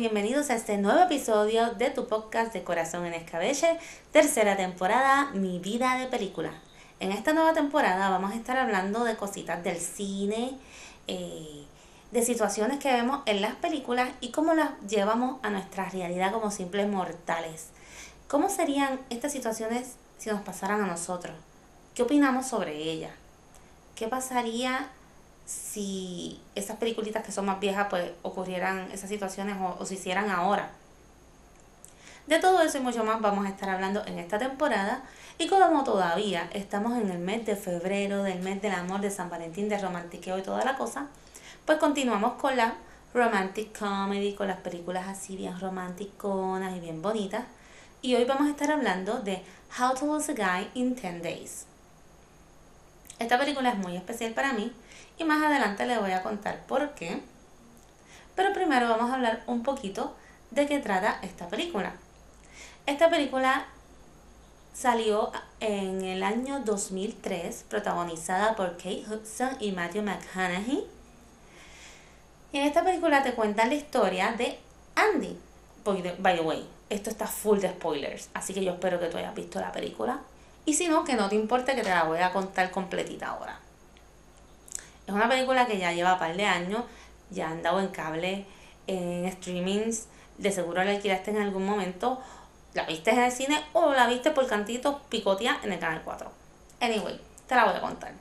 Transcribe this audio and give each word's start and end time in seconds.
bienvenidos 0.00 0.48
a 0.48 0.54
este 0.54 0.78
nuevo 0.78 0.98
episodio 1.00 1.74
de 1.74 1.90
tu 1.90 2.08
podcast 2.08 2.54
de 2.54 2.64
Corazón 2.64 3.04
en 3.04 3.12
Escabeche, 3.12 3.78
tercera 4.12 4.56
temporada, 4.56 5.30
Mi 5.34 5.58
vida 5.58 5.98
de 5.98 6.06
película. 6.06 6.52
En 7.00 7.12
esta 7.12 7.34
nueva 7.34 7.52
temporada 7.52 8.08
vamos 8.08 8.32
a 8.32 8.34
estar 8.34 8.56
hablando 8.56 9.04
de 9.04 9.16
cositas 9.16 9.62
del 9.62 9.76
cine, 9.76 10.56
eh, 11.06 11.66
de 12.12 12.22
situaciones 12.22 12.78
que 12.78 12.90
vemos 12.90 13.20
en 13.26 13.42
las 13.42 13.56
películas 13.56 14.08
y 14.22 14.30
cómo 14.30 14.54
las 14.54 14.70
llevamos 14.88 15.38
a 15.42 15.50
nuestra 15.50 15.90
realidad 15.90 16.32
como 16.32 16.50
simples 16.50 16.88
mortales. 16.88 17.66
¿Cómo 18.26 18.48
serían 18.48 19.00
estas 19.10 19.32
situaciones 19.32 19.96
si 20.16 20.30
nos 20.30 20.40
pasaran 20.40 20.80
a 20.80 20.86
nosotros? 20.86 21.36
¿Qué 21.94 22.04
opinamos 22.04 22.46
sobre 22.46 22.74
ellas? 22.74 23.12
¿Qué 23.96 24.08
pasaría 24.08 24.88
si 25.50 26.40
esas 26.54 26.76
peliculitas 26.76 27.24
que 27.24 27.32
son 27.32 27.46
más 27.46 27.58
viejas 27.58 27.88
pues 27.90 28.12
ocurrieran 28.22 28.88
esas 28.92 29.10
situaciones 29.10 29.56
o, 29.60 29.84
se 29.84 29.94
hicieran 29.94 30.30
ahora. 30.30 30.70
De 32.26 32.38
todo 32.38 32.62
eso 32.62 32.78
y 32.78 32.80
mucho 32.80 33.02
más 33.02 33.20
vamos 33.20 33.44
a 33.44 33.48
estar 33.48 33.68
hablando 33.68 34.06
en 34.06 34.18
esta 34.18 34.38
temporada 34.38 35.02
y 35.38 35.48
como 35.48 35.82
todavía 35.82 36.48
estamos 36.52 36.96
en 36.98 37.10
el 37.10 37.18
mes 37.18 37.44
de 37.46 37.56
febrero, 37.56 38.22
del 38.22 38.40
mes 38.40 38.62
del 38.62 38.74
amor, 38.74 39.00
de 39.00 39.10
San 39.10 39.28
Valentín, 39.28 39.68
de 39.68 39.78
romantiqueo 39.78 40.38
y 40.38 40.42
toda 40.42 40.64
la 40.64 40.76
cosa, 40.76 41.08
pues 41.64 41.78
continuamos 41.78 42.34
con 42.34 42.56
la 42.56 42.74
romantic 43.12 43.76
comedy, 43.76 44.34
con 44.34 44.46
las 44.46 44.58
películas 44.58 45.08
así 45.08 45.36
bien 45.36 45.58
romanticonas 45.58 46.76
y 46.76 46.80
bien 46.80 47.02
bonitas. 47.02 47.44
Y 48.02 48.14
hoy 48.14 48.24
vamos 48.24 48.46
a 48.46 48.50
estar 48.50 48.70
hablando 48.70 49.18
de 49.18 49.42
How 49.78 49.94
to 49.94 50.06
Lose 50.06 50.32
a 50.32 50.34
Guy 50.34 50.70
in 50.74 50.94
10 50.94 51.22
Days. 51.22 51.66
Esta 53.18 53.38
película 53.38 53.70
es 53.70 53.78
muy 53.78 53.96
especial 53.96 54.32
para 54.32 54.52
mí 54.52 54.72
y 55.20 55.24
más 55.24 55.42
adelante 55.42 55.86
les 55.86 56.00
voy 56.00 56.12
a 56.12 56.22
contar 56.22 56.64
por 56.66 56.94
qué. 56.94 57.20
Pero 58.34 58.54
primero 58.54 58.88
vamos 58.88 59.10
a 59.10 59.14
hablar 59.14 59.42
un 59.46 59.62
poquito 59.62 60.16
de 60.50 60.66
qué 60.66 60.78
trata 60.78 61.18
esta 61.20 61.46
película. 61.48 61.92
Esta 62.86 63.10
película 63.10 63.66
salió 64.72 65.30
en 65.60 66.00
el 66.00 66.22
año 66.22 66.60
2003, 66.60 67.66
protagonizada 67.68 68.56
por 68.56 68.78
Kate 68.78 69.04
Hudson 69.10 69.58
y 69.60 69.72
Matthew 69.72 70.04
McConaughey. 70.04 70.86
Y 72.52 72.58
en 72.58 72.66
esta 72.66 72.82
película 72.82 73.22
te 73.22 73.34
cuentan 73.34 73.68
la 73.68 73.74
historia 73.74 74.32
de 74.32 74.58
Andy. 74.94 75.38
By 75.84 76.36
the 76.36 76.42
way, 76.42 76.66
esto 76.88 77.10
está 77.10 77.26
full 77.26 77.58
de 77.58 77.68
spoilers, 77.68 78.30
así 78.32 78.54
que 78.54 78.64
yo 78.64 78.72
espero 78.72 78.98
que 78.98 79.06
tú 79.06 79.18
hayas 79.18 79.34
visto 79.34 79.60
la 79.60 79.70
película. 79.70 80.20
Y 80.64 80.74
si 80.74 80.88
no, 80.88 81.04
que 81.04 81.14
no 81.14 81.28
te 81.28 81.34
importe 81.34 81.74
que 81.74 81.82
te 81.82 81.90
la 81.90 82.04
voy 82.04 82.20
a 82.20 82.32
contar 82.32 82.70
completita 82.70 83.28
ahora. 83.28 83.60
Es 85.10 85.16
una 85.16 85.28
película 85.28 85.66
que 85.66 85.76
ya 85.76 85.92
lleva 85.92 86.12
un 86.12 86.18
par 86.20 86.36
de 86.36 86.44
años, 86.44 86.84
ya 87.30 87.50
han 87.50 87.64
dado 87.64 87.80
en 87.80 87.88
cable, 87.88 88.46
en 88.86 89.28
streamings, 89.32 90.06
de 90.38 90.52
seguro 90.52 90.84
la 90.84 90.92
alquilaste 90.92 91.32
en 91.32 91.38
algún 91.38 91.66
momento, 91.66 92.20
la 92.74 92.84
viste 92.84 93.10
en 93.10 93.18
el 93.18 93.32
cine 93.32 93.60
o 93.72 93.92
la 93.92 94.06
viste 94.06 94.30
por 94.30 94.46
cantitos 94.46 94.98
picotea 95.08 95.58
en 95.64 95.72
el 95.72 95.80
canal 95.80 96.02
4. 96.04 96.30
Anyway, 96.80 97.20
te 97.48 97.56
la 97.56 97.64
voy 97.64 97.74
a 97.74 97.80
contar. 97.80 98.12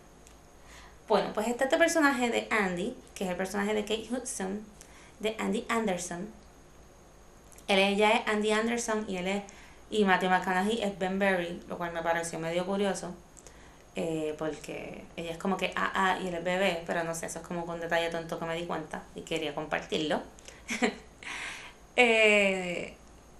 Bueno, 1.07 1.31
pues 1.31 1.47
este, 1.47 1.65
este 1.65 1.77
personaje 1.77 2.31
de 2.31 2.47
Andy, 2.49 2.97
que 3.13 3.25
es 3.25 3.29
el 3.29 3.37
personaje 3.37 3.75
de 3.75 3.81
Kate 3.81 4.07
Hudson, 4.09 4.65
de 5.19 5.35
Andy 5.37 5.67
Anderson. 5.69 6.27
Él 7.67 7.77
ella 7.77 8.13
es 8.13 8.27
Andy 8.27 8.51
Anderson 8.51 9.05
y 9.07 9.17
él 9.17 9.27
es 9.27 9.43
y 9.91 10.05
Matthew 10.05 10.31
McConaughey 10.31 10.81
es 10.81 10.97
Ben 10.97 11.19
Berry, 11.19 11.61
lo 11.67 11.77
cual 11.77 11.93
me 11.93 12.01
pareció 12.01 12.39
medio 12.39 12.65
curioso. 12.65 13.13
Eh, 14.01 14.33
porque 14.37 15.03
ella 15.17 15.31
es 15.31 15.37
como 15.37 15.57
que 15.57 15.73
AA 15.75 16.19
y 16.21 16.29
él 16.29 16.35
es 16.35 16.43
bebé, 16.45 16.83
pero 16.87 17.03
no 17.03 17.13
sé, 17.13 17.25
eso 17.25 17.39
es 17.39 17.45
como 17.45 17.65
un 17.65 17.81
detalle 17.81 18.09
tonto 18.09 18.39
que 18.39 18.45
me 18.45 18.55
di 18.55 18.65
cuenta 18.65 19.03
y 19.13 19.21
quería 19.21 19.53
compartirlo. 19.53 20.21
Eh, 22.01 22.95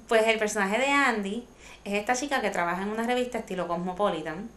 pues 0.10 0.28
el 0.28 0.38
personaje 0.38 0.78
de 0.78 0.88
Andy 0.88 1.48
es 1.86 1.94
esta 1.94 2.14
chica 2.14 2.42
que 2.42 2.50
trabaja 2.50 2.82
en 2.82 2.90
una 2.90 3.04
revista 3.04 3.38
estilo 3.38 3.70
Cosmopolitan 3.70 4.50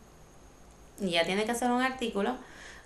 y 1.00 1.10
ella 1.10 1.24
tiene 1.24 1.44
que 1.44 1.52
hacer 1.52 1.70
un 1.70 1.82
artículo 1.82 2.34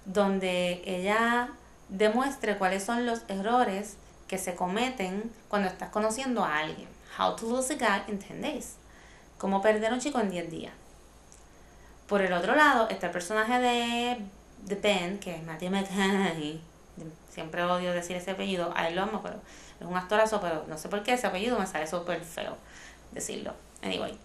donde 0.04 0.82
ella 0.84 1.48
demuestre 1.88 2.58
cuáles 2.58 2.84
son 2.84 3.06
los 3.06 3.22
errores 3.28 3.96
que 4.28 4.36
se 4.36 4.54
cometen 4.54 5.32
cuando 5.48 5.68
estás 5.68 5.88
conociendo 5.88 6.44
a 6.44 6.58
alguien. 6.58 6.88
How 7.18 7.34
to 7.34 7.46
lose 7.46 7.72
a 7.72 7.76
guy 7.76 8.12
in 8.12 8.18
10 8.18 8.42
days. 8.42 8.74
Cómo 9.38 9.62
perder 9.62 9.92
a 9.92 9.94
un 9.94 10.00
chico 10.00 10.20
en 10.20 10.28
10 10.28 10.50
días. 10.50 10.74
Por 12.08 12.22
el 12.22 12.32
otro 12.32 12.54
lado 12.54 12.88
está 12.88 13.06
el 13.06 13.12
personaje 13.12 13.58
de, 13.58 14.18
de 14.62 14.74
Ben, 14.76 15.18
que 15.18 15.34
es 15.34 15.42
Matthew 15.42 15.70
McConaughey. 15.70 16.60
Siempre 17.30 17.62
odio 17.64 17.92
decir 17.92 18.16
ese 18.16 18.30
apellido, 18.30 18.72
a 18.76 18.88
él 18.88 18.94
lo 18.94 19.02
amo, 19.02 19.20
pero 19.22 19.40
es 19.80 19.86
un 19.86 19.96
actorazo, 19.96 20.40
pero 20.40 20.64
no 20.68 20.78
sé 20.78 20.88
por 20.88 21.02
qué 21.02 21.14
ese 21.14 21.26
apellido 21.26 21.58
me 21.58 21.66
sale 21.66 21.86
súper 21.86 22.22
feo 22.22 22.56
decirlo. 23.10 23.52
Anyway. 23.82 24.16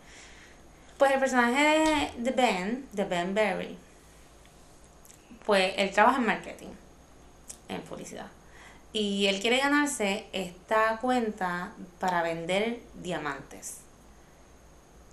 Pues 0.97 1.11
el 1.11 1.19
personaje 1.19 2.11
de, 2.17 2.23
de 2.23 2.31
Ben, 2.31 2.87
de 2.91 3.05
Ben 3.05 3.33
Berry, 3.33 3.75
pues 5.45 5.73
él 5.77 5.91
trabaja 5.91 6.19
en 6.19 6.27
marketing, 6.27 6.69
en 7.67 7.81
publicidad. 7.81 8.27
Y 8.93 9.25
él 9.25 9.41
quiere 9.41 9.57
ganarse 9.57 10.27
esta 10.31 10.97
cuenta 11.01 11.71
para 11.99 12.21
vender 12.21 12.81
diamantes 12.93 13.80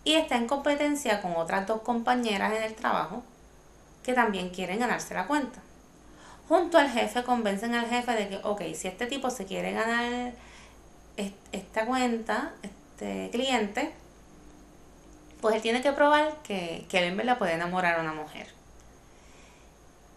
y 0.09 0.15
está 0.15 0.37
en 0.37 0.47
competencia 0.47 1.21
con 1.21 1.37
otras 1.37 1.67
dos 1.67 1.83
compañeras 1.83 2.55
en 2.55 2.63
el 2.63 2.75
trabajo 2.75 3.23
que 4.03 4.15
también 4.15 4.49
quieren 4.49 4.79
ganarse 4.79 5.13
la 5.13 5.27
cuenta. 5.27 5.61
Junto 6.49 6.79
al 6.79 6.89
jefe 6.89 7.25
convencen 7.25 7.75
al 7.75 7.87
jefe 7.91 8.13
de 8.13 8.29
que, 8.31 8.37
ok, 8.43 8.63
si 8.75 8.89
este 8.89 9.05
tipo 9.05 9.29
se 9.29 9.45
quiere 9.45 9.73
ganar 9.73 10.33
esta 11.53 11.85
cuenta, 11.85 12.53
este 12.63 13.29
cliente, 13.31 13.93
pues 15.43 15.57
él 15.57 15.61
tiene 15.61 15.83
que 15.83 15.93
probar 15.93 16.39
que, 16.43 16.87
que 16.89 17.01
él 17.01 17.05
en 17.05 17.19
verdad 17.19 17.37
puede 17.37 17.53
enamorar 17.53 17.99
a 17.99 18.01
una 18.01 18.15
mujer. 18.15 18.49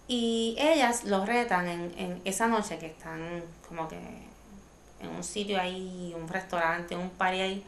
Y 0.07 0.55
ellas 0.57 1.03
lo 1.03 1.25
retan 1.25 1.67
en, 1.67 1.93
en 1.97 2.21
esa 2.23 2.47
noche 2.47 2.79
que 2.79 2.85
están 2.85 3.43
como 3.67 3.89
que 3.89 3.97
en 5.01 5.09
un 5.09 5.23
sitio 5.25 5.59
ahí, 5.59 6.15
un 6.15 6.29
restaurante, 6.29 6.95
un 6.95 7.09
party 7.09 7.41
ahí 7.41 7.65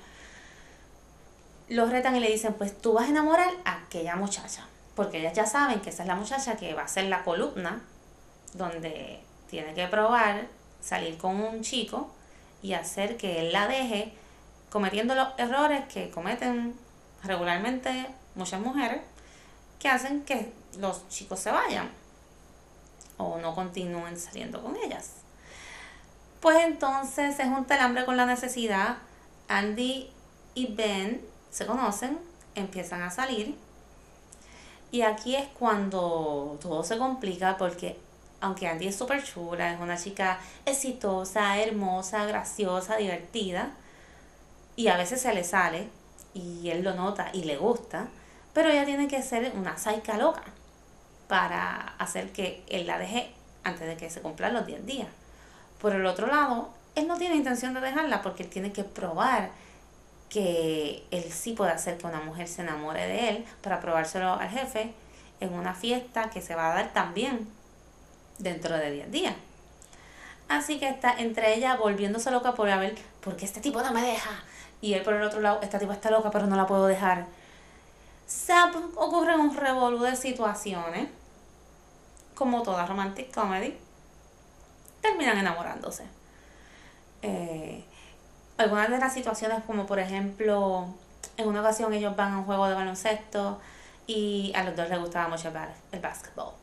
los 1.73 1.89
retan 1.89 2.15
y 2.15 2.19
le 2.19 2.29
dicen, 2.29 2.53
pues 2.53 2.79
tú 2.79 2.93
vas 2.93 3.05
a 3.05 3.09
enamorar 3.09 3.51
a 3.65 3.83
aquella 3.85 4.15
muchacha, 4.15 4.67
porque 4.95 5.19
ellas 5.19 5.33
ya 5.33 5.45
saben 5.45 5.79
que 5.81 5.89
esa 5.89 6.03
es 6.03 6.07
la 6.07 6.15
muchacha 6.15 6.55
que 6.55 6.73
va 6.73 6.83
a 6.83 6.87
ser 6.87 7.05
la 7.05 7.23
columna 7.23 7.81
donde 8.53 9.21
tiene 9.49 9.73
que 9.73 9.87
probar 9.87 10.47
salir 10.81 11.17
con 11.17 11.39
un 11.39 11.61
chico 11.61 12.11
y 12.61 12.73
hacer 12.73 13.17
que 13.17 13.39
él 13.39 13.53
la 13.53 13.67
deje 13.67 14.13
cometiendo 14.69 15.15
los 15.15 15.29
errores 15.37 15.85
que 15.91 16.09
cometen 16.09 16.75
regularmente 17.23 18.07
muchas 18.35 18.59
mujeres 18.59 19.01
que 19.79 19.89
hacen 19.89 20.23
que 20.23 20.53
los 20.77 21.07
chicos 21.09 21.39
se 21.39 21.51
vayan 21.51 21.89
o 23.17 23.37
no 23.37 23.55
continúen 23.55 24.17
saliendo 24.17 24.61
con 24.61 24.75
ellas. 24.75 25.11
Pues 26.39 26.57
entonces 26.65 27.35
se 27.35 27.45
junta 27.45 27.75
el 27.75 27.81
hambre 27.81 28.05
con 28.05 28.17
la 28.17 28.25
necesidad. 28.25 28.97
Andy 29.47 30.09
y 30.55 30.73
Ben 30.73 31.32
se 31.53 31.67
conocen, 31.67 32.17
empiezan 32.55 33.03
a 33.03 33.11
salir. 33.11 33.55
Y 34.91 35.03
aquí 35.03 35.35
es 35.35 35.47
cuando 35.59 36.57
todo 36.59 36.83
se 36.83 36.97
complica 36.97 37.57
porque 37.57 37.97
aunque 38.41 38.67
Andy 38.67 38.87
es 38.87 38.95
súper 38.97 39.23
chula, 39.23 39.71
es 39.71 39.79
una 39.79 39.95
chica 39.97 40.37
exitosa, 40.65 41.57
hermosa, 41.59 42.25
graciosa, 42.25 42.97
divertida, 42.97 43.71
y 44.75 44.87
a 44.89 44.97
veces 44.97 45.21
se 45.21 45.33
le 45.33 45.45
sale, 45.45 45.87
y 46.33 46.69
él 46.69 46.83
lo 46.83 46.93
nota 46.93 47.29
y 47.31 47.45
le 47.45 47.55
gusta, 47.55 48.07
pero 48.53 48.69
ella 48.69 48.85
tiene 48.85 49.07
que 49.07 49.21
ser 49.21 49.53
una 49.55 49.77
saica 49.77 50.17
loca 50.17 50.43
para 51.29 51.95
hacer 51.99 52.33
que 52.33 52.65
él 52.67 52.85
la 52.85 52.97
deje 52.97 53.31
antes 53.63 53.87
de 53.87 53.95
que 53.95 54.09
se 54.09 54.21
cumplan 54.21 54.53
los 54.53 54.65
10 54.65 54.85
días. 54.85 55.07
Por 55.79 55.95
el 55.95 56.05
otro 56.05 56.27
lado, 56.27 56.69
él 56.95 57.07
no 57.07 57.17
tiene 57.17 57.35
intención 57.35 57.73
de 57.73 57.79
dejarla 57.79 58.21
porque 58.21 58.43
él 58.43 58.49
tiene 58.49 58.73
que 58.73 58.83
probar 58.83 59.51
que 60.33 61.05
él 61.11 61.31
sí 61.31 61.53
puede 61.53 61.71
hacer 61.71 61.99
que 61.99 62.07
una 62.07 62.19
mujer 62.19 62.47
se 62.47 62.63
enamore 62.63 63.05
de 63.05 63.29
él 63.29 63.45
para 63.61 63.79
probárselo 63.79 64.33
al 64.33 64.49
jefe 64.49 64.91
en 65.39 65.53
una 65.53 65.75
fiesta 65.75 66.31
que 66.31 66.41
se 66.41 66.55
va 66.55 66.71
a 66.71 66.75
dar 66.75 66.91
también 66.91 67.47
dentro 68.39 68.75
de 68.75 68.91
10 68.91 69.11
días. 69.11 69.35
Así 70.49 70.79
que 70.79 70.89
está 70.89 71.13
entre 71.19 71.53
ella 71.53 71.75
volviéndose 71.75 72.31
loca 72.31 72.53
por 72.53 72.67
a 72.69 72.77
ver, 72.77 72.95
porque 73.21 73.45
este 73.45 73.61
tipo 73.61 73.81
no 73.83 73.91
me 73.91 74.01
deja. 74.01 74.43
Y 74.81 74.93
él 74.93 75.03
por 75.03 75.13
el 75.13 75.21
otro 75.21 75.39
lado, 75.39 75.61
esta 75.61 75.77
tipo 75.77 75.91
está 75.91 76.09
loca, 76.09 76.31
pero 76.31 76.47
no 76.47 76.55
la 76.55 76.65
puedo 76.65 76.87
dejar. 76.87 77.27
Se 78.25 78.53
ocurren 78.95 79.39
un 79.39 79.55
revolú 79.55 79.99
de 80.01 80.15
situaciones, 80.15 81.09
como 82.33 82.63
toda 82.63 82.87
romantic 82.87 83.31
comedy, 83.31 83.77
terminan 85.01 85.37
enamorándose. 85.37 86.05
Eh, 87.21 87.85
algunas 88.57 88.89
de 88.89 88.97
las 88.99 89.13
situaciones 89.13 89.63
como 89.65 89.85
por 89.85 89.99
ejemplo 89.99 90.87
en 91.37 91.47
una 91.47 91.61
ocasión 91.61 91.93
ellos 91.93 92.15
van 92.15 92.33
a 92.33 92.37
un 92.39 92.45
juego 92.45 92.67
de 92.67 92.75
baloncesto 92.75 93.59
y 94.07 94.51
a 94.55 94.63
los 94.63 94.75
dos 94.75 94.89
les 94.89 94.99
gustaba 94.99 95.29
mucho 95.29 95.47
el, 95.47 95.55
el 95.91 95.99
básquetbol. 95.99 96.53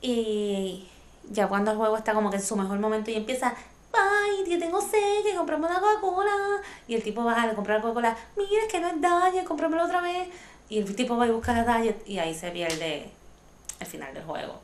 Y 0.00 0.88
ya 1.30 1.48
cuando 1.48 1.72
el 1.72 1.76
juego 1.76 1.96
está 1.96 2.14
como 2.14 2.30
que 2.30 2.36
en 2.36 2.42
su 2.42 2.56
mejor 2.56 2.78
momento 2.78 3.10
y 3.10 3.14
empieza, 3.14 3.54
ay, 3.92 4.50
yo 4.50 4.58
tengo 4.58 4.80
sed, 4.80 5.22
que 5.24 5.34
comprame 5.36 5.66
una 5.66 5.80
Coca-Cola. 5.80 6.62
Y 6.86 6.94
el 6.94 7.02
tipo 7.02 7.24
va 7.24 7.42
a 7.42 7.54
comprar 7.54 7.80
Coca-Cola, 7.80 8.16
mira, 8.36 8.62
es 8.62 8.72
que 8.72 8.80
no 8.80 8.88
es 8.88 9.00
Diet, 9.00 9.44
cómpramelo 9.44 9.84
otra 9.84 10.00
vez. 10.00 10.28
Y 10.68 10.78
el 10.78 10.96
tipo 10.96 11.16
va 11.16 11.24
a 11.24 11.30
buscar 11.30 11.66
la 11.66 11.78
Diet 11.78 12.02
y 12.06 12.18
ahí 12.18 12.34
se 12.34 12.50
pierde 12.50 13.10
el 13.80 13.86
final 13.86 14.12
del 14.14 14.24
juego. 14.24 14.60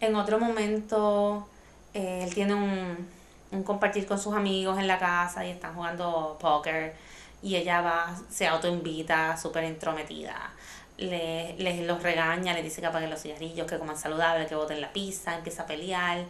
En 0.00 0.14
otro 0.14 0.38
momento, 0.38 1.48
eh, 1.94 2.24
él 2.24 2.34
tiene 2.34 2.54
un, 2.54 3.08
un 3.50 3.62
compartir 3.62 4.06
con 4.06 4.18
sus 4.18 4.34
amigos 4.34 4.78
en 4.78 4.86
la 4.86 4.98
casa 4.98 5.44
y 5.46 5.50
están 5.50 5.74
jugando 5.74 6.36
póker 6.40 6.94
y 7.42 7.56
ella 7.56 7.80
va, 7.80 8.16
se 8.30 8.46
autoinvita, 8.46 9.36
súper 9.36 9.64
entrometida. 9.64 10.50
Le, 10.96 11.54
les 11.58 11.86
los 11.86 12.02
regaña, 12.02 12.52
le 12.52 12.62
dice 12.62 12.80
que 12.80 12.88
apaguen 12.88 13.10
los 13.10 13.22
cigarrillos, 13.22 13.66
que 13.66 13.78
coman 13.78 13.96
saludable, 13.96 14.46
que 14.46 14.56
boten 14.56 14.80
la 14.80 14.92
pizza, 14.92 15.36
empieza 15.36 15.62
a 15.62 15.66
pelear, 15.66 16.24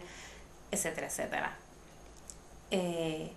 etcétera, 0.71 1.07
etcétera. 1.07 1.51
Eh, 2.69 3.31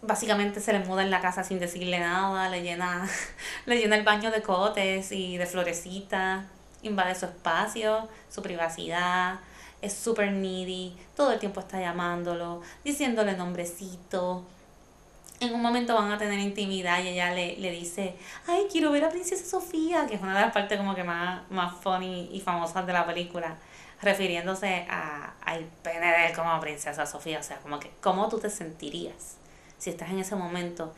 básicamente 0.00 0.60
se 0.60 0.72
le 0.72 0.80
muda 0.80 1.02
en 1.02 1.10
la 1.10 1.20
casa 1.20 1.44
sin 1.44 1.58
decirle 1.58 2.00
nada, 2.00 2.48
le 2.48 2.62
llena, 2.62 3.06
le 3.66 3.78
llena 3.78 3.96
el 3.96 4.04
baño 4.04 4.30
de 4.30 4.42
cotes 4.42 5.12
y 5.12 5.36
de 5.36 5.46
florecitas, 5.46 6.44
invade 6.82 7.14
su 7.14 7.26
espacio, 7.26 8.08
su 8.30 8.42
privacidad, 8.42 9.40
es 9.82 9.92
súper 9.92 10.32
needy, 10.32 10.96
todo 11.14 11.32
el 11.32 11.38
tiempo 11.38 11.60
está 11.60 11.80
llamándolo, 11.80 12.62
diciéndole 12.84 13.36
nombrecito, 13.36 14.44
en 15.40 15.54
un 15.54 15.60
momento 15.60 15.94
van 15.94 16.12
a 16.12 16.18
tener 16.18 16.38
intimidad 16.38 17.02
y 17.02 17.08
ella 17.08 17.34
le, 17.34 17.56
le 17.56 17.70
dice, 17.72 18.14
ay, 18.46 18.66
quiero 18.70 18.92
ver 18.92 19.04
a 19.04 19.08
Princesa 19.08 19.44
Sofía, 19.44 20.06
que 20.06 20.14
es 20.14 20.22
una 20.22 20.34
de 20.36 20.40
las 20.40 20.52
partes 20.52 20.78
como 20.78 20.94
que 20.94 21.02
más, 21.02 21.42
más 21.50 21.74
funny 21.82 22.30
y 22.32 22.40
famosas 22.40 22.86
de 22.86 22.92
la 22.92 23.04
película, 23.04 23.56
refiriéndose 24.00 24.86
a, 24.88 25.34
al 25.44 25.64
pene 25.82 26.06
de 26.06 26.26
él 26.28 26.36
como 26.36 26.58
Princesa 26.60 27.06
Sofía, 27.06 27.40
o 27.40 27.42
sea, 27.42 27.58
como 27.58 27.80
que, 27.80 27.90
¿cómo 28.00 28.28
tú 28.28 28.38
te 28.38 28.50
sentirías 28.50 29.36
si 29.78 29.90
estás 29.90 30.10
en 30.10 30.20
ese 30.20 30.36
momento 30.36 30.94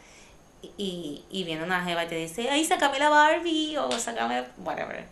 y, 0.76 1.24
y 1.30 1.44
viene 1.44 1.64
una 1.64 1.82
jeva 1.82 2.04
y 2.04 2.08
te 2.08 2.16
dice, 2.16 2.48
ay, 2.50 2.64
sácame 2.64 2.98
la 2.98 3.08
Barbie 3.08 3.78
o 3.78 3.90
sácame, 3.92 4.44
whatever. 4.58 5.06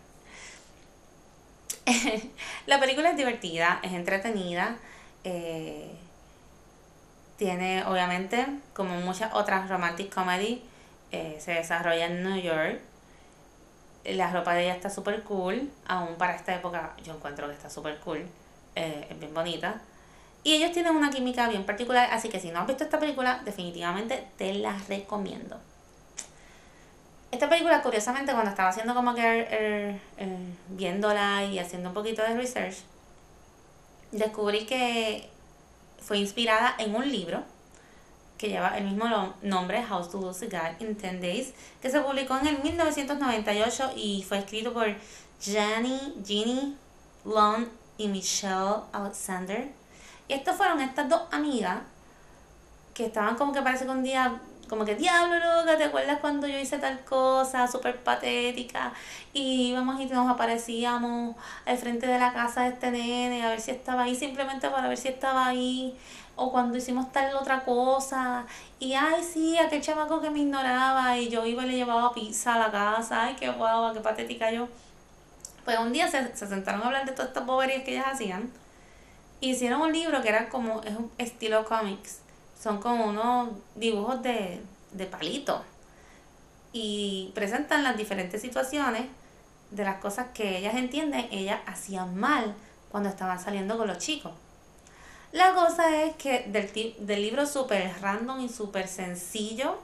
la 2.66 2.80
película 2.80 3.10
es 3.10 3.16
divertida, 3.16 3.80
es 3.82 3.92
entretenida. 3.92 4.76
Eh, 5.24 5.90
tiene, 7.36 7.84
obviamente, 7.86 8.46
como 8.74 8.94
muchas 9.00 9.32
otras 9.34 9.68
romantic 9.68 10.12
comedy, 10.14 10.62
eh, 11.10 11.38
se 11.40 11.52
desarrolla 11.52 12.06
en 12.06 12.22
New 12.22 12.40
York. 12.40 12.80
La 14.04 14.32
ropa 14.32 14.54
de 14.54 14.64
ella 14.64 14.74
está 14.74 14.90
súper 14.90 15.22
cool, 15.22 15.70
aún 15.86 16.16
para 16.16 16.34
esta 16.34 16.54
época 16.54 16.94
yo 17.04 17.14
encuentro 17.14 17.46
que 17.46 17.54
está 17.54 17.70
súper 17.70 17.98
cool, 18.00 18.26
eh, 18.74 19.06
es 19.10 19.18
bien 19.18 19.32
bonita. 19.32 19.80
Y 20.44 20.54
ellos 20.54 20.72
tienen 20.72 20.96
una 20.96 21.10
química 21.10 21.48
bien 21.48 21.64
particular, 21.64 22.08
así 22.12 22.28
que 22.28 22.40
si 22.40 22.50
no 22.50 22.60
has 22.60 22.66
visto 22.66 22.82
esta 22.82 22.98
película, 22.98 23.40
definitivamente 23.44 24.26
te 24.36 24.54
la 24.54 24.76
recomiendo. 24.88 25.60
Esta 27.32 27.48
película, 27.48 27.82
curiosamente, 27.82 28.32
cuando 28.32 28.50
estaba 28.50 28.68
haciendo 28.68 28.94
como 28.94 29.14
que 29.14 29.98
viéndola 30.68 31.44
y 31.44 31.58
haciendo 31.58 31.88
un 31.88 31.94
poquito 31.94 32.22
de 32.22 32.36
research, 32.36 32.76
descubrí 34.12 34.66
que 34.66 35.28
fue 35.98 36.18
inspirada 36.18 36.74
en 36.78 36.94
un 36.94 37.10
libro 37.10 37.42
que 38.36 38.48
lleva 38.48 38.76
el 38.76 38.84
mismo 38.84 39.06
nombre, 39.40 39.82
How 39.88 40.06
to 40.08 40.20
Lose 40.20 40.46
Guy 40.46 40.86
in 40.86 40.96
10 40.96 41.20
Days, 41.22 41.54
que 41.80 41.88
se 41.90 42.00
publicó 42.02 42.36
en 42.36 42.48
el 42.48 42.62
1998 42.62 43.92
y 43.96 44.22
fue 44.28 44.38
escrito 44.38 44.74
por 44.74 44.94
Jenny, 45.40 46.14
Ginny 46.26 46.76
Long 47.24 47.66
y 47.96 48.08
Michelle 48.08 48.82
Alexander. 48.92 49.70
Y 50.28 50.34
estas 50.34 50.56
fueron 50.56 50.82
estas 50.82 51.08
dos 51.08 51.22
amigas 51.30 51.78
que 52.92 53.06
estaban 53.06 53.36
como 53.36 53.52
que 53.52 53.62
parece 53.62 53.84
que 53.86 53.90
un 53.90 54.02
día 54.02 54.38
como 54.72 54.86
que, 54.86 54.94
diablo, 54.94 55.34
loca, 55.34 55.76
¿te 55.76 55.84
acuerdas 55.84 56.18
cuando 56.20 56.46
yo 56.46 56.58
hice 56.58 56.78
tal 56.78 57.00
cosa 57.04 57.68
súper 57.68 57.98
patética? 57.98 58.94
Y 59.34 59.68
íbamos 59.68 60.00
y 60.00 60.06
nos 60.06 60.30
aparecíamos 60.30 61.36
al 61.66 61.76
frente 61.76 62.06
de 62.06 62.18
la 62.18 62.32
casa 62.32 62.62
de 62.62 62.68
este 62.70 62.90
nene 62.90 63.44
a 63.44 63.50
ver 63.50 63.60
si 63.60 63.70
estaba 63.70 64.04
ahí, 64.04 64.14
simplemente 64.14 64.70
para 64.70 64.88
ver 64.88 64.96
si 64.96 65.08
estaba 65.08 65.46
ahí. 65.46 65.94
O 66.36 66.50
cuando 66.50 66.78
hicimos 66.78 67.12
tal 67.12 67.36
otra 67.36 67.60
cosa. 67.64 68.46
Y, 68.78 68.94
ay, 68.94 69.22
sí, 69.22 69.58
aquel 69.58 69.82
chamaco 69.82 70.22
que 70.22 70.30
me 70.30 70.38
ignoraba 70.38 71.18
y 71.18 71.28
yo 71.28 71.44
iba 71.44 71.64
y 71.64 71.66
le 71.66 71.76
llevaba 71.76 72.14
pizza 72.14 72.54
a 72.54 72.58
la 72.58 72.70
casa. 72.70 73.24
Ay, 73.24 73.36
qué 73.38 73.50
guava, 73.50 73.92
qué 73.92 74.00
patética 74.00 74.50
yo. 74.52 74.68
Pues 75.66 75.78
un 75.80 75.92
día 75.92 76.08
se, 76.08 76.34
se 76.34 76.46
sentaron 76.46 76.80
a 76.80 76.86
hablar 76.86 77.04
de 77.04 77.12
todas 77.12 77.28
estas 77.28 77.44
boberías 77.44 77.84
que 77.84 77.92
ellas 77.92 78.06
hacían. 78.10 78.50
Hicieron 79.42 79.82
un 79.82 79.92
libro 79.92 80.22
que 80.22 80.30
era 80.30 80.48
como, 80.48 80.80
es 80.80 80.96
un 80.96 81.10
estilo 81.18 81.62
cómics 81.66 82.22
son 82.62 82.78
como 82.78 83.06
unos 83.06 83.48
dibujos 83.74 84.22
de, 84.22 84.62
de 84.92 85.06
palito 85.06 85.62
y 86.72 87.32
presentan 87.34 87.82
las 87.82 87.96
diferentes 87.96 88.40
situaciones 88.40 89.02
de 89.70 89.84
las 89.84 89.96
cosas 89.96 90.28
que 90.32 90.58
ellas 90.58 90.74
entienden, 90.76 91.26
ellas 91.32 91.60
hacían 91.66 92.16
mal 92.16 92.54
cuando 92.90 93.08
estaban 93.08 93.40
saliendo 93.40 93.76
con 93.76 93.88
los 93.88 93.98
chicos. 93.98 94.32
La 95.32 95.54
cosa 95.54 96.02
es 96.02 96.14
que 96.16 96.44
del, 96.48 96.70
del 97.06 97.22
libro 97.22 97.46
súper 97.46 97.90
random 98.00 98.40
y 98.40 98.48
súper 98.48 98.86
sencillo, 98.86 99.78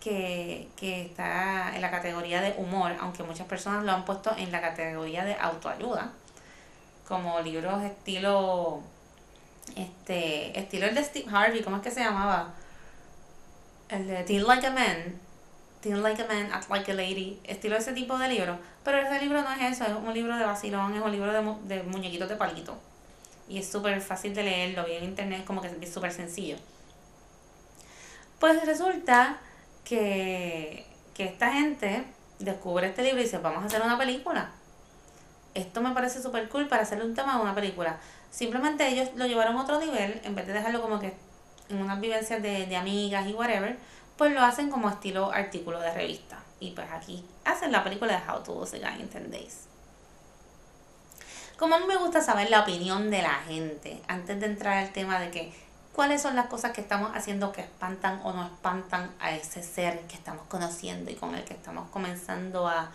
que, 0.00 0.68
que 0.76 1.02
está 1.02 1.74
en 1.74 1.82
la 1.82 1.90
categoría 1.90 2.40
de 2.40 2.54
humor, 2.58 2.96
aunque 3.00 3.22
muchas 3.22 3.46
personas 3.46 3.84
lo 3.84 3.92
han 3.92 4.04
puesto 4.04 4.34
en 4.36 4.50
la 4.50 4.60
categoría 4.60 5.24
de 5.24 5.34
autoayuda, 5.34 6.12
como 7.06 7.40
libros 7.40 7.82
estilo 7.82 8.82
este, 9.74 10.58
estilo 10.58 10.86
el 10.86 10.94
de 10.94 11.04
Steve 11.04 11.26
Harvey, 11.30 11.62
¿cómo 11.62 11.76
es 11.76 11.82
que 11.82 11.90
se 11.90 12.00
llamaba? 12.00 12.54
El 13.88 14.06
de 14.06 14.22
Teen 14.24 14.46
Like 14.46 14.66
a 14.66 14.70
Man. 14.70 15.20
Teen 15.80 16.02
Like 16.02 16.22
a 16.22 16.26
Man, 16.26 16.50
Act 16.52 16.70
Like 16.70 16.92
a 16.92 16.94
Lady. 16.94 17.40
Estilo 17.44 17.76
ese 17.76 17.92
tipo 17.92 18.16
de 18.18 18.28
libro. 18.28 18.58
Pero 18.84 18.98
ese 18.98 19.20
libro 19.20 19.42
no 19.42 19.52
es 19.52 19.72
eso, 19.72 19.84
es 19.84 19.92
un 19.92 20.12
libro 20.14 20.36
de 20.36 20.44
vacilón, 20.44 20.94
es 20.94 21.02
un 21.02 21.12
libro 21.12 21.32
de, 21.32 21.74
de 21.74 21.82
muñequitos 21.82 22.28
de 22.28 22.36
palito. 22.36 22.76
Y 23.48 23.58
es 23.58 23.70
súper 23.70 24.00
fácil 24.00 24.34
de 24.34 24.42
leerlo, 24.42 24.84
vi 24.84 24.92
en 24.92 25.04
internet, 25.04 25.44
como 25.44 25.60
que 25.60 25.70
es 25.80 25.92
súper 25.92 26.12
sencillo. 26.12 26.56
Pues 28.38 28.64
resulta 28.66 29.38
que, 29.84 30.86
que 31.14 31.24
esta 31.24 31.52
gente 31.52 32.04
descubre 32.38 32.88
este 32.88 33.02
libro 33.02 33.20
y 33.20 33.24
dice, 33.24 33.38
vamos 33.38 33.62
a 33.62 33.66
hacer 33.66 33.82
una 33.82 33.96
película. 33.96 34.50
Esto 35.54 35.80
me 35.80 35.92
parece 35.92 36.20
súper 36.20 36.48
cool 36.48 36.68
para 36.68 36.82
hacerle 36.82 37.04
un 37.04 37.14
tema 37.14 37.36
de 37.36 37.42
una 37.42 37.54
película. 37.54 37.98
Simplemente 38.30 38.86
ellos 38.88 39.10
lo 39.16 39.26
llevaron 39.26 39.56
a 39.56 39.62
otro 39.62 39.78
nivel, 39.78 40.20
en 40.24 40.34
vez 40.34 40.46
de 40.46 40.52
dejarlo 40.52 40.82
como 40.82 40.98
que 40.98 41.14
en 41.68 41.80
unas 41.80 42.00
vivencias 42.00 42.42
de, 42.42 42.66
de 42.66 42.76
amigas 42.76 43.26
y 43.26 43.32
whatever, 43.32 43.78
pues 44.16 44.32
lo 44.32 44.42
hacen 44.42 44.70
como 44.70 44.88
estilo 44.88 45.32
artículo 45.32 45.80
de 45.80 45.92
revista. 45.92 46.38
Y 46.60 46.70
pues 46.70 46.90
aquí 46.90 47.24
hacen 47.44 47.72
la 47.72 47.84
película 47.84 48.18
de 48.18 48.30
How 48.30 48.42
to 48.42 48.54
Lose 48.54 48.76
a 48.76 48.90
Guy 48.90 49.02
in 49.02 49.10
10 49.10 49.30
Days. 49.30 49.66
Como 51.58 51.74
a 51.74 51.78
mí 51.78 51.86
me 51.86 51.96
gusta 51.96 52.20
saber 52.20 52.50
la 52.50 52.60
opinión 52.60 53.10
de 53.10 53.22
la 53.22 53.34
gente, 53.46 54.02
antes 54.08 54.38
de 54.40 54.46
entrar 54.46 54.76
al 54.76 54.92
tema 54.92 55.18
de 55.18 55.30
que 55.30 55.54
cuáles 55.94 56.20
son 56.20 56.36
las 56.36 56.46
cosas 56.46 56.72
que 56.72 56.82
estamos 56.82 57.10
haciendo 57.14 57.52
que 57.52 57.62
espantan 57.62 58.20
o 58.24 58.32
no 58.34 58.44
espantan 58.44 59.10
a 59.18 59.32
ese 59.32 59.62
ser 59.62 60.00
que 60.02 60.16
estamos 60.16 60.46
conociendo 60.48 61.10
y 61.10 61.14
con 61.14 61.34
el 61.34 61.44
que 61.44 61.54
estamos 61.54 61.88
comenzando 61.88 62.68
a, 62.68 62.90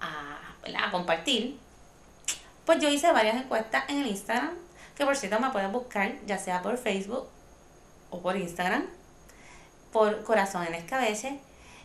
a, 0.00 0.38
a 0.78 0.90
compartir, 0.90 1.58
pues 2.66 2.80
yo 2.80 2.88
hice 2.88 3.10
varias 3.12 3.36
encuestas 3.36 3.84
en 3.88 4.00
el 4.00 4.08
Instagram, 4.08 4.50
que 4.96 5.04
por 5.06 5.16
cierto 5.16 5.38
me 5.40 5.50
pueden 5.50 5.72
buscar 5.72 6.12
ya 6.26 6.36
sea 6.36 6.62
por 6.62 6.76
Facebook 6.76 7.26
o 8.10 8.20
por 8.20 8.36
Instagram, 8.36 8.84
por 9.92 10.24
Corazón 10.24 10.66
en 10.66 10.74
Escabeche. 10.74 11.38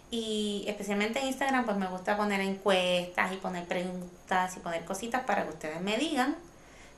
Y 0.10 0.66
especialmente 0.68 1.20
en 1.20 1.28
Instagram, 1.28 1.64
pues 1.64 1.78
me 1.78 1.88
gusta 1.88 2.18
poner 2.18 2.42
encuestas 2.42 3.32
y 3.32 3.38
poner 3.38 3.66
preguntas 3.66 4.58
y 4.58 4.60
poner 4.60 4.84
cositas 4.84 5.24
para 5.24 5.44
que 5.44 5.50
ustedes 5.52 5.80
me 5.80 5.98
digan 5.98 6.36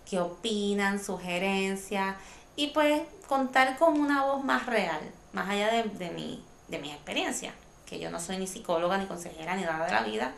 qué 0.09 0.19
opinan, 0.19 1.03
sugerencias 1.03 2.15
y 2.55 2.67
pues 2.67 3.01
contar 3.27 3.77
con 3.77 3.99
una 3.99 4.23
voz 4.23 4.43
más 4.43 4.65
real, 4.65 4.99
más 5.31 5.49
allá 5.49 5.71
de, 5.71 5.83
de, 5.83 6.09
mi, 6.11 6.43
de 6.67 6.79
mi 6.79 6.91
experiencia, 6.91 7.53
que 7.85 7.99
yo 7.99 8.09
no 8.09 8.19
soy 8.19 8.37
ni 8.37 8.47
psicóloga, 8.47 8.97
ni 8.97 9.05
consejera, 9.05 9.55
ni 9.55 9.63
nada 9.63 9.85
de 9.85 9.91
la 9.91 10.01
vida. 10.01 10.33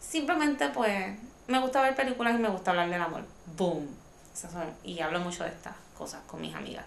Simplemente 0.00 0.68
pues 0.68 1.16
me 1.50 1.58
gusta 1.58 1.82
ver 1.82 1.96
películas 1.96 2.34
y 2.36 2.38
me 2.38 2.48
gusta 2.48 2.70
hablar 2.70 2.88
del 2.88 3.02
amor. 3.02 3.24
Boom. 3.56 3.88
Y 4.84 5.00
hablo 5.00 5.20
mucho 5.20 5.42
de 5.42 5.50
estas 5.50 5.74
cosas 5.98 6.20
con 6.28 6.40
mis 6.40 6.54
amigas. 6.54 6.86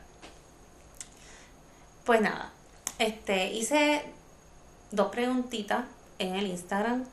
Pues 2.05 2.21
nada, 2.21 2.49
este, 2.97 3.51
hice 3.51 4.05
dos 4.91 5.11
preguntitas 5.11 5.83
en 6.17 6.35
el 6.35 6.47
Instagram. 6.47 7.03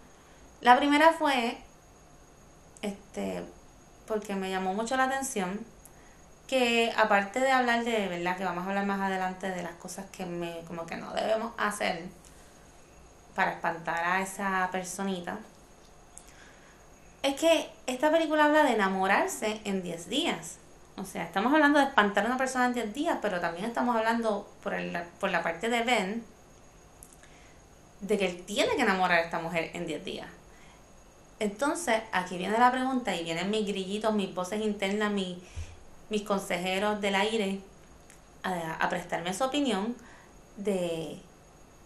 La 0.61 0.77
primera 0.77 1.13
fue, 1.13 1.59
este, 2.83 3.43
porque 4.07 4.37
me 4.37 4.49
llamó 4.51 4.73
mucho 4.73 4.97
la 4.97 5.05
atención 5.05 5.61
que 6.47 6.93
aparte 6.97 7.41
de 7.41 7.51
hablar 7.51 7.85
de 7.85 8.09
verdad 8.09 8.37
que 8.37 8.45
vamos 8.45 8.65
a 8.65 8.69
hablar 8.69 8.87
más 8.87 9.01
adelante 9.01 9.51
de 9.51 9.63
las 9.63 9.75
cosas 9.75 10.07
que 10.11 10.27
me 10.27 10.61
como 10.67 10.87
que 10.87 10.97
no 10.97 11.13
debemos 11.13 11.53
hacer 11.59 12.05
para 13.35 13.53
espantar 13.53 14.05
a 14.05 14.21
esa 14.21 14.69
personita 14.73 15.39
es 17.23 17.35
que 17.35 17.71
esta 17.87 18.11
película 18.11 18.47
habla 18.47 18.65
de 18.65 18.73
enamorarse 18.73 19.61
en 19.65 19.83
10 19.83 20.09
días. 20.09 20.57
O 20.97 21.05
sea, 21.05 21.25
estamos 21.25 21.53
hablando 21.53 21.79
de 21.79 21.87
espantar 21.87 22.25
a 22.25 22.29
una 22.29 22.37
persona 22.37 22.67
en 22.67 22.75
10 22.75 22.95
días, 22.95 23.19
pero 23.23 23.41
también 23.41 23.67
estamos 23.67 23.97
hablando 23.97 24.49
por, 24.63 24.75
el, 24.75 24.97
por 25.19 25.31
la 25.31 25.43
parte 25.43 25.69
de 25.69 25.83
Ben, 25.83 26.25
de 28.01 28.19
que 28.19 28.27
él 28.27 28.45
tiene 28.45 28.77
que 28.77 28.83
enamorar 28.83 29.19
a 29.19 29.23
esta 29.23 29.39
mujer 29.39 29.71
en 29.75 29.87
10 29.87 30.05
días. 30.05 30.29
Entonces, 31.39 32.03
aquí 32.13 32.37
viene 32.37 32.59
la 32.59 32.71
pregunta 32.71 33.17
y 33.17 33.25
vienen 33.25 33.51
mis 33.51 33.67
grillitos, 33.67 34.15
mis 34.15 34.35
voces 34.35 34.61
internas, 34.61 35.11
mis, 35.11 35.39
mis 36.11 36.23
consejeros 36.23 37.01
del 37.01 37.15
aire 37.15 37.61
a, 38.43 38.89
prestarme 38.89 39.33
su 39.33 39.45
opinión 39.45 39.97
de, 40.57 41.19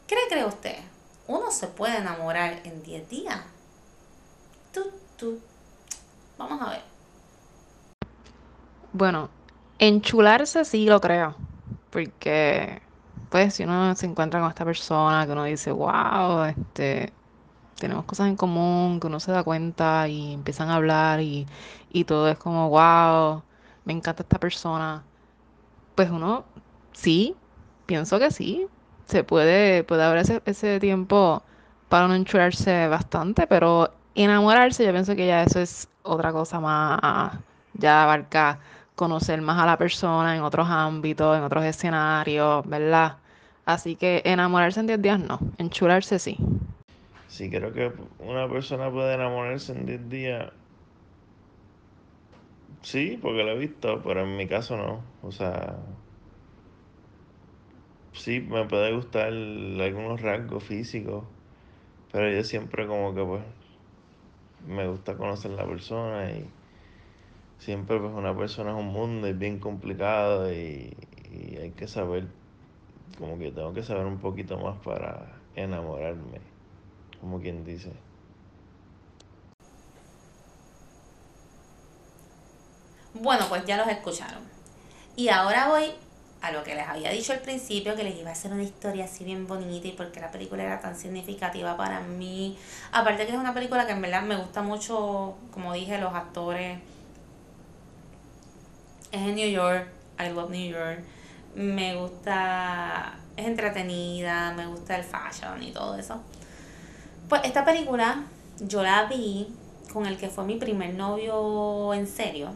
¿qué 0.07 0.17
cree 0.29 0.45
usted? 0.45 0.79
¿Uno 1.26 1.50
se 1.50 1.69
puede 1.69 1.99
enamorar 1.99 2.61
en 2.64 2.83
10 2.83 3.09
días? 3.09 3.41
Tú, 4.73 4.91
tú. 5.16 5.40
Vamos 6.38 6.61
a 6.62 6.71
ver. 6.71 6.80
Bueno, 8.92 9.28
enchularse 9.78 10.64
sí 10.64 10.87
lo 10.87 11.00
creo, 11.00 11.35
porque 11.90 12.80
pues 13.30 13.54
si 13.54 13.64
uno 13.64 13.94
se 13.97 14.06
encuentra 14.06 14.40
con 14.40 14.49
esta 14.49 14.64
persona 14.64 15.26
que 15.26 15.33
uno 15.33 15.44
dice, 15.44 15.73
wow, 15.73 16.44
este, 16.44 17.12
tenemos 17.78 18.04
cosas 18.04 18.28
en 18.28 18.37
común, 18.37 19.00
que 19.00 19.09
uno 19.09 19.18
se 19.18 19.33
da 19.33 19.42
cuenta 19.42 20.06
y 20.09 20.35
empiezan 20.35 20.71
a 20.71 20.76
hablar 20.76 21.21
y, 21.21 21.47
y 21.90 22.04
todo 22.04 22.28
es 22.28 22.38
como, 22.38 22.68
wow, 22.71 23.42
me 23.85 23.92
encanta 23.92 24.23
esta 24.23 24.38
persona. 24.38 25.02
Pues 25.97 26.11
uno, 26.11 26.44
sí, 26.92 27.35
pienso 27.87 28.18
que 28.21 28.30
sí, 28.30 28.66
se 29.06 29.25
puede, 29.25 29.85
puede 29.85 30.04
haber 30.04 30.18
ese, 30.18 30.42
ese 30.44 30.80
tiempo 30.80 31.42
para 31.88 32.06
uno 32.06 32.14
enchularse 32.14 32.88
bastante, 32.88 33.47
pero 33.49 33.90
enamorarse 34.14 34.85
yo 34.85 34.92
pienso 34.92 35.16
que 35.16 35.26
ya 35.26 35.42
eso 35.42 35.61
es 35.61 35.88
otra 36.02 36.33
cosa 36.33 36.61
más, 36.61 37.40
ya 37.75 38.04
abarca 38.04 38.61
conocer 38.94 39.40
más 39.42 39.59
a 39.61 39.66
la 39.66 39.78
persona 39.78 40.37
en 40.37 40.42
otros 40.42 40.68
ámbitos, 40.68 41.37
en 41.37 41.42
otros 41.44 41.64
escenarios, 41.64 42.66
¿verdad? 42.68 43.18
Así 43.64 43.97
que 43.97 44.23
enamorarse 44.25 44.80
en 44.80 44.87
10 44.87 45.02
días 45.02 45.18
no, 45.21 45.38
enchularse 45.59 46.18
sí. 46.18 46.38
Sí, 47.26 47.50
creo 47.50 47.73
que 47.73 47.92
una 48.18 48.49
persona 48.49 48.90
puede 48.90 49.14
enamorarse 49.14 49.73
en 49.73 49.85
10 49.87 50.09
días. 50.09 50.52
Sí, 52.83 53.18
porque 53.21 53.42
lo 53.44 53.50
he 53.52 53.59
visto, 53.59 54.02
pero 54.02 54.21
en 54.23 54.37
mi 54.37 54.47
caso 54.47 54.76
no. 54.76 55.16
O 55.23 55.33
sea, 55.33 55.76
sí, 58.12 58.40
me 58.40 58.66
puede 58.66 58.94
gustar 58.94 59.28
algunos 59.28 60.21
rasgos 60.23 60.64
físicos, 60.64 61.25
pero 62.12 62.30
yo 62.30 62.44
siempre 62.44 62.87
como 62.87 63.14
que 63.14 63.25
pues 63.25 63.44
me 64.66 64.88
gusta 64.88 65.16
conocer 65.16 65.52
la 65.52 65.66
persona 65.66 66.30
y 66.30 66.47
siempre 67.59 67.99
pues 67.99 68.12
una 68.12 68.37
persona 68.37 68.71
es 68.71 68.76
un 68.76 68.88
mundo, 68.88 69.26
es 69.26 69.38
bien 69.38 69.59
complicado 69.59 70.52
y, 70.52 70.97
y 71.30 71.56
hay 71.56 71.71
que 71.71 71.88
saber, 71.88 72.26
como 73.18 73.38
que 73.38 73.50
tengo 73.50 73.73
que 73.73 73.83
saber 73.83 74.06
un 74.06 74.18
poquito 74.18 74.59
más 74.59 74.76
para 74.85 75.38
enamorarme 75.56 76.54
como 77.25 77.40
quien 77.40 77.64
dice. 77.64 77.90
Bueno, 83.14 83.47
pues 83.49 83.64
ya 83.64 83.78
los 83.78 83.88
escucharon. 83.88 84.42
Y 85.16 85.28
ahora 85.28 85.68
voy 85.68 85.92
a 86.45 86.53
lo 86.53 86.63
que 86.63 86.75
les 86.75 86.87
había 86.87 87.11
dicho 87.11 87.33
al 87.33 87.39
principio, 87.39 87.97
que 87.97 88.05
les 88.05 88.17
iba 88.17 88.29
a 88.29 88.33
hacer 88.35 88.53
una 88.53 88.63
historia 88.63 89.07
así 89.07 89.25
bien 89.25 89.47
bonita 89.47 89.89
y 89.89 89.93
porque 89.93 90.21
la 90.21 90.31
película 90.31 90.63
era 90.63 90.79
tan 90.79 90.95
significativa 90.95 91.75
para 91.75 92.01
mí. 92.01 92.59
Aparte 92.93 93.25
que 93.25 93.33
es 93.33 93.39
una 93.39 93.55
película 93.55 93.87
que 93.87 93.93
en 93.93 94.03
verdad 94.03 94.21
me 94.21 94.37
gusta 94.37 94.61
mucho, 94.61 95.37
como 95.51 95.73
dije, 95.73 95.97
los 95.97 96.13
actores. 96.13 96.79
Es 99.11 99.23
en 99.23 99.37
New 99.37 99.49
York, 99.49 99.89
I 100.19 100.35
love 100.35 100.51
New 100.51 100.71
York. 100.71 101.01
Me 101.55 101.97
gusta, 101.97 103.15
es 103.39 103.47
entretenida, 103.47 104.53
me 104.53 104.67
gusta 104.67 104.99
el 104.99 105.05
fashion 105.05 105.63
y 105.63 105.73
todo 105.73 105.97
eso. 105.97 106.21
Pues 107.27 107.41
esta 107.45 107.65
película 107.65 108.23
yo 108.61 108.83
la 108.83 109.05
vi 109.05 109.49
con 109.95 110.05
el 110.05 110.19
que 110.19 110.29
fue 110.29 110.45
mi 110.45 110.57
primer 110.57 110.93
novio 110.93 111.95
en 111.95 112.07
serio. 112.07 112.51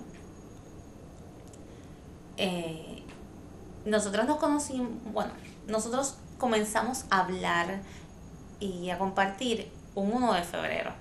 Eh, 2.36 2.87
nosotros 3.88 4.26
nos 4.26 4.38
conocimos, 4.38 4.90
bueno, 5.12 5.32
nosotros 5.66 6.16
comenzamos 6.38 7.04
a 7.10 7.20
hablar 7.20 7.80
y 8.60 8.90
a 8.90 8.98
compartir 8.98 9.70
un 9.94 10.12
1 10.12 10.34
de 10.34 10.42
febrero. 10.42 10.92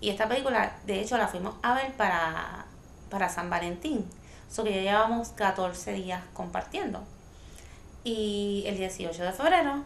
Y 0.00 0.10
esta 0.10 0.28
película, 0.28 0.76
de 0.86 1.00
hecho, 1.00 1.16
la 1.18 1.28
fuimos 1.28 1.54
a 1.62 1.74
ver 1.74 1.92
para, 1.96 2.66
para 3.10 3.28
San 3.28 3.50
Valentín. 3.50 4.06
So 4.48 4.64
que 4.64 4.72
ya 4.72 4.80
llevamos 4.80 5.28
14 5.30 5.92
días 5.92 6.22
compartiendo. 6.32 7.04
Y 8.02 8.64
el 8.66 8.78
18 8.78 9.22
de 9.22 9.32
febrero 9.32 9.84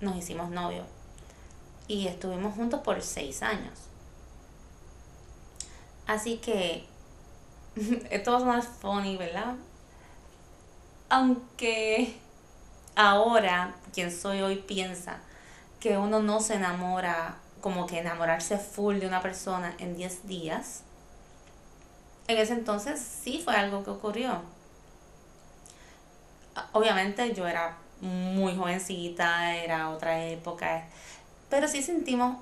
nos 0.00 0.16
hicimos 0.16 0.50
novios 0.50 0.86
y 1.88 2.06
estuvimos 2.06 2.54
juntos 2.54 2.80
por 2.80 3.00
seis 3.02 3.42
años. 3.42 3.78
Así 6.06 6.36
que 6.36 6.86
esto 8.10 8.32
va 8.32 8.36
a 8.36 8.40
sonar 8.40 8.62
funny, 8.62 9.16
¿verdad? 9.16 9.54
Aunque 11.14 12.16
ahora 12.96 13.74
quien 13.92 14.10
soy 14.10 14.40
hoy 14.40 14.56
piensa 14.56 15.18
que 15.78 15.98
uno 15.98 16.20
no 16.20 16.40
se 16.40 16.54
enamora, 16.54 17.36
como 17.60 17.86
que 17.86 17.98
enamorarse 17.98 18.56
full 18.56 18.96
de 18.96 19.08
una 19.08 19.20
persona 19.20 19.74
en 19.78 19.94
10 19.94 20.26
días, 20.26 20.84
en 22.28 22.38
ese 22.38 22.54
entonces 22.54 22.98
sí 22.98 23.42
fue 23.44 23.54
algo 23.54 23.84
que 23.84 23.90
ocurrió. 23.90 24.40
Obviamente 26.72 27.34
yo 27.34 27.46
era 27.46 27.76
muy 28.00 28.56
jovencita, 28.56 29.54
era 29.54 29.90
otra 29.90 30.24
época, 30.24 30.86
pero 31.50 31.68
sí 31.68 31.82
sentimos 31.82 32.38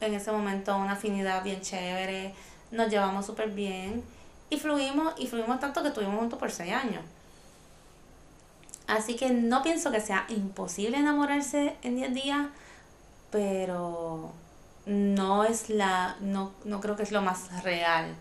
en 0.00 0.14
ese 0.14 0.30
momento 0.30 0.76
una 0.76 0.92
afinidad 0.92 1.42
bien 1.42 1.60
chévere, 1.60 2.36
nos 2.70 2.88
llevamos 2.88 3.26
súper 3.26 3.50
bien 3.50 4.04
y 4.48 4.60
fluimos 4.60 5.12
y 5.18 5.26
fluimos 5.26 5.58
tanto 5.58 5.82
que 5.82 5.88
estuvimos 5.88 6.20
juntos 6.20 6.38
por 6.38 6.52
seis 6.52 6.72
años. 6.72 7.02
Así 8.86 9.16
que 9.16 9.30
no 9.30 9.62
pienso 9.62 9.90
que 9.90 10.00
sea 10.00 10.26
imposible 10.28 10.98
enamorarse 10.98 11.76
en 11.82 11.96
10 11.96 12.14
días, 12.14 12.46
pero 13.30 14.32
no 14.86 15.44
es 15.44 15.70
la, 15.70 16.16
no, 16.20 16.52
no 16.64 16.80
creo 16.80 16.96
que 16.96 17.02
es 17.04 17.12
lo 17.12 17.22
más 17.22 17.62
real 17.62 18.14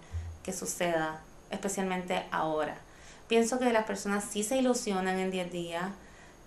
que 0.44 0.54
suceda, 0.54 1.22
especialmente 1.50 2.26
ahora. 2.32 2.78
Pienso 3.28 3.60
que 3.60 3.72
las 3.72 3.86
personas 3.86 4.24
sí 4.24 4.44
se 4.44 4.58
ilusionan 4.58 5.18
en 5.18 5.32
10 5.32 5.52
días, 5.52 5.92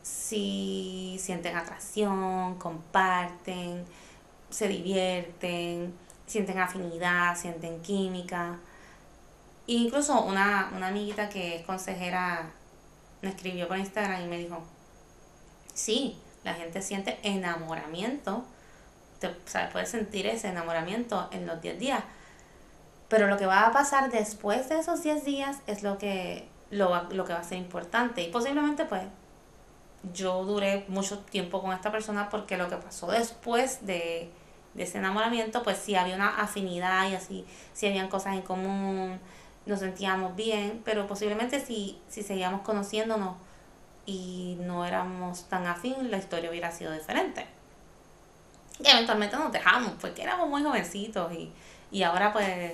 si 0.02 1.16
sienten 1.20 1.56
atracción, 1.56 2.56
comparten, 2.58 3.84
se 4.50 4.68
divierten, 4.68 5.94
sienten 6.26 6.58
afinidad, 6.58 7.36
sienten 7.36 7.80
química. 7.82 8.58
incluso 9.66 10.22
una, 10.22 10.70
una 10.76 10.88
amiguita 10.88 11.28
que 11.28 11.56
es 11.56 11.66
consejera 11.66 12.50
me 13.24 13.30
escribió 13.30 13.66
por 13.66 13.78
Instagram 13.78 14.22
y 14.22 14.26
me 14.26 14.38
dijo, 14.38 14.62
sí, 15.72 16.18
la 16.44 16.54
gente 16.54 16.82
siente 16.82 17.18
enamoramiento, 17.22 18.44
te, 19.18 19.28
o 19.28 19.32
puedes 19.72 19.88
sentir 19.88 20.26
ese 20.26 20.48
enamoramiento 20.48 21.28
en 21.32 21.46
los 21.46 21.60
10 21.60 21.78
días, 21.78 22.04
pero 23.08 23.26
lo 23.26 23.36
que 23.36 23.46
va 23.46 23.66
a 23.66 23.72
pasar 23.72 24.10
después 24.10 24.68
de 24.68 24.78
esos 24.78 25.02
10 25.02 25.24
días 25.24 25.58
es 25.66 25.82
lo 25.82 25.98
que, 25.98 26.48
lo, 26.70 27.04
lo 27.10 27.24
que 27.24 27.32
va 27.32 27.40
a 27.40 27.44
ser 27.44 27.58
importante 27.58 28.22
y 28.22 28.30
posiblemente 28.30 28.84
pues 28.84 29.04
yo 30.12 30.44
duré 30.44 30.84
mucho 30.88 31.18
tiempo 31.20 31.62
con 31.62 31.72
esta 31.72 31.90
persona 31.90 32.28
porque 32.28 32.56
lo 32.56 32.68
que 32.68 32.76
pasó 32.76 33.10
después 33.10 33.86
de, 33.86 34.30
ese 34.76 34.98
enamoramiento, 34.98 35.62
pues 35.62 35.78
sí 35.78 35.94
había 35.94 36.16
una 36.16 36.40
afinidad 36.40 37.08
y 37.08 37.14
así, 37.14 37.46
sí 37.72 37.86
habían 37.86 38.08
cosas 38.08 38.34
en 38.34 38.42
común, 38.42 39.20
nos 39.66 39.80
sentíamos 39.80 40.36
bien, 40.36 40.82
pero 40.84 41.06
posiblemente 41.06 41.64
si, 41.64 41.98
si 42.08 42.22
seguíamos 42.22 42.62
conociéndonos 42.62 43.36
y 44.06 44.56
no 44.60 44.84
éramos 44.84 45.48
tan 45.48 45.66
afín, 45.66 46.10
la 46.10 46.18
historia 46.18 46.50
hubiera 46.50 46.70
sido 46.70 46.92
diferente. 46.92 47.46
Y 48.80 48.88
eventualmente 48.88 49.36
nos 49.36 49.52
dejamos, 49.52 49.92
porque 50.00 50.22
éramos 50.22 50.48
muy 50.48 50.62
jovencitos 50.62 51.32
y, 51.32 51.52
y 51.90 52.02
ahora 52.02 52.32
pues 52.32 52.72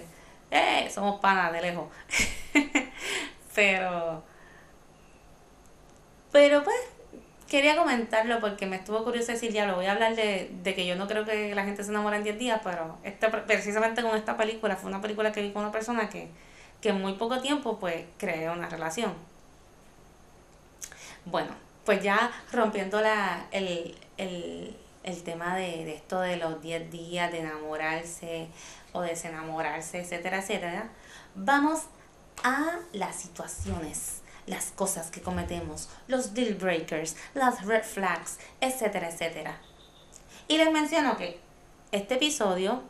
eh, 0.50 0.90
somos 0.92 1.20
panas 1.20 1.52
de 1.52 1.61
lejos. 1.61 1.88
pero, 3.54 4.23
pero 6.32 6.64
pues 6.64 6.76
quería 7.50 7.76
comentarlo 7.76 8.40
porque 8.40 8.64
me 8.66 8.76
estuvo 8.76 9.04
curioso 9.04 9.32
decir, 9.32 9.52
ya 9.52 9.66
lo 9.66 9.75
voy 9.75 9.87
a 9.87 9.92
hablar 9.92 10.14
de, 10.14 10.50
que 10.62 10.87
yo 10.87 10.97
no 10.97 11.06
creo 11.06 11.25
que 11.25 11.54
la 11.54 11.64
gente 11.64 11.82
se 11.85 11.90
enamore 11.90 12.16
en 12.16 12.25
10 12.25 12.38
días, 12.38 12.61
pero 12.64 12.97
esta, 13.02 13.30
precisamente 13.44 14.02
con 14.02 14.16
esta 14.16 14.37
película, 14.37 14.76
fue 14.76 14.88
una 14.88 15.00
película 15.00 15.32
que 15.32 15.42
vi 15.42 15.52
con 15.52 15.62
una 15.62 15.73
persona 15.73 16.09
que, 16.09 16.30
en 16.88 17.00
muy 17.00 17.14
poco 17.14 17.40
tiempo 17.40 17.78
pues 17.78 18.04
creó 18.18 18.52
una 18.52 18.68
relación. 18.68 19.12
Bueno, 21.25 21.50
pues 21.84 22.02
ya 22.02 22.30
rompiendo 22.52 23.00
la, 23.00 23.46
el, 23.50 23.96
tema 25.25 25.56
de, 25.56 25.84
de 25.84 25.94
esto 25.94 26.20
de 26.20 26.37
los 26.37 26.62
10 26.62 26.90
días 26.90 27.30
de 27.30 27.40
enamorarse 27.40 28.49
o 28.92 29.02
desenamorarse, 29.02 30.00
etcétera, 30.00 30.38
etcétera, 30.38 30.88
vamos 31.34 31.82
a 32.42 32.78
las 32.92 33.16
situaciones, 33.16 34.22
las 34.46 34.66
cosas 34.70 35.10
que 35.10 35.20
cometemos, 35.20 35.88
los 36.08 36.34
deal 36.34 36.54
breakers, 36.54 37.16
las 37.34 37.64
red 37.64 37.82
flags, 37.82 38.38
etcétera, 38.60 39.08
etcétera. 39.08 39.58
Y 40.49 40.58
les 40.58 40.72
menciono 40.72 41.16
que 41.16 41.38
este 41.92 42.14
episodio 42.14 42.82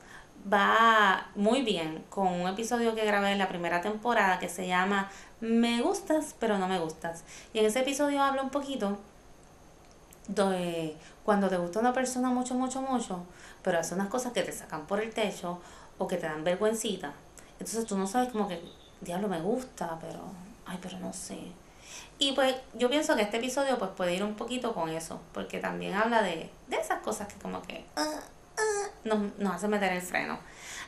va 0.50 1.28
muy 1.35 1.62
bien 1.62 2.04
con 2.09 2.28
un 2.28 2.49
episodio 2.49 2.94
que 2.94 3.04
grabé 3.04 3.32
en 3.32 3.38
la 3.38 3.49
primera 3.49 3.80
temporada 3.80 4.38
que 4.38 4.49
se 4.49 4.66
llama 4.66 5.11
Me 5.40 5.82
gustas 5.82 6.35
pero 6.38 6.59
no 6.59 6.68
me 6.68 6.78
gustas. 6.78 7.25
Y 7.52 7.59
en 7.59 7.66
ese 7.66 7.80
episodio 7.80 8.23
hablo 8.23 8.42
un 8.42 8.50
poquito 8.50 8.99
de 10.28 10.97
cuando 11.25 11.49
te 11.49 11.56
gusta 11.56 11.80
una 11.80 11.92
persona 11.92 12.30
mucho, 12.30 12.54
mucho, 12.54 12.80
mucho, 12.82 13.25
pero 13.62 13.78
hace 13.78 13.94
unas 13.94 14.09
cosas 14.09 14.32
que 14.32 14.42
te 14.42 14.52
sacan 14.52 14.87
por 14.87 15.00
el 15.00 15.12
techo 15.12 15.61
o 15.99 16.06
que 16.06 16.16
te 16.16 16.26
dan 16.26 16.44
vergüencita. 16.44 17.12
Entonces 17.52 17.85
tú 17.87 17.97
no 17.97 18.06
sabes 18.06 18.30
como 18.32 18.49
que, 18.49 18.62
diablo, 19.00 19.28
me 19.28 19.40
gusta, 19.40 19.99
pero, 20.00 20.20
ay, 20.66 20.78
pero 20.80 20.99
no 20.99 21.12
sé. 21.12 21.38
Y 22.18 22.32
pues 22.32 22.54
yo 22.75 22.88
pienso 22.88 23.16
que 23.16 23.23
este 23.23 23.38
episodio 23.38 23.78
pues 23.78 23.90
puede 23.97 24.14
ir 24.14 24.23
un 24.23 24.35
poquito 24.35 24.75
con 24.75 24.88
eso, 24.88 25.20
porque 25.32 25.59
también 25.59 25.94
habla 25.94 26.23
de, 26.23 26.50
de 26.68 26.76
esas 26.76 27.00
cosas 27.00 27.28
que 27.28 27.38
como 27.40 27.62
que 27.62 27.85
ah, 27.97 28.20
nos, 29.04 29.38
nos 29.38 29.54
hace 29.54 29.69
meter 29.69 29.92
el 29.92 30.02
freno. 30.02 30.38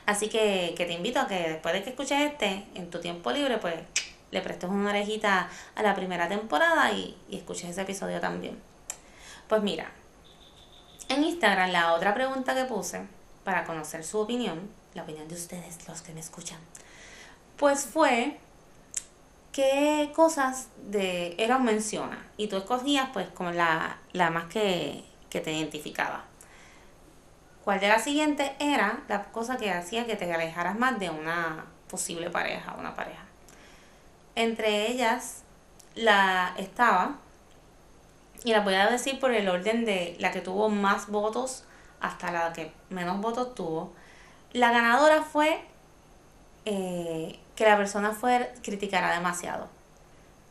Así 0.05 0.29
que, 0.29 0.73
que 0.77 0.85
te 0.85 0.93
invito 0.93 1.19
a 1.19 1.27
que 1.27 1.49
después 1.49 1.73
de 1.73 1.83
que 1.83 1.91
escuches 1.91 2.19
este, 2.19 2.65
en 2.75 2.89
tu 2.89 2.99
tiempo 2.99 3.31
libre, 3.31 3.57
pues 3.57 3.75
le 4.31 4.41
prestes 4.41 4.69
una 4.69 4.89
orejita 4.89 5.49
a 5.75 5.83
la 5.83 5.95
primera 5.95 6.27
temporada 6.27 6.91
y, 6.91 7.17
y 7.29 7.37
escuches 7.37 7.69
ese 7.69 7.81
episodio 7.81 8.19
también. 8.19 8.59
Pues 9.47 9.61
mira, 9.61 9.91
en 11.09 11.23
Instagram 11.23 11.71
la 11.71 11.93
otra 11.93 12.13
pregunta 12.13 12.55
que 12.55 12.65
puse 12.65 13.05
para 13.43 13.63
conocer 13.65 14.03
su 14.03 14.19
opinión, 14.19 14.69
la 14.93 15.03
opinión 15.03 15.27
de 15.27 15.35
ustedes, 15.35 15.87
los 15.87 16.01
que 16.01 16.13
me 16.13 16.19
escuchan, 16.19 16.59
pues 17.57 17.85
fue 17.85 18.39
qué 19.51 20.11
cosas 20.15 20.67
de 20.77 21.35
él 21.37 21.57
menciona 21.59 22.25
y 22.37 22.47
tú 22.47 22.57
escogías 22.57 23.09
pues 23.13 23.29
como 23.29 23.51
la, 23.51 23.99
la 24.11 24.31
más 24.31 24.45
que, 24.45 25.03
que 25.29 25.39
te 25.39 25.53
identificaba. 25.53 26.25
¿Cuál 27.63 27.79
de 27.79 27.87
las 27.87 28.03
siguientes 28.03 28.51
era 28.59 28.99
la 29.07 29.23
cosa 29.25 29.55
que 29.57 29.71
hacía 29.71 30.05
que 30.05 30.17
te 30.17 30.31
alejaras 30.31 30.77
más 30.77 30.99
de 30.99 31.09
una 31.09 31.65
posible 31.89 32.29
pareja, 32.29 32.75
una 32.77 32.93
pareja? 32.93 33.23
Entre 34.35 34.87
ellas 34.91 35.43
la 35.95 36.53
estaba 36.57 37.17
y 38.43 38.51
la 38.51 38.59
voy 38.59 38.73
a 38.73 38.89
decir 38.89 39.19
por 39.19 39.31
el 39.31 39.47
orden 39.47 39.85
de 39.85 40.17
la 40.19 40.31
que 40.31 40.41
tuvo 40.41 40.67
más 40.67 41.07
votos 41.07 41.63
hasta 42.01 42.31
la 42.31 42.51
que 42.51 42.73
menos 42.89 43.21
votos 43.21 43.55
tuvo. 43.55 43.93
La 44.51 44.71
ganadora 44.71 45.21
fue 45.21 45.63
eh, 46.65 47.39
que 47.55 47.65
la 47.65 47.77
persona 47.77 48.11
fue 48.11 48.53
criticara 48.61 49.13
demasiado. 49.13 49.69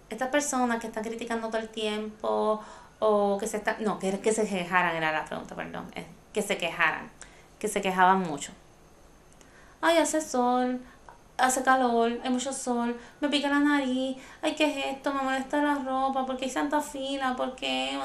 Estas 0.08 0.28
personas 0.28 0.80
que 0.80 0.86
están 0.86 1.04
criticando 1.04 1.48
todo 1.48 1.58
el 1.58 1.68
tiempo 1.68 2.62
o 3.00 3.36
que 3.38 3.46
se 3.46 3.58
están, 3.58 3.84
no, 3.84 3.98
que, 3.98 4.18
que 4.20 4.32
se 4.32 4.48
quejaran 4.48 4.96
era 4.96 5.12
la 5.12 5.26
pregunta, 5.26 5.54
perdón, 5.54 5.90
que 6.32 6.42
se 6.42 6.56
quejaran, 6.56 7.10
que 7.58 7.68
se 7.68 7.80
quejaban 7.80 8.20
mucho. 8.20 8.52
Ay, 9.80 9.98
hace 9.98 10.20
sol, 10.20 10.80
hace 11.36 11.62
calor, 11.62 12.20
hay 12.22 12.30
mucho 12.30 12.52
sol, 12.52 12.96
me 13.20 13.28
pica 13.28 13.48
la 13.48 13.60
nariz, 13.60 14.16
ay, 14.42 14.54
¿qué 14.54 14.64
es 14.64 14.96
esto? 14.96 15.12
Me 15.12 15.22
molesta 15.22 15.62
la 15.62 15.74
ropa, 15.74 16.24
porque 16.24 16.44
hay 16.44 16.50
tanta 16.50 16.80
fila? 16.80 17.34
¿Por 17.36 17.54
qué? 17.56 17.98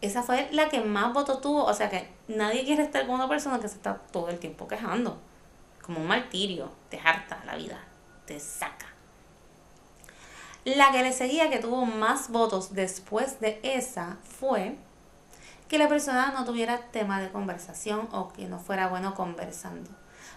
Esa 0.00 0.22
fue 0.22 0.48
la 0.52 0.68
que 0.68 0.80
más 0.80 1.12
votos 1.12 1.40
tuvo, 1.40 1.64
o 1.64 1.74
sea 1.74 1.90
que 1.90 2.08
nadie 2.28 2.64
quiere 2.64 2.84
estar 2.84 3.04
con 3.06 3.16
una 3.16 3.28
persona 3.28 3.58
que 3.58 3.68
se 3.68 3.76
está 3.76 3.96
todo 3.96 4.28
el 4.28 4.38
tiempo 4.38 4.68
quejando. 4.68 5.18
Como 5.82 6.00
un 6.00 6.06
martirio, 6.06 6.70
te 6.90 7.00
harta 7.00 7.42
la 7.44 7.56
vida, 7.56 7.80
te 8.26 8.38
saca. 8.38 8.86
La 10.64 10.92
que 10.92 11.02
le 11.02 11.12
seguía, 11.12 11.50
que 11.50 11.58
tuvo 11.58 11.86
más 11.86 12.30
votos 12.30 12.74
después 12.74 13.40
de 13.40 13.58
esa, 13.62 14.18
fue 14.22 14.76
que 15.68 15.78
la 15.78 15.88
persona 15.88 16.32
no 16.32 16.44
tuviera 16.44 16.78
tema 16.90 17.20
de 17.20 17.30
conversación 17.30 18.08
o 18.12 18.32
que 18.32 18.46
no 18.46 18.58
fuera 18.58 18.88
bueno 18.88 19.14
conversando. 19.14 19.90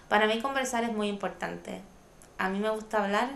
Para 0.08 0.26
mí 0.26 0.40
conversar 0.40 0.84
es 0.84 0.92
muy 0.92 1.08
importante. 1.08 1.80
A 2.38 2.50
mí 2.50 2.58
me 2.58 2.68
gusta 2.68 3.02
hablar 3.02 3.30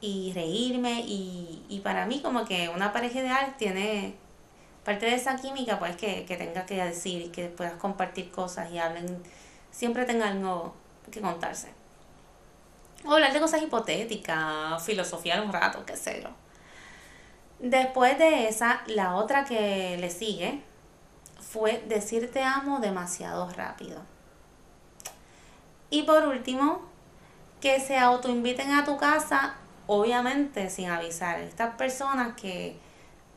y 0.00 0.32
reírme 0.34 1.02
y, 1.04 1.80
para 1.84 2.06
mí 2.06 2.20
como 2.22 2.44
que 2.44 2.68
una 2.68 2.92
pareja 2.92 3.20
ideal 3.20 3.54
tiene 3.56 4.14
parte 4.84 5.06
de 5.06 5.14
esa 5.14 5.36
química 5.36 5.78
pues 5.78 5.96
que, 5.96 6.24
que 6.24 6.36
tenga 6.36 6.66
que 6.66 6.82
decir 6.82 7.22
y 7.22 7.28
que 7.28 7.46
puedas 7.46 7.74
compartir 7.74 8.30
cosas 8.30 8.70
y 8.70 8.78
hablen, 8.78 9.22
siempre 9.70 10.04
tengan 10.04 10.38
algo 10.38 10.74
que 11.10 11.20
contarse. 11.20 11.72
O 13.04 13.12
hablar 13.12 13.32
de 13.32 13.40
cosas 13.40 13.62
hipotéticas, 13.62 14.82
filosofía 14.84 15.42
un 15.42 15.52
rato, 15.52 15.84
qué 15.84 15.96
sé 15.96 16.22
yo. 16.22 16.30
Después 17.58 18.18
de 18.18 18.48
esa, 18.48 18.82
la 18.86 19.14
otra 19.16 19.44
que 19.44 19.96
le 19.98 20.10
sigue 20.10 20.62
fue 21.52 21.82
decir 21.86 22.30
te 22.32 22.42
amo 22.42 22.80
demasiado 22.80 23.48
rápido. 23.50 24.00
Y 25.90 26.04
por 26.04 26.26
último, 26.26 26.80
que 27.60 27.78
se 27.78 27.98
autoinviten 27.98 28.72
a 28.72 28.84
tu 28.86 28.96
casa, 28.96 29.56
obviamente 29.86 30.70
sin 30.70 30.88
avisar. 30.88 31.40
Estas 31.40 31.74
personas 31.74 32.34
que 32.40 32.78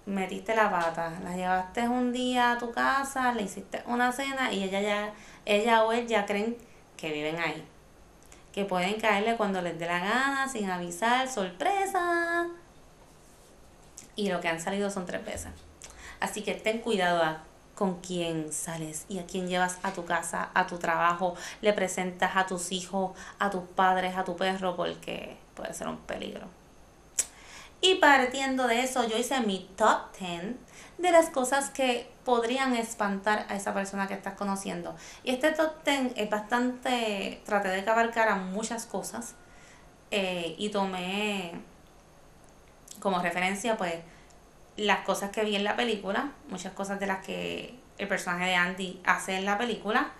metiste 0.05 0.55
la 0.55 0.71
pata, 0.71 1.19
las 1.23 1.35
llevaste 1.35 1.89
un 1.89 2.13
día 2.13 2.53
a 2.53 2.57
tu 2.57 2.71
casa, 2.71 3.33
le 3.33 3.43
hiciste 3.43 3.83
una 3.85 4.13
cena 4.13 4.53
y 4.53 4.63
ella 4.63 4.79
ya, 4.79 5.13
ella 5.43 5.83
o 5.83 5.91
él 5.91 6.07
ya 6.07 6.25
creen 6.25 6.55
que 6.95 7.11
viven 7.11 7.37
ahí. 7.37 7.67
Que 8.53 8.63
pueden 8.63 8.97
caerle 9.01 9.35
cuando 9.35 9.61
les 9.61 9.77
dé 9.77 9.87
la 9.87 9.99
gana, 9.99 10.47
sin 10.47 10.69
avisar, 10.69 11.27
sorpresa. 11.27 12.47
Y 14.15 14.29
lo 14.29 14.39
que 14.39 14.47
han 14.47 14.61
salido 14.61 14.89
son 14.89 15.05
tres 15.05 15.25
veces. 15.25 15.51
Así 16.21 16.41
que 16.43 16.53
ten 16.53 16.79
cuidado 16.79 17.21
con 17.75 17.99
quién 17.99 18.51
sales 18.51 19.05
y 19.09 19.19
a 19.19 19.25
quién 19.25 19.47
llevas 19.47 19.77
a 19.83 19.91
tu 19.91 20.05
casa, 20.05 20.49
a 20.53 20.65
tu 20.65 20.77
trabajo, 20.77 21.35
le 21.61 21.73
presentas 21.73 22.35
a 22.35 22.45
tus 22.45 22.71
hijos, 22.71 23.11
a 23.37 23.49
tus 23.49 23.63
padres, 23.63 24.15
a 24.15 24.23
tu 24.23 24.35
perro, 24.35 24.75
porque 24.75 25.37
puede 25.53 25.73
ser 25.73 25.87
un 25.87 25.97
peligro. 25.97 26.47
Y 27.81 27.95
partiendo 27.95 28.67
de 28.67 28.81
eso, 28.81 29.07
yo 29.07 29.17
hice 29.17 29.41
mi 29.41 29.69
top 29.75 30.17
10 30.17 30.55
de 30.97 31.11
las 31.11 31.29
cosas 31.29 31.69
que 31.69 32.09
podrían 32.23 32.75
espantar 32.75 33.45
a 33.49 33.55
esa 33.55 33.73
persona 33.73 34.07
que 34.07 34.13
estás 34.13 34.35
conociendo. 34.35 34.95
Y 35.23 35.31
este 35.31 35.51
top 35.51 35.83
10 35.83 36.13
es 36.15 36.29
bastante, 36.29 37.41
traté 37.45 37.69
de 37.69 37.87
abarcar 37.87 38.29
a 38.29 38.35
muchas 38.35 38.85
cosas 38.85 39.35
eh, 40.09 40.55
y 40.57 40.69
tomé 40.69 41.53
como 42.99 43.19
referencia 43.19 43.77
pues 43.77 43.95
las 44.77 45.05
cosas 45.05 45.31
que 45.31 45.43
vi 45.43 45.55
en 45.55 45.63
la 45.63 45.75
película, 45.75 46.31
muchas 46.49 46.73
cosas 46.73 46.99
de 46.99 47.07
las 47.07 47.25
que 47.25 47.79
el 47.97 48.07
personaje 48.07 48.45
de 48.45 48.55
Andy 48.55 49.01
hace 49.05 49.37
en 49.37 49.45
la 49.45 49.57
película, 49.57 50.11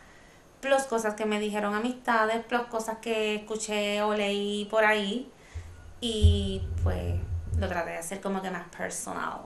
plus 0.62 0.84
cosas 0.84 1.16
que 1.16 1.26
me 1.26 1.40
dijeron 1.40 1.76
amistades, 1.76 2.44
plus 2.46 2.68
cosas 2.68 2.98
que 3.00 3.36
escuché 3.36 4.02
o 4.02 4.14
leí 4.14 4.66
por 4.66 4.86
ahí 4.86 5.30
y 6.02 6.62
pues 6.84 7.16
lo 7.58 7.68
traté 7.68 7.92
de 7.92 7.98
hacer 7.98 8.22
como 8.22 8.42
que 8.42 8.50
más 8.52 8.68
personal. 8.70 9.40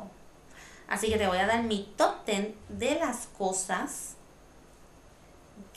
Así 0.88 1.10
que 1.10 1.18
te 1.18 1.28
voy 1.28 1.38
a 1.38 1.46
dar 1.46 1.64
mi 1.64 1.94
top 1.98 2.26
10 2.26 2.56
de 2.70 2.96
las 2.96 3.28
cosas 3.28 4.16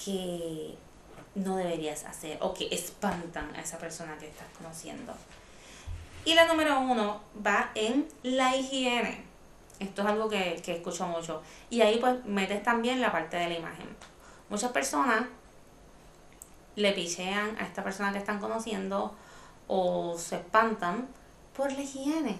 que 0.03 0.77
no 1.35 1.57
deberías 1.57 2.05
hacer 2.05 2.39
o 2.41 2.55
que 2.55 2.69
espantan 2.71 3.55
a 3.55 3.61
esa 3.61 3.79
persona 3.79 4.17
que 4.19 4.29
estás 4.29 4.47
conociendo. 4.57 5.13
Y 6.25 6.35
la 6.35 6.47
número 6.47 6.79
uno 6.81 7.21
va 7.45 7.71
en 7.75 8.09
la 8.23 8.57
higiene. 8.57 9.25
Esto 9.81 10.03
es 10.03 10.09
algo 10.09 10.29
que, 10.29 10.61
que 10.65 10.77
escucho 10.77 11.07
mucho. 11.07 11.43
Y 11.71 11.81
ahí 11.81 11.99
pues 11.99 12.25
metes 12.25 12.63
también 12.63 13.01
la 13.01 13.11
parte 13.11 13.37
de 13.37 13.49
la 13.49 13.59
imagen. 13.59 13.89
Muchas 14.49 14.71
personas 14.71 15.25
le 16.77 16.93
pichean 16.93 17.57
a 17.59 17.65
esta 17.65 17.83
persona 17.83 18.13
que 18.13 18.19
están 18.19 18.39
conociendo 18.39 19.15
o 19.67 20.17
se 20.17 20.37
espantan 20.37 21.09
por 21.57 21.73
la 21.73 21.83
higiene. 21.83 22.39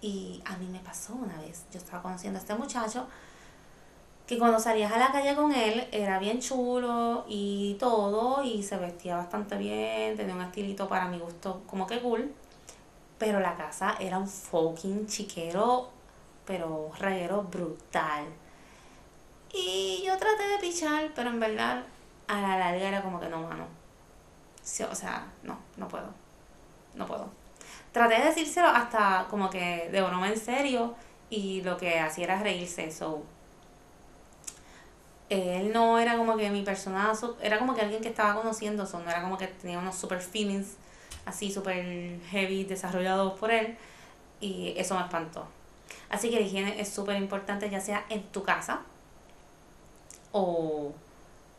Y 0.00 0.42
a 0.44 0.56
mí 0.56 0.66
me 0.66 0.80
pasó 0.80 1.14
una 1.14 1.38
vez. 1.40 1.64
Yo 1.72 1.78
estaba 1.78 2.02
conociendo 2.02 2.38
a 2.38 2.42
este 2.42 2.54
muchacho 2.54 3.06
que 4.26 4.38
cuando 4.38 4.58
salías 4.58 4.92
a 4.92 4.98
la 4.98 5.12
calle 5.12 5.34
con 5.34 5.52
él 5.52 5.88
era 5.92 6.18
bien 6.18 6.40
chulo 6.40 7.24
y 7.28 7.76
todo 7.78 8.42
y 8.42 8.62
se 8.62 8.76
vestía 8.76 9.16
bastante 9.16 9.56
bien, 9.56 10.16
tenía 10.16 10.34
un 10.34 10.42
estilito 10.42 10.88
para 10.88 11.08
mi 11.08 11.18
gusto 11.18 11.62
como 11.66 11.86
que 11.86 12.00
cool. 12.00 12.32
Pero 13.22 13.38
la 13.38 13.54
casa 13.54 13.94
era 14.00 14.18
un 14.18 14.26
fucking 14.26 15.06
chiquero, 15.06 15.90
pero 16.44 16.90
reguero 16.98 17.44
brutal. 17.44 18.24
Y 19.52 20.02
yo 20.04 20.18
traté 20.18 20.48
de 20.48 20.58
pichar, 20.58 21.12
pero 21.14 21.30
en 21.30 21.38
verdad 21.38 21.84
a 22.26 22.40
la 22.40 22.58
larga 22.58 22.88
era 22.88 23.00
como 23.00 23.20
que 23.20 23.28
no, 23.28 23.42
mano. 23.42 23.68
o 24.90 24.94
sea, 24.96 25.28
no, 25.44 25.56
no 25.76 25.86
puedo. 25.86 26.08
No 26.96 27.06
puedo. 27.06 27.30
Traté 27.92 28.18
de 28.18 28.24
decírselo 28.24 28.66
hasta 28.66 29.28
como 29.30 29.48
que 29.48 29.88
de 29.92 30.02
broma 30.02 30.28
en 30.28 30.36
serio 30.36 30.96
y 31.30 31.62
lo 31.62 31.76
que 31.76 32.00
hacía 32.00 32.24
era 32.24 32.42
reírse. 32.42 32.90
So, 32.90 33.22
él 35.28 35.72
no 35.72 36.00
era 36.00 36.16
como 36.16 36.36
que 36.36 36.50
mi 36.50 36.62
persona, 36.62 37.12
era 37.40 37.60
como 37.60 37.72
que 37.76 37.82
alguien 37.82 38.02
que 38.02 38.08
estaba 38.08 38.34
conociendo, 38.34 38.84
so, 38.84 38.98
no 38.98 39.08
era 39.08 39.22
como 39.22 39.38
que 39.38 39.46
tenía 39.46 39.78
unos 39.78 39.94
super 39.94 40.20
feelings 40.20 40.76
así 41.24 41.52
súper 41.52 42.20
heavy 42.30 42.64
desarrollados 42.64 43.38
por 43.38 43.50
él 43.50 43.76
y 44.40 44.74
eso 44.76 44.94
me 44.94 45.02
espantó. 45.02 45.46
Así 46.10 46.30
que 46.30 46.36
la 46.36 46.46
higiene 46.46 46.80
es 46.80 46.88
súper 46.88 47.16
importante 47.16 47.68
ya 47.70 47.80
sea 47.80 48.04
en 48.08 48.22
tu 48.24 48.42
casa 48.42 48.80
o 50.32 50.92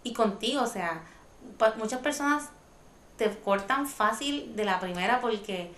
y 0.04 0.13
contigo, 0.13 0.63
o 0.63 0.67
sea, 0.67 1.02
muchas 1.78 2.02
personas 2.02 2.49
te 3.17 3.30
cortan 3.39 3.88
fácil 3.88 4.56
de 4.56 4.65
la 4.65 4.80
primera 4.80 5.21
porque 5.21 5.71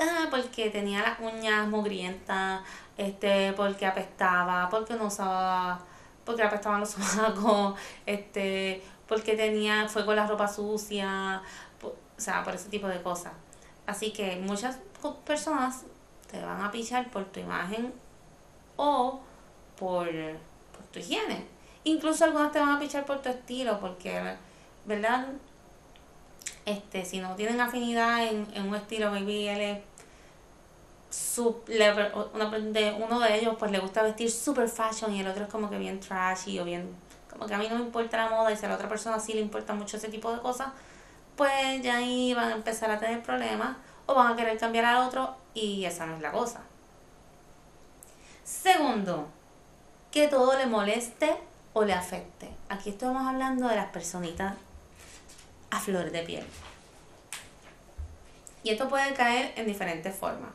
ah, 0.00 0.26
porque 0.30 0.70
tenía 0.70 1.02
las 1.02 1.20
uñas 1.20 1.68
mugrientas, 1.68 2.62
este, 2.96 3.52
porque 3.54 3.86
apestaba, 3.86 4.68
porque 4.68 4.94
no 4.94 5.06
usaba, 5.06 5.80
porque 6.24 6.42
apestaban 6.42 6.80
los 6.80 6.90
sobacos, 6.90 7.78
este, 8.06 8.82
porque 9.08 9.36
tenía, 9.36 9.88
fue 9.88 10.04
con 10.04 10.16
la 10.16 10.26
ropa 10.26 10.48
sucia, 10.48 11.42
o 11.88 12.20
sea, 12.20 12.42
por 12.44 12.54
ese 12.54 12.68
tipo 12.68 12.86
de 12.88 13.02
cosas. 13.02 13.32
Así 13.86 14.12
que 14.12 14.36
muchas 14.36 14.78
personas 15.24 15.82
te 16.30 16.40
van 16.40 16.62
a 16.62 16.70
pichar 16.70 17.10
por 17.10 17.24
tu 17.26 17.40
imagen 17.40 17.92
o 18.76 19.20
por, 19.78 20.06
por 20.06 20.86
tu 20.92 20.98
higiene. 20.98 21.46
Incluso 21.84 22.24
algunas 22.24 22.52
te 22.52 22.58
van 22.60 22.70
a 22.70 22.78
pichar 22.78 23.04
por 23.04 23.20
tu 23.20 23.28
estilo, 23.28 23.78
porque, 23.78 24.36
¿verdad? 24.86 25.28
Este, 26.64 27.04
si 27.04 27.20
no 27.20 27.34
tienen 27.34 27.60
afinidad 27.60 28.26
en, 28.26 28.46
en 28.54 28.68
un 28.68 28.74
estilo, 28.74 29.10
maybe 29.10 29.52
él 29.52 29.60
es 29.60 29.78
su, 31.14 31.62
uno, 32.34 32.50
de, 32.50 32.92
uno 32.98 33.20
de 33.20 33.38
ellos 33.38 33.54
pues 33.58 33.70
le 33.70 33.78
gusta 33.78 34.02
vestir 34.02 34.30
super 34.30 34.68
fashion 34.68 35.14
y 35.14 35.20
el 35.20 35.28
otro 35.28 35.44
es 35.44 35.50
como 35.50 35.70
que 35.70 35.78
bien 35.78 36.00
trashy 36.00 36.58
o 36.58 36.64
bien 36.64 36.92
como 37.30 37.46
que 37.46 37.54
a 37.54 37.58
mí 37.58 37.68
no 37.68 37.76
me 37.76 37.84
importa 37.84 38.16
la 38.16 38.30
moda 38.30 38.50
y 38.50 38.56
si 38.56 38.64
a 38.64 38.68
la 38.68 38.74
otra 38.74 38.88
persona 38.88 39.20
sí 39.20 39.32
le 39.32 39.40
importa 39.40 39.74
mucho 39.74 39.96
ese 39.96 40.08
tipo 40.08 40.32
de 40.32 40.40
cosas, 40.40 40.68
pues 41.36 41.82
ya 41.82 41.96
ahí 41.96 42.34
van 42.34 42.52
a 42.52 42.54
empezar 42.54 42.90
a 42.90 42.98
tener 42.98 43.22
problemas 43.22 43.76
o 44.06 44.14
van 44.14 44.32
a 44.32 44.36
querer 44.36 44.58
cambiar 44.58 44.84
al 44.84 45.06
otro 45.06 45.34
y 45.54 45.84
esa 45.84 46.06
no 46.06 46.16
es 46.16 46.22
la 46.22 46.32
cosa. 46.32 46.60
Segundo, 48.44 49.28
que 50.10 50.28
todo 50.28 50.56
le 50.56 50.66
moleste 50.66 51.34
o 51.72 51.84
le 51.84 51.92
afecte. 51.92 52.50
Aquí 52.68 52.90
estamos 52.90 53.26
hablando 53.26 53.68
de 53.68 53.76
las 53.76 53.86
personitas 53.86 54.54
a 55.70 55.80
flor 55.80 56.10
de 56.10 56.22
piel. 56.22 56.46
Y 58.62 58.70
esto 58.70 58.88
puede 58.88 59.12
caer 59.14 59.52
en 59.56 59.66
diferentes 59.66 60.14
formas. 60.14 60.50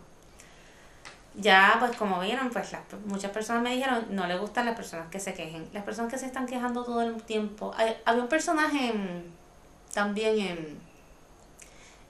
Ya, 1.36 1.76
pues 1.80 1.96
como 1.96 2.20
vieron, 2.20 2.50
pues 2.50 2.72
las, 2.72 2.82
muchas 3.06 3.32
personas 3.32 3.62
me 3.62 3.76
dijeron, 3.76 4.08
no 4.10 4.28
le 4.28 4.38
gustan 4.38 4.66
las 4.66 4.76
personas 4.76 5.10
que 5.10 5.20
se 5.20 5.34
quejen. 5.34 5.70
Las 5.74 5.84
personas 5.84 6.12
que 6.12 6.18
se 6.18 6.26
están 6.26 6.48
quejando 6.48 6.84
todo 6.84 7.02
el 7.02 7.22
tiempo. 7.24 7.74
había 8.06 8.22
un 8.22 8.30
personaje 8.30 8.94
también 10.00 10.40
en, 10.40 10.80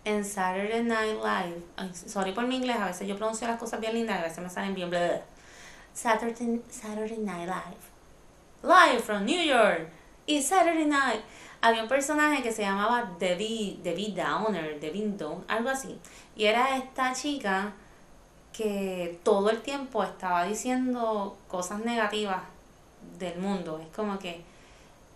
en 0.06 0.24
Saturday 0.24 0.84
Night 0.84 1.18
Live. 1.24 1.92
sorry 1.96 2.34
por 2.34 2.46
mi 2.46 2.58
inglés, 2.58 2.78
a 2.78 2.86
veces 2.86 3.08
yo 3.08 3.18
pronuncio 3.18 3.48
las 3.48 3.58
cosas 3.58 3.80
bien 3.80 3.96
lindas, 3.96 4.20
a 4.20 4.22
veces 4.22 4.44
me 4.44 4.50
salen 4.50 4.76
bien. 4.76 4.92
Saturday, 5.92 6.62
Saturday 6.70 7.18
Night 7.18 7.48
Live. 7.48 7.84
Live 8.62 9.02
from 9.02 9.26
New 9.26 9.44
York. 9.44 9.90
Y 10.28 10.40
Saturday 10.44 10.86
Night 10.86 11.22
había 11.62 11.82
un 11.82 11.90
personaje 11.90 12.44
que 12.44 12.52
se 12.52 12.62
llamaba 12.62 13.12
Debbie, 13.18 13.80
Debbie 13.82 14.14
Downer, 14.14 14.80
Debbie 14.80 15.14
Down, 15.18 15.44
algo 15.48 15.70
así. 15.70 15.98
Y 16.36 16.46
era 16.46 16.78
esta 16.78 17.12
chica 17.14 17.74
que 18.54 19.20
todo 19.24 19.50
el 19.50 19.64
tiempo 19.64 20.04
estaba 20.04 20.44
diciendo 20.44 21.36
cosas 21.48 21.80
negativas 21.80 22.44
del 23.18 23.40
mundo. 23.40 23.80
Es 23.80 23.96
como 23.96 24.20
que 24.20 24.44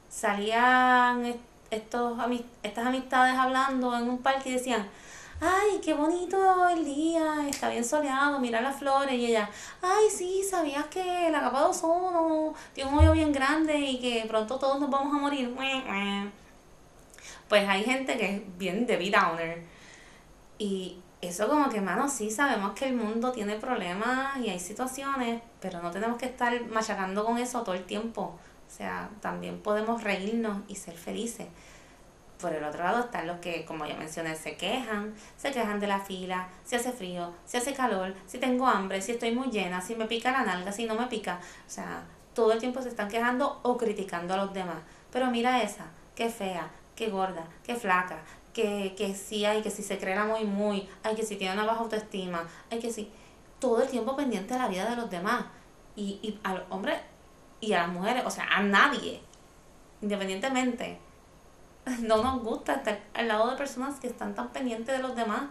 salían 0.09 1.35
estos, 1.75 2.17
estas 2.63 2.87
amistades 2.87 3.35
hablando 3.35 3.95
en 3.97 4.09
un 4.09 4.19
parque 4.19 4.49
y 4.49 4.53
decían, 4.53 4.87
ay, 5.41 5.79
qué 5.83 5.93
bonito 5.93 6.69
el 6.69 6.85
día, 6.85 7.47
está 7.49 7.69
bien 7.69 7.83
soleado, 7.83 8.39
mira 8.39 8.61
las 8.61 8.77
flores. 8.77 9.13
Y 9.13 9.27
ella, 9.27 9.49
ay, 9.81 10.09
sí, 10.09 10.43
¿sabías 10.49 10.85
que 10.85 11.29
la 11.31 11.41
capa 11.41 11.59
de 11.59 11.65
ozono 11.65 12.53
tiene 12.73 12.91
un 12.91 12.99
hoyo 12.99 13.13
bien 13.13 13.31
grande 13.31 13.77
y 13.77 13.99
que 13.99 14.25
pronto 14.27 14.57
todos 14.57 14.79
nos 14.79 14.89
vamos 14.89 15.13
a 15.13 15.17
morir? 15.17 15.55
Pues 17.49 17.67
hay 17.67 17.83
gente 17.83 18.17
que 18.17 18.35
es 18.35 18.57
bien 18.57 18.85
de 18.85 18.97
downer. 19.11 19.63
Y 20.57 20.99
eso 21.21 21.47
como 21.47 21.69
que, 21.69 21.81
mano, 21.81 22.09
sí 22.09 22.31
sabemos 22.31 22.73
que 22.73 22.87
el 22.87 22.95
mundo 22.95 23.31
tiene 23.31 23.55
problemas 23.55 24.37
y 24.37 24.49
hay 24.49 24.59
situaciones, 24.59 25.41
pero 25.59 25.81
no 25.81 25.91
tenemos 25.91 26.17
que 26.17 26.25
estar 26.25 26.65
machacando 26.67 27.25
con 27.25 27.37
eso 27.37 27.61
todo 27.63 27.75
el 27.75 27.85
tiempo. 27.85 28.37
O 28.73 28.75
sea, 28.75 29.07
también 29.21 29.59
podemos 29.59 30.03
reírnos 30.03 30.57
y 30.67 30.73
ser 30.73 30.95
felices. 30.95 31.45
Por 32.39 32.53
el 32.53 32.63
otro 32.63 32.83
lado 32.83 33.01
están 33.01 33.27
los 33.27 33.37
que, 33.37 33.65
como 33.65 33.85
ya 33.85 33.95
mencioné, 33.95 34.35
se 34.35 34.57
quejan, 34.57 35.13
se 35.37 35.51
quejan 35.51 35.79
de 35.79 35.85
la 35.85 35.99
fila, 35.99 36.49
si 36.63 36.75
hace 36.75 36.91
frío, 36.91 37.35
si 37.45 37.57
hace 37.57 37.75
calor, 37.75 38.15
si 38.25 38.39
tengo 38.39 38.65
hambre, 38.65 38.99
si 38.99 39.11
estoy 39.11 39.31
muy 39.31 39.51
llena, 39.51 39.79
si 39.79 39.95
me 39.95 40.07
pica 40.07 40.31
la 40.31 40.43
nalga, 40.43 40.71
si 40.71 40.85
no 40.85 40.95
me 40.95 41.05
pica. 41.05 41.39
O 41.67 41.69
sea, 41.69 42.03
todo 42.33 42.51
el 42.51 42.57
tiempo 42.57 42.81
se 42.81 42.89
están 42.89 43.09
quejando 43.09 43.59
o 43.61 43.77
criticando 43.77 44.33
a 44.33 44.37
los 44.37 44.53
demás. 44.55 44.79
Pero 45.11 45.29
mira 45.29 45.61
esa, 45.61 45.85
qué 46.15 46.29
fea, 46.29 46.71
qué 46.95 47.11
gorda, 47.11 47.45
qué 47.63 47.75
flaca, 47.75 48.23
que, 48.53 48.95
que 48.97 49.13
sí 49.13 49.45
hay, 49.45 49.61
que 49.61 49.69
si 49.69 49.83
se 49.83 49.99
cree 49.99 50.17
muy, 50.23 50.45
muy, 50.45 50.89
hay 51.03 51.13
que 51.13 51.23
si 51.23 51.35
tiene 51.35 51.53
una 51.53 51.65
baja 51.65 51.81
autoestima, 51.81 52.47
hay 52.71 52.79
que 52.79 52.91
si, 52.91 53.11
todo 53.59 53.83
el 53.83 53.87
tiempo 53.87 54.15
pendiente 54.15 54.55
de 54.55 54.59
la 54.59 54.67
vida 54.67 54.89
de 54.89 54.95
los 54.95 55.11
demás. 55.11 55.45
Y, 55.95 56.17
y 56.23 56.39
a 56.43 56.55
los 56.55 56.63
hombres 56.71 56.97
y 57.63 57.73
a 57.73 57.83
las 57.83 57.89
mujeres, 57.89 58.23
o 58.25 58.29
sea, 58.29 58.45
a 58.51 58.61
nadie, 58.61 59.21
independientemente, 60.01 60.99
no 62.01 62.21
nos 62.21 62.43
gusta 62.43 62.75
estar 62.75 62.99
al 63.13 63.27
lado 63.29 63.49
de 63.49 63.55
personas 63.55 63.99
que 63.99 64.07
están 64.07 64.35
tan 64.35 64.49
pendientes 64.49 64.97
de 64.97 65.01
los 65.01 65.15
demás 65.15 65.43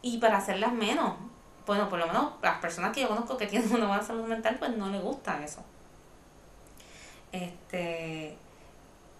y 0.00 0.18
para 0.18 0.38
hacerlas 0.38 0.72
menos. 0.72 1.14
Bueno, 1.66 1.86
por 1.90 1.98
lo 1.98 2.06
menos 2.06 2.32
las 2.40 2.58
personas 2.58 2.92
que 2.94 3.02
yo 3.02 3.08
conozco 3.08 3.36
que 3.36 3.46
tienen 3.46 3.70
una 3.74 3.86
buena 3.86 4.02
salud 4.02 4.24
mental, 4.24 4.56
pues 4.58 4.74
no 4.76 4.88
les 4.88 5.02
gusta 5.02 5.42
eso. 5.44 5.62
Este. 7.30 8.38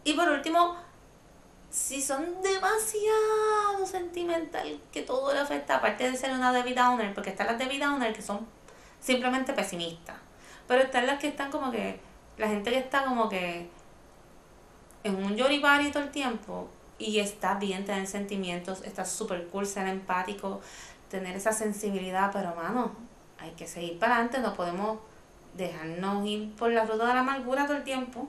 Y 0.04 0.14
por 0.14 0.30
último, 0.30 0.76
si 1.68 2.00
son 2.00 2.40
demasiado 2.40 3.84
sentimental 3.84 4.80
que 4.90 5.02
todo 5.02 5.34
le 5.34 5.40
afecta, 5.40 5.76
aparte 5.76 6.10
de 6.10 6.16
ser 6.16 6.32
una 6.32 6.54
Debbie 6.54 6.74
Downer, 6.74 7.12
porque 7.12 7.30
están 7.30 7.48
las 7.48 7.58
Debbie 7.58 7.78
Downer 7.78 8.14
que 8.14 8.22
son 8.22 8.46
simplemente 8.98 9.52
pesimistas, 9.52 10.16
pero 10.68 10.82
están 10.82 11.06
las 11.06 11.18
que 11.18 11.28
están 11.28 11.50
como 11.50 11.72
que, 11.72 11.98
la 12.36 12.46
gente 12.46 12.70
que 12.70 12.78
está 12.78 13.04
como 13.04 13.28
que 13.28 13.68
en 15.02 15.16
un 15.16 15.34
yoribari 15.34 15.90
todo 15.90 16.04
el 16.04 16.10
tiempo 16.10 16.68
y 16.98 17.18
está 17.18 17.54
bien 17.54 17.84
tener 17.84 18.06
sentimientos, 18.06 18.82
está 18.82 19.04
súper 19.04 19.48
cool 19.48 19.66
ser 19.66 19.88
empático, 19.88 20.60
tener 21.08 21.36
esa 21.36 21.52
sensibilidad, 21.52 22.30
pero 22.32 22.54
mano, 22.54 22.92
hay 23.38 23.50
que 23.52 23.66
seguir 23.66 23.98
para 23.98 24.14
adelante, 24.14 24.40
no 24.40 24.54
podemos 24.54 24.98
dejarnos 25.54 26.26
ir 26.26 26.54
por 26.54 26.70
la 26.70 26.84
ruta 26.84 27.06
de 27.06 27.14
la 27.14 27.20
amargura 27.20 27.66
todo 27.66 27.76
el 27.76 27.84
tiempo. 27.84 28.28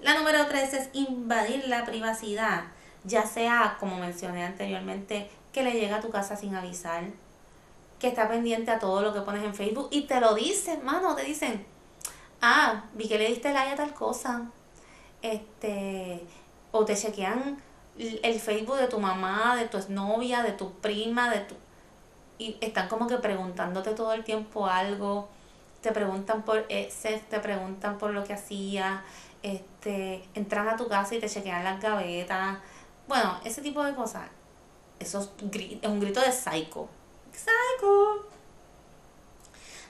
La 0.00 0.14
número 0.14 0.46
tres 0.46 0.74
es 0.74 0.90
invadir 0.92 1.68
la 1.68 1.84
privacidad, 1.84 2.64
ya 3.04 3.24
sea, 3.26 3.76
como 3.78 3.98
mencioné 3.98 4.44
anteriormente, 4.44 5.30
que 5.52 5.62
le 5.62 5.72
llega 5.72 5.96
a 5.96 6.00
tu 6.00 6.10
casa 6.10 6.36
sin 6.36 6.54
avisar, 6.54 7.04
que 8.06 8.10
está 8.10 8.28
pendiente 8.28 8.70
a 8.70 8.78
todo 8.78 9.02
lo 9.02 9.12
que 9.12 9.20
pones 9.20 9.42
en 9.42 9.52
Facebook 9.52 9.88
y 9.90 10.02
te 10.02 10.20
lo 10.20 10.34
dicen, 10.34 10.84
mano, 10.84 11.16
te 11.16 11.24
dicen, 11.24 11.66
ah, 12.40 12.84
vi 12.94 13.08
que 13.08 13.18
le 13.18 13.26
diste 13.28 13.52
like 13.52 13.72
a 13.72 13.76
tal 13.76 13.92
cosa, 13.94 14.42
este, 15.22 16.24
o 16.70 16.84
te 16.84 16.94
chequean 16.94 17.60
el 17.98 18.38
Facebook 18.38 18.76
de 18.76 18.86
tu 18.86 19.00
mamá, 19.00 19.56
de 19.56 19.66
tu 19.66 19.76
exnovia, 19.78 20.42
de 20.42 20.52
tu 20.52 20.72
prima, 20.74 21.30
de 21.30 21.40
tu 21.40 21.54
y 22.38 22.56
están 22.60 22.88
como 22.88 23.06
que 23.06 23.16
preguntándote 23.16 23.92
todo 23.92 24.12
el 24.12 24.22
tiempo 24.22 24.66
algo, 24.66 25.28
te 25.80 25.90
preguntan 25.92 26.42
por 26.42 26.66
ese, 26.68 27.18
te 27.30 27.40
preguntan 27.40 27.98
por 27.98 28.10
lo 28.10 28.24
que 28.24 28.34
hacía, 28.34 29.02
este, 29.42 30.22
entran 30.34 30.68
a 30.68 30.76
tu 30.76 30.86
casa 30.86 31.14
y 31.14 31.18
te 31.18 31.28
chequean 31.28 31.64
las 31.64 31.80
gavetas. 31.80 32.58
Bueno, 33.08 33.40
ese 33.44 33.62
tipo 33.62 33.82
de 33.82 33.94
cosas. 33.94 34.28
Eso 34.98 35.20
es, 35.20 35.30
un 35.88 36.00
grito 36.00 36.20
de 36.20 36.32
psycho. 36.32 36.88
Psycho. 37.36 38.26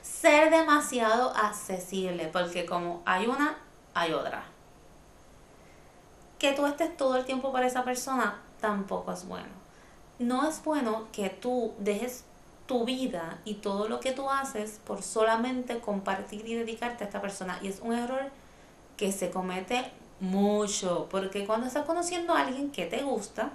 Ser 0.03 0.51
demasiado 0.51 1.31
accesible, 1.37 2.29
porque 2.29 2.67
como 2.67 3.03
hay 3.07 3.27
una, 3.27 3.59
hay 3.95 4.13
otra. 4.13 4.45
Que 6.39 6.53
tú 6.53 6.67
estés 6.67 6.97
todo 6.97 7.17
el 7.17 7.25
tiempo 7.25 7.53
para 7.53 7.67
esa 7.67 7.85
persona 7.85 8.41
tampoco 8.61 9.13
es 9.13 9.27
bueno. 9.27 9.49
No 10.19 10.49
es 10.49 10.63
bueno 10.65 11.09
que 11.13 11.31
tú 11.31 11.75
dejes 11.79 12.25
tu 12.67 12.85
vida 12.85 13.39
y 13.45 13.55
todo 13.55 13.89
lo 13.89 14.01
que 14.01 14.13
tú 14.13 14.29
haces 14.29 14.81
por 14.85 15.03
solamente 15.03 15.79
compartir 15.79 16.47
y 16.47 16.55
dedicarte 16.55 17.05
a 17.05 17.07
esta 17.07 17.21
persona. 17.21 17.59
Y 17.63 17.69
es 17.69 17.81
un 17.81 17.93
error 17.93 18.31
que 18.97 19.13
se 19.13 19.31
comete 19.31 19.93
mucho, 20.21 21.07
porque 21.11 21.47
cuando 21.47 21.67
estás 21.67 21.85
conociendo 21.85 22.35
a 22.35 22.41
alguien 22.41 22.71
que 22.71 22.87
te 22.87 23.03
gusta, 23.03 23.51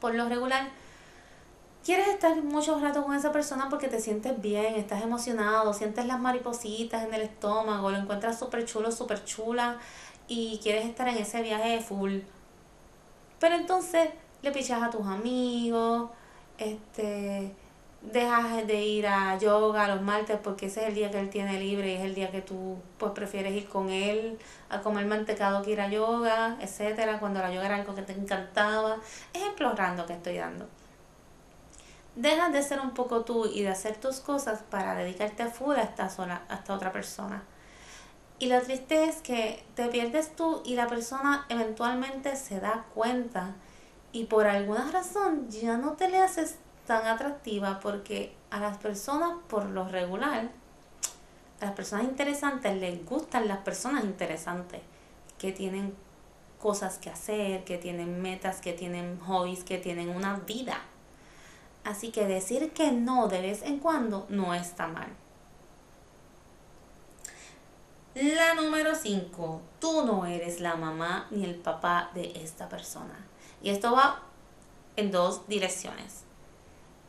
por 0.00 0.14
lo 0.14 0.28
regular, 0.28 0.70
quieres 1.84 2.08
estar 2.08 2.42
mucho 2.42 2.80
rato 2.80 3.04
con 3.04 3.14
esa 3.14 3.30
persona 3.30 3.68
porque 3.68 3.88
te 3.88 4.00
sientes 4.00 4.40
bien, 4.40 4.74
estás 4.76 5.02
emocionado, 5.02 5.72
sientes 5.74 6.06
las 6.06 6.18
maripositas 6.18 7.04
en 7.04 7.12
el 7.14 7.22
estómago, 7.22 7.90
lo 7.90 7.98
encuentras 7.98 8.38
súper 8.38 8.64
chulo, 8.64 8.90
súper 8.90 9.24
chula 9.24 9.78
y 10.26 10.58
quieres 10.62 10.86
estar 10.86 11.06
en 11.08 11.18
ese 11.18 11.42
viaje 11.42 11.80
full. 11.80 12.20
Pero 13.38 13.56
entonces 13.56 14.08
le 14.42 14.50
pichas 14.52 14.82
a 14.82 14.90
tus 14.90 15.06
amigos, 15.06 16.10
este, 16.58 17.54
dejas 18.00 18.66
de 18.66 18.82
ir 18.82 19.06
a 19.06 19.38
yoga 19.38 19.88
los 19.88 20.02
martes 20.02 20.38
porque 20.42 20.66
ese 20.66 20.82
es 20.82 20.88
el 20.88 20.94
día 20.94 21.10
que 21.10 21.20
él 21.20 21.30
tiene 21.30 21.58
libre 21.60 21.92
y 21.92 21.96
es 21.96 22.02
el 22.02 22.14
día 22.14 22.30
que 22.30 22.40
tú 22.42 22.78
pues 22.98 23.12
prefieres 23.12 23.52
ir 23.54 23.68
con 23.68 23.90
él 23.90 24.38
a 24.70 24.80
comer 24.80 25.06
mantecado 25.06 25.62
que 25.62 25.72
ir 25.72 25.80
a 25.80 25.88
yoga, 25.88 26.56
etcétera, 26.60 27.20
cuando 27.20 27.40
la 27.40 27.52
yoga 27.52 27.66
era 27.66 27.76
algo 27.76 27.94
que 27.94 28.02
te 28.02 28.12
encantaba. 28.12 28.96
Ejemplos 29.34 29.76
random 29.76 30.06
que 30.06 30.12
estoy 30.14 30.36
dando. 30.38 30.66
Dejas 32.16 32.52
de 32.52 32.62
ser 32.62 32.80
un 32.80 32.92
poco 32.92 33.24
tú 33.24 33.46
y 33.46 33.62
de 33.62 33.70
hacer 33.70 33.96
tus 33.96 34.20
cosas 34.20 34.62
para 34.70 34.94
dedicarte 34.94 35.46
full 35.46 35.74
a 35.74 35.82
esta, 35.82 36.08
sola, 36.08 36.42
a 36.48 36.54
esta 36.54 36.74
otra 36.74 36.92
persona. 36.92 37.42
Y 38.38 38.46
lo 38.46 38.60
triste 38.60 39.04
es 39.04 39.16
que 39.16 39.64
te 39.74 39.86
pierdes 39.86 40.34
tú 40.34 40.62
y 40.64 40.74
la 40.74 40.86
persona 40.86 41.46
eventualmente 41.48 42.36
se 42.36 42.60
da 42.60 42.84
cuenta 42.94 43.54
y 44.12 44.24
por 44.24 44.46
alguna 44.46 44.90
razón 44.90 45.48
ya 45.50 45.76
no 45.76 45.92
te 45.92 46.08
le 46.08 46.18
haces 46.18 46.56
tan 46.86 47.06
atractiva 47.06 47.80
porque 47.80 48.34
a 48.50 48.60
las 48.60 48.78
personas 48.78 49.32
por 49.48 49.66
lo 49.66 49.88
regular, 49.88 50.50
a 51.60 51.64
las 51.64 51.74
personas 51.74 52.04
interesantes 52.04 52.76
les 52.76 53.04
gustan 53.06 53.48
las 53.48 53.58
personas 53.58 54.04
interesantes 54.04 54.80
que 55.38 55.52
tienen 55.52 55.94
cosas 56.60 56.98
que 56.98 57.10
hacer, 57.10 57.64
que 57.64 57.78
tienen 57.78 58.22
metas, 58.22 58.60
que 58.60 58.72
tienen 58.72 59.18
hobbies, 59.20 59.64
que 59.64 59.78
tienen 59.78 60.08
una 60.08 60.36
vida. 60.46 60.78
Así 61.84 62.10
que 62.10 62.26
decir 62.26 62.72
que 62.72 62.92
no 62.92 63.28
de 63.28 63.40
vez 63.40 63.62
en 63.62 63.78
cuando 63.78 64.26
no 64.28 64.54
está 64.54 64.86
mal. 64.86 65.08
La 68.14 68.54
número 68.54 68.94
5. 68.94 69.60
Tú 69.80 70.06
no 70.06 70.24
eres 70.26 70.60
la 70.60 70.76
mamá 70.76 71.26
ni 71.30 71.44
el 71.44 71.56
papá 71.56 72.10
de 72.14 72.32
esta 72.42 72.68
persona. 72.68 73.26
Y 73.62 73.70
esto 73.70 73.92
va 73.92 74.22
en 74.96 75.10
dos 75.10 75.46
direcciones 75.48 76.24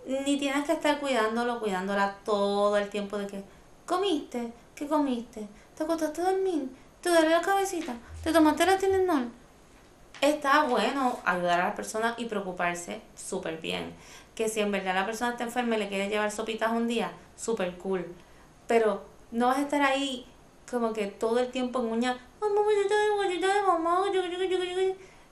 ni 0.06 0.38
tienes 0.38 0.66
que 0.66 0.74
estar 0.74 1.00
cuidándolo, 1.00 1.60
cuidándola 1.60 2.16
todo 2.24 2.78
el 2.78 2.90
tiempo 2.90 3.18
de 3.18 3.28
que 3.28 3.44
comiste, 3.86 4.54
¿qué 4.76 4.88
comiste? 4.88 5.48
¿Te 5.76 5.84
acostaste 5.84 6.22
a 6.22 6.32
dormir? 6.32 6.70
¿Te 7.02 7.10
duele 7.10 7.30
la 7.30 7.42
cabecita? 7.42 7.96
¿Te 8.24 8.32
tomaste 8.32 8.66
la 8.66 8.78
Tylenol? 8.78 9.30
Está 10.22 10.64
bueno 10.64 11.20
ayudar 11.26 11.60
a 11.60 11.68
la 11.70 11.76
persona 11.76 12.16
y 12.18 12.26
preocuparse 12.26 13.02
súper 13.16 13.58
bien. 13.60 13.94
Que 14.36 14.50
si 14.50 14.60
en 14.60 14.72
verdad 14.72 14.94
la 14.94 15.06
persona 15.06 15.32
está 15.32 15.44
enferma 15.46 15.76
y 15.76 15.80
le 15.80 15.88
quiere 15.90 16.10
llevar 16.10 16.30
sopitas 16.30 16.72
un 16.72 16.88
día, 16.88 17.12
súper 17.36 17.78
cool. 17.78 18.06
Pero 18.68 19.04
no 19.32 19.48
vas 19.48 19.58
a 19.58 19.62
estar 19.62 19.82
ahí 19.82 20.26
como 20.70 20.94
que 20.94 21.08
todo 21.08 21.40
el 21.40 21.52
tiempo 21.52 21.80
en 21.80 21.86
uña, 21.86 22.18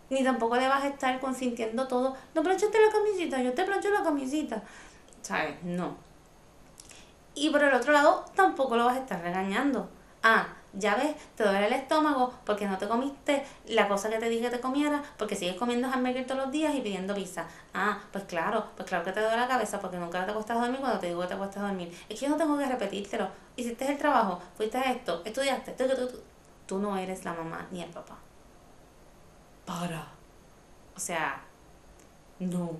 ni 0.10 0.24
tampoco 0.24 0.56
le 0.56 0.68
vas 0.68 0.84
a 0.84 0.88
estar 0.88 1.20
consintiendo 1.20 1.88
todo. 1.88 2.16
No 2.34 2.44
planchaste 2.44 2.80
la 2.80 2.92
camisita, 2.92 3.42
yo 3.42 3.54
te 3.54 3.64
plancho 3.64 3.90
la 3.90 4.04
camisita. 4.04 4.64
¿Sabes? 5.22 5.56
No. 5.64 5.96
Y 7.36 7.50
por 7.50 7.64
el 7.64 7.74
otro 7.74 7.94
lado, 7.94 8.26
tampoco 8.36 8.78
lo 8.78 8.86
vas 8.86 8.98
a 8.98 9.02
estar 9.02 9.22
regañando. 9.22 9.90
Ah, 10.22 10.48
ya 10.74 10.96
ves, 10.96 11.16
te 11.36 11.44
duele 11.44 11.68
el 11.68 11.74
estómago 11.74 12.34
porque 12.46 12.68
no 12.68 12.78
te 12.78 12.88
comiste 12.88 13.46
la 13.68 13.88
cosa 13.88 14.10
que 14.10 14.18
te 14.18 14.30
dije 14.30 14.44
que 14.44 14.58
te 14.58 14.60
comiera, 14.60 15.04
porque 15.18 15.36
sigues 15.36 15.56
comiendo 15.56 15.88
hamburger 15.88 16.26
todos 16.26 16.42
los 16.42 16.52
días 16.52 16.74
y 16.76 16.82
pidiendo 16.82 17.14
pizza. 17.16 17.46
Ah, 17.74 18.00
pues 18.12 18.24
claro, 18.26 18.66
pues 18.76 18.88
claro 18.88 19.04
que 19.04 19.12
te 19.12 19.22
duele 19.22 19.38
la 19.38 19.48
cabeza 19.48 19.80
porque 19.80 19.98
nunca 19.98 20.26
te 20.26 20.32
acuestas 20.32 20.58
a 20.58 20.62
dormir 20.62 20.80
cuando 20.80 21.00
te 21.00 21.08
digo 21.08 21.22
que 21.22 21.28
te 21.28 21.34
acuestas 21.36 21.64
a 21.64 21.68
dormir. 21.68 21.96
Es 22.10 22.20
que 22.20 22.26
yo 22.26 22.32
no 22.32 22.38
tengo 22.38 22.58
que 22.58 22.66
repetírtelo. 22.66 23.28
Hiciste 23.56 23.92
el 23.92 23.98
trabajo, 23.98 24.42
fuiste 24.58 24.78
a 24.78 24.92
esto, 24.92 25.22
estudiaste, 25.26 25.72
tú, 25.74 25.86
tú, 25.88 26.20
tú 26.66 26.80
no 26.80 26.98
eres 26.98 27.24
la 27.26 27.34
mamá 27.34 27.68
ni 27.72 27.82
el 27.82 27.90
papá 27.90 28.18
para. 29.66 30.08
O 30.96 31.00
sea, 31.00 31.42
no. 32.40 32.80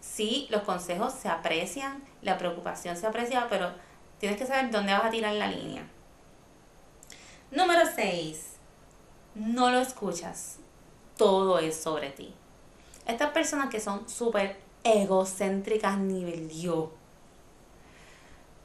Sí, 0.00 0.46
los 0.50 0.62
consejos 0.62 1.12
se 1.12 1.28
aprecian, 1.28 2.02
la 2.22 2.38
preocupación 2.38 2.96
se 2.96 3.06
aprecia, 3.06 3.46
pero 3.48 3.70
tienes 4.18 4.38
que 4.38 4.46
saber 4.46 4.70
dónde 4.70 4.92
vas 4.92 5.04
a 5.04 5.10
tirar 5.10 5.34
la 5.34 5.46
línea. 5.46 5.86
Número 7.52 7.82
6. 7.94 8.46
No 9.36 9.70
lo 9.70 9.78
escuchas. 9.78 10.56
Todo 11.16 11.60
es 11.60 11.76
sobre 11.76 12.10
ti. 12.10 12.34
Estas 13.06 13.30
personas 13.30 13.70
que 13.70 13.78
son 13.78 14.08
súper 14.08 14.58
egocéntricas 14.82 15.96
nivel 15.98 16.50
yo 16.50 16.90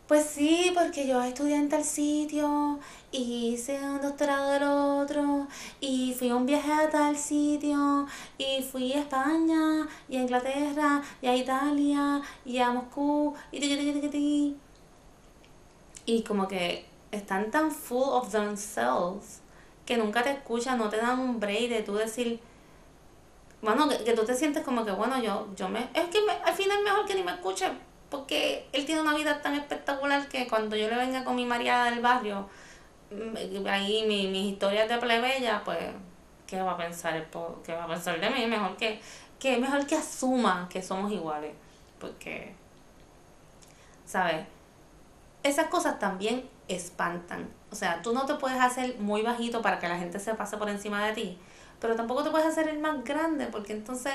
pues 0.08 0.24
sí, 0.24 0.72
porque 0.74 1.06
yo 1.06 1.22
estudié 1.22 1.58
en 1.58 1.68
tal 1.68 1.84
sitio 1.84 2.80
y 3.12 3.50
hice 3.50 3.78
un 3.84 4.02
doctorado 4.02 4.52
del 4.52 4.64
otro 4.64 5.48
y 5.82 6.16
fui 6.18 6.32
un 6.32 6.46
viaje 6.46 6.72
a 6.72 6.90
tal 6.90 7.18
sitio 7.18 8.08
y 8.38 8.64
fui 8.64 8.94
a 8.94 9.02
España 9.02 9.86
y 10.08 10.16
a 10.16 10.22
Inglaterra 10.22 11.02
y 11.22 11.28
a 11.28 11.36
Italia 11.36 12.22
y 12.46 12.58
a 12.58 12.72
Moscú 12.72 13.34
y 13.52 14.56
y 16.06 16.24
como 16.24 16.48
que 16.48 16.86
están 17.18 17.52
tan 17.52 17.72
full 17.72 18.10
of 18.10 18.32
themselves 18.32 19.42
que 19.86 19.98
nunca 19.98 20.24
te 20.24 20.32
escuchan, 20.32 20.78
no 20.78 20.90
te 20.90 20.98
dan 20.98 21.20
un 21.20 21.40
break 21.40 21.70
de 21.70 21.82
tú 21.84 21.96
decir, 21.96 22.40
bueno, 23.62 23.88
que, 23.90 24.14
tú 24.14 24.26
te 24.26 24.36
sientes 24.36 24.64
como 24.64 24.86
que, 24.86 24.92
bueno, 24.92 25.22
yo, 25.22 25.48
yo 25.56 25.70
me, 25.70 25.80
es 25.94 26.08
que 26.10 26.20
al 26.46 26.54
final 26.54 26.78
es 26.78 26.84
mejor 26.84 27.06
que 27.06 27.16
ni 27.16 27.24
me 27.24 27.32
escuchen 27.32 27.80
porque 28.10 28.68
él 28.72 28.86
tiene 28.86 29.02
una 29.02 29.16
vida 29.16 29.42
tan 29.42 29.56
espectacular 29.56 30.28
que 30.30 30.48
cuando 30.48 30.76
yo 30.76 30.90
le 30.90 30.96
venga 30.96 31.24
con 31.24 31.36
mi 31.36 31.46
María 31.46 31.86
del 31.86 32.00
barrio, 32.00 32.48
mm, 33.12 33.68
ahí 33.68 34.06
mi, 34.08 34.28
mis 34.28 34.54
historias 34.54 34.88
de 34.88 34.98
plebeya, 34.98 35.62
pues, 35.64 35.80
¿qué 36.46 36.62
va 36.62 36.74
a 36.74 36.78
pensar 36.78 37.28
qué 37.66 37.74
va 37.74 37.84
a 37.84 37.88
pensar 37.88 38.20
de 38.20 38.30
mí? 38.30 38.46
Mejor 38.46 38.78
que, 38.78 39.00
que, 39.40 39.58
mejor 39.58 39.86
que 39.86 39.96
asuma 39.96 40.68
que 40.70 40.82
somos 40.82 41.12
iguales, 41.12 41.54
porque, 42.00 42.54
¿sabes? 44.06 44.46
Esas 45.48 45.68
cosas 45.68 45.98
también 45.98 46.50
espantan. 46.68 47.50
O 47.72 47.76
sea, 47.76 48.02
tú 48.02 48.14
no 48.14 48.26
te 48.26 48.36
puedes 48.36 48.60
hacer 48.60 48.98
muy 49.00 49.22
bajito 49.22 49.62
para 49.62 49.80
que 49.80 49.88
la 49.88 49.98
gente 49.98 50.20
se 50.20 50.34
pase 50.34 50.58
por 50.58 50.70
encima 50.70 51.06
de 51.06 51.14
ti, 51.14 51.38
pero 51.80 51.96
tampoco 51.96 52.24
te 52.24 52.32
puedes 52.32 52.48
hacer 52.48 52.68
el 52.68 52.80
más 52.80 53.04
grande, 53.04 53.48
porque 53.48 53.74
entonces 53.74 54.14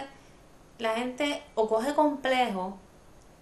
la 0.78 0.94
gente 0.94 1.42
o 1.54 1.68
coge 1.68 1.94
complejo 1.94 2.76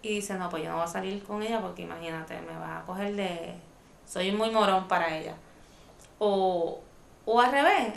y 0.02 0.16
dice, 0.16 0.34
no, 0.34 0.48
pues 0.48 0.62
yo 0.62 0.70
no 0.70 0.76
voy 0.76 0.84
a 0.84 0.88
salir 0.88 1.22
con 1.24 1.42
ella 1.42 1.60
porque 1.60 1.82
imagínate, 1.82 2.40
me 2.42 2.56
va 2.56 2.78
a 2.78 2.86
coger 2.86 3.14
de... 3.16 3.54
Soy 4.06 4.32
muy 4.32 4.50
morón 4.50 4.88
para 4.88 5.16
ella. 5.16 5.34
O, 6.18 6.80
o 7.24 7.40
al 7.40 7.50
revés, 7.50 7.94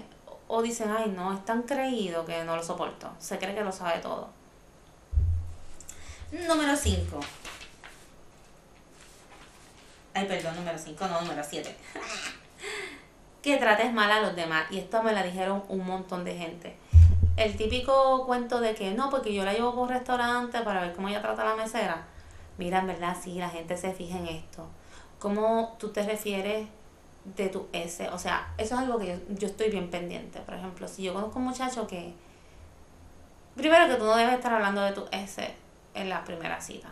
o 0.47 0.62
dicen, 0.62 0.91
ay, 0.91 1.13
no, 1.15 1.34
es 1.34 1.45
tan 1.45 1.63
creído 1.63 2.25
que 2.25 2.43
no 2.43 2.56
lo 2.56 2.63
soporto. 2.63 3.12
Se 3.19 3.38
cree 3.38 3.56
que 3.56 3.63
lo 3.63 3.71
sabe 3.71 3.99
todo. 3.99 4.29
Número 6.32 6.75
5. 6.75 7.19
Ay, 10.13 10.26
perdón, 10.26 10.56
número 10.56 10.78
5, 10.78 11.08
no, 11.08 11.21
número 11.21 11.43
7. 11.43 11.76
que 13.41 13.58
trates 13.58 13.91
mal 13.93 14.12
a 14.12 14.21
los 14.21 14.36
demás. 14.36 14.65
Y 14.71 14.80
esto 14.80 15.02
me 15.04 15.13
la 15.13 15.23
dijeron 15.23 15.63
un 15.69 15.86
montón 15.86 16.23
de 16.23 16.36
gente 16.36 16.78
el 17.36 17.58
típico 17.58 18.26
cuento 18.26 18.60
de 18.60 18.76
que 18.76 18.91
no, 18.91 19.10
porque 19.10 19.34
yo 19.34 19.43
la 19.43 19.54
llevo 19.54 19.73
por 19.73 19.84
un 19.84 19.89
restaurante 19.89 20.62
para 20.62 20.82
ver 20.82 20.93
cómo 20.93 21.10
ella 21.10 21.21
trata 21.21 21.41
a 21.41 21.45
la 21.45 21.56
mesera. 21.56 22.06
Mira, 22.58 22.80
en 22.80 22.88
verdad, 22.88 23.17
sí, 23.19 23.36
la 23.36 23.49
gente 23.49 23.76
se 23.78 23.91
fija 23.93 24.17
en 24.17 24.28
esto. 24.28 24.67
¿Cómo 25.19 25.76
tú 25.80 25.89
te 25.89 26.04
refieres 26.04 26.67
de 27.26 27.49
tu 27.49 27.67
S? 27.73 28.08
O 28.10 28.19
sea, 28.19 28.54
eso 28.58 28.76
es 28.76 28.82
algo 28.82 28.99
que 28.99 29.19
yo, 29.30 29.47
estoy 29.47 29.69
bien 29.71 29.89
pendiente. 29.89 30.39
Por 30.41 30.54
ejemplo, 30.54 30.88
si 30.88 31.04
yo 31.04 31.13
conozco 31.13 31.39
un 31.39 31.45
muchacho 31.45 31.88
que. 31.88 32.13
Primero 33.56 33.88
que 33.88 33.95
tú 33.95 34.06
no 34.06 34.15
debes 34.15 34.36
estar 34.36 34.54
hablando 34.54 34.82
de 34.82 34.91
tu 34.91 35.06
S 35.12 35.54
en 35.93 36.10
la 36.10 36.23
primera 36.23 36.60
cita. 36.62 36.89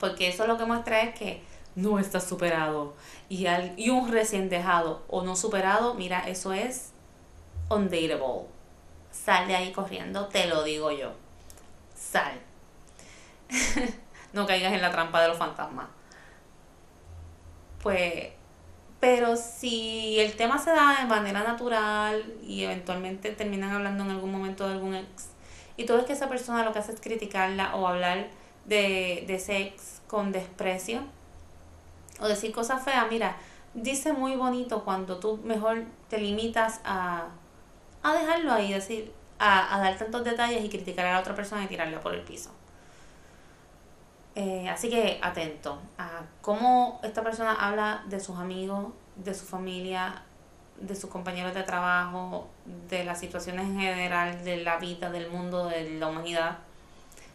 Porque 0.00 0.28
eso 0.28 0.46
lo 0.46 0.56
que 0.56 0.64
muestra 0.64 1.02
es 1.02 1.14
que 1.14 1.42
no 1.76 1.98
estás 2.00 2.26
superado. 2.26 2.94
Y, 3.28 3.46
al, 3.46 3.78
y 3.78 3.90
un 3.90 4.10
recién 4.10 4.48
dejado 4.48 5.02
o 5.08 5.22
no 5.22 5.36
superado, 5.36 5.94
mira, 5.94 6.26
eso 6.26 6.52
es 6.52 6.90
undateable 7.68 8.46
Sal 9.12 9.46
de 9.46 9.56
ahí 9.56 9.72
corriendo, 9.72 10.26
te 10.26 10.46
lo 10.46 10.62
digo 10.64 10.90
yo. 10.90 11.12
Sal. 11.94 12.32
no 14.32 14.46
caigas 14.46 14.72
en 14.72 14.82
la 14.82 14.90
trampa 14.90 15.20
de 15.20 15.28
los 15.28 15.36
fantasmas. 15.36 15.86
Pues, 17.82 18.30
pero 19.00 19.36
si 19.36 20.20
el 20.20 20.36
tema 20.36 20.58
se 20.58 20.70
da 20.70 20.98
de 21.00 21.06
manera 21.06 21.42
natural 21.42 22.34
y 22.42 22.64
eventualmente 22.64 23.30
terminan 23.32 23.72
hablando 23.72 24.04
en 24.04 24.10
algún 24.10 24.30
momento 24.30 24.66
de 24.66 24.74
algún 24.74 24.94
ex, 24.94 25.30
y 25.76 25.84
todo 25.86 25.98
es 25.98 26.04
que 26.04 26.12
esa 26.12 26.28
persona 26.28 26.64
lo 26.64 26.72
que 26.72 26.78
hace 26.78 26.92
es 26.92 27.00
criticarla 27.00 27.74
o 27.74 27.88
hablar 27.88 28.28
de, 28.64 29.24
de 29.26 29.74
con 30.06 30.32
desprecio, 30.32 31.02
o 32.20 32.28
decir 32.28 32.52
cosas 32.52 32.82
feas, 32.82 33.06
mira, 33.10 33.36
dice 33.74 34.12
muy 34.12 34.36
bonito 34.36 34.84
cuando 34.84 35.18
tú 35.18 35.38
mejor 35.44 35.84
te 36.08 36.18
limitas 36.18 36.80
a 36.84 37.28
a 38.02 38.14
dejarlo 38.14 38.52
ahí, 38.52 38.72
decir, 38.72 39.12
a, 39.38 39.78
dar 39.80 39.96
tantos 39.98 40.24
detalles 40.24 40.64
y 40.64 40.68
criticar 40.68 41.06
a 41.06 41.12
la 41.12 41.20
otra 41.20 41.34
persona 41.34 41.64
y 41.64 41.66
tirarla 41.66 42.00
por 42.00 42.14
el 42.14 42.22
piso. 42.22 42.50
Eh, 44.34 44.68
así 44.68 44.88
que 44.88 45.18
atento 45.22 45.78
a 45.98 46.22
cómo 46.40 47.00
esta 47.02 47.22
persona 47.22 47.52
habla 47.54 48.04
de 48.06 48.20
sus 48.20 48.38
amigos, 48.38 48.92
de 49.16 49.34
su 49.34 49.44
familia, 49.44 50.22
de 50.78 50.94
sus 50.94 51.10
compañeros 51.10 51.52
de 51.54 51.62
trabajo, 51.62 52.48
de 52.88 53.04
las 53.04 53.18
situaciones 53.20 53.66
en 53.66 53.80
general, 53.80 54.44
de 54.44 54.58
la 54.58 54.78
vida, 54.78 55.10
del 55.10 55.30
mundo, 55.30 55.66
de 55.66 55.98
la 55.98 56.08
humanidad. 56.08 56.58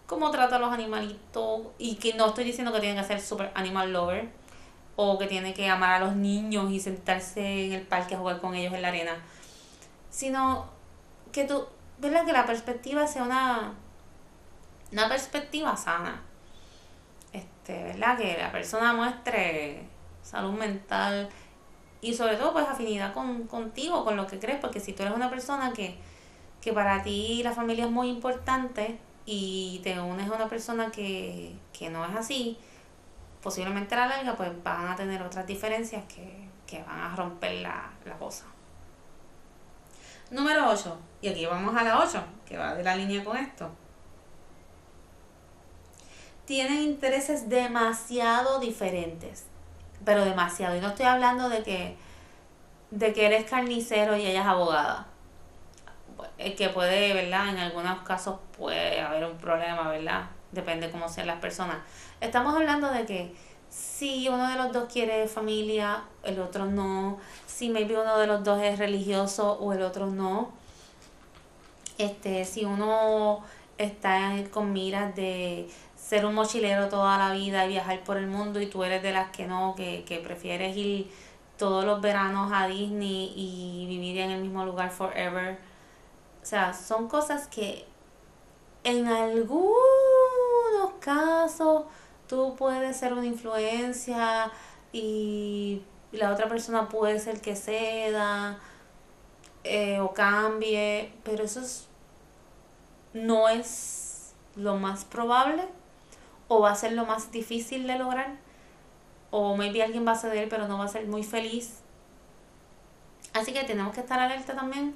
Cómo 0.07 0.31
trata 0.31 0.57
a 0.57 0.59
los 0.59 0.71
animalitos. 0.71 1.61
Y 1.77 1.95
que 1.95 2.13
no 2.13 2.27
estoy 2.27 2.43
diciendo 2.43 2.71
que 2.71 2.79
tienen 2.79 3.01
que 3.01 3.07
ser 3.07 3.19
super 3.19 3.51
animal 3.55 3.91
lover. 3.91 4.29
O 4.95 5.17
que 5.17 5.27
tiene 5.27 5.53
que 5.53 5.69
amar 5.69 6.01
a 6.01 6.05
los 6.05 6.15
niños 6.15 6.71
y 6.71 6.79
sentarse 6.79 7.65
en 7.65 7.73
el 7.73 7.81
parque 7.81 8.15
a 8.15 8.17
jugar 8.17 8.39
con 8.39 8.55
ellos 8.55 8.73
en 8.73 8.81
la 8.81 8.87
arena. 8.89 9.17
Sino 10.09 10.65
que 11.31 11.43
tú, 11.43 11.65
¿verdad? 11.97 12.25
Que 12.25 12.31
la 12.31 12.45
perspectiva 12.45 13.05
sea 13.07 13.23
una, 13.23 13.73
una 14.91 15.09
perspectiva 15.09 15.75
sana. 15.75 16.21
Este, 17.33 17.83
¿verdad? 17.83 18.17
Que 18.17 18.37
la 18.37 18.51
persona 18.51 18.93
muestre 18.93 19.95
salud 20.25 20.53
mental 20.53 21.29
y 22.01 22.13
sobre 22.13 22.35
todo 22.35 22.53
pues 22.53 22.67
afinidad 22.67 23.13
con, 23.13 23.47
contigo, 23.47 24.03
con 24.03 24.15
lo 24.15 24.27
que 24.27 24.39
crees, 24.39 24.59
porque 24.59 24.79
si 24.79 24.93
tú 24.93 25.03
eres 25.03 25.15
una 25.15 25.29
persona 25.29 25.73
que, 25.73 25.97
que 26.61 26.73
para 26.73 27.03
ti 27.03 27.41
la 27.43 27.51
familia 27.51 27.85
es 27.85 27.91
muy 27.91 28.09
importante 28.09 28.99
y 29.25 29.79
te 29.83 29.99
unes 29.99 30.29
a 30.29 30.35
una 30.35 30.47
persona 30.47 30.91
que, 30.91 31.55
que 31.77 31.89
no 31.89 32.05
es 32.05 32.15
así, 32.15 32.57
posiblemente 33.41 33.95
a 33.95 33.99
la 33.99 34.07
larga 34.07 34.35
pues 34.35 34.51
van 34.63 34.87
a 34.87 34.95
tener 34.95 35.21
otras 35.21 35.45
diferencias 35.47 36.03
que, 36.05 36.47
que 36.67 36.83
van 36.83 36.99
a 36.99 37.15
romper 37.15 37.61
la, 37.61 37.91
la 38.05 38.17
cosa. 38.17 38.45
Número 40.31 40.69
8, 40.69 40.97
y 41.21 41.27
aquí 41.29 41.45
vamos 41.45 41.75
a 41.75 41.83
la 41.83 41.99
8, 41.99 42.23
que 42.45 42.57
va 42.57 42.73
de 42.75 42.83
la 42.83 42.95
línea 42.95 43.23
con 43.23 43.37
esto. 43.37 43.69
Tienen 46.45 46.81
intereses 46.81 47.49
demasiado 47.49 48.59
diferentes 48.59 49.45
pero 50.05 50.23
demasiado. 50.23 50.77
Y 50.77 50.79
no 50.79 50.89
estoy 50.89 51.07
hablando 51.07 51.49
de 51.49 51.63
que, 51.63 51.97
de 52.91 53.11
que 53.11 53.25
eres 53.25 53.49
carnicero 53.49 54.15
y 54.15 54.25
ella 54.25 54.41
es 54.41 54.47
abogada. 54.47 55.07
Que 56.37 56.69
puede, 56.69 57.13
¿verdad? 57.13 57.49
En 57.49 57.57
algunos 57.57 57.99
casos 57.99 58.39
puede 58.57 58.99
haber 58.99 59.23
un 59.25 59.37
problema, 59.37 59.89
¿verdad? 59.89 60.25
Depende 60.51 60.89
cómo 60.89 61.07
sean 61.07 61.27
las 61.27 61.39
personas. 61.39 61.77
Estamos 62.19 62.55
hablando 62.55 62.91
de 62.91 63.05
que 63.05 63.35
si 63.69 64.27
uno 64.29 64.49
de 64.49 64.55
los 64.55 64.71
dos 64.71 64.91
quiere 64.91 65.27
familia, 65.27 66.03
el 66.23 66.39
otro 66.39 66.65
no. 66.65 67.19
Si 67.45 67.69
maybe 67.69 67.97
uno 67.97 68.17
de 68.17 68.27
los 68.27 68.43
dos 68.43 68.61
es 68.61 68.79
religioso 68.79 69.53
o 69.59 69.73
el 69.73 69.81
otro 69.81 70.07
no. 70.07 70.51
Este, 71.97 72.45
si 72.45 72.65
uno 72.65 73.41
está 73.77 74.31
con 74.51 74.73
miras 74.73 75.15
de 75.15 75.69
ser 75.97 76.25
un 76.25 76.35
mochilero 76.35 76.87
toda 76.87 77.17
la 77.17 77.33
vida 77.33 77.65
y 77.65 77.69
viajar 77.69 78.03
por 78.03 78.17
el 78.17 78.27
mundo 78.27 78.61
y 78.61 78.67
tú 78.67 78.83
eres 78.83 79.01
de 79.01 79.11
las 79.11 79.31
que 79.31 79.47
no, 79.47 79.73
que, 79.75 80.03
que 80.03 80.19
prefieres 80.19 80.75
ir 80.77 81.09
todos 81.57 81.85
los 81.85 82.01
veranos 82.01 82.51
a 82.53 82.67
Disney 82.67 83.33
y 83.35 83.85
vivir 83.87 84.19
en 84.19 84.31
el 84.31 84.41
mismo 84.41 84.65
lugar 84.65 84.91
forever. 84.91 85.57
O 86.45 86.47
sea, 86.47 86.75
son 86.75 87.07
cosas 87.07 87.47
que 87.47 87.87
en 88.83 89.07
algunos 89.07 89.73
casos 90.99 91.85
tú 92.27 92.55
puedes 92.55 92.95
ser 92.95 93.13
una 93.13 93.25
influencia 93.25 94.51
y 94.93 95.81
la 96.11 96.31
otra 96.31 96.47
persona 96.47 96.87
puede 96.87 97.17
ser 97.17 97.41
que 97.41 97.55
ceda 97.55 98.59
eh, 99.63 99.99
o 99.99 100.13
cambie, 100.13 101.11
pero 101.23 101.43
eso 101.43 101.61
es, 101.61 101.87
no 103.15 103.49
es 103.49 104.35
lo 104.55 104.75
más 104.75 105.03
probable 105.03 105.63
o 106.47 106.59
va 106.59 106.73
a 106.73 106.75
ser 106.75 106.91
lo 106.91 107.07
más 107.07 107.31
difícil 107.31 107.87
de 107.87 107.97
lograr, 107.97 108.35
o 109.31 109.57
maybe 109.57 109.81
alguien 109.81 110.05
va 110.05 110.11
a 110.11 110.15
ceder 110.15 110.47
pero 110.47 110.67
no 110.67 110.77
va 110.77 110.85
a 110.85 110.89
ser 110.89 111.07
muy 111.07 111.23
feliz. 111.23 111.79
Así 113.33 113.51
que 113.51 113.63
tenemos 113.63 113.95
que 113.95 114.01
estar 114.01 114.19
alerta 114.19 114.55
también. 114.55 114.95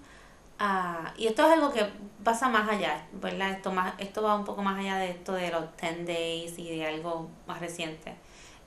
Y 1.18 1.28
esto 1.28 1.46
es 1.46 1.52
algo 1.54 1.72
que 1.72 1.90
pasa 2.24 2.50
más 2.50 2.70
allá, 2.70 3.06
¿verdad? 3.14 3.52
Esto, 3.52 3.72
más, 3.72 3.94
esto 3.98 4.22
va 4.22 4.36
un 4.36 4.44
poco 4.44 4.62
más 4.62 4.78
allá 4.80 4.98
de 4.98 5.12
esto 5.12 5.34
de 5.34 5.52
los 5.52 5.64
10 5.80 6.06
days 6.06 6.60
y 6.60 6.70
de 6.78 6.86
algo 6.86 7.30
más 7.48 7.60
reciente. 7.60 8.16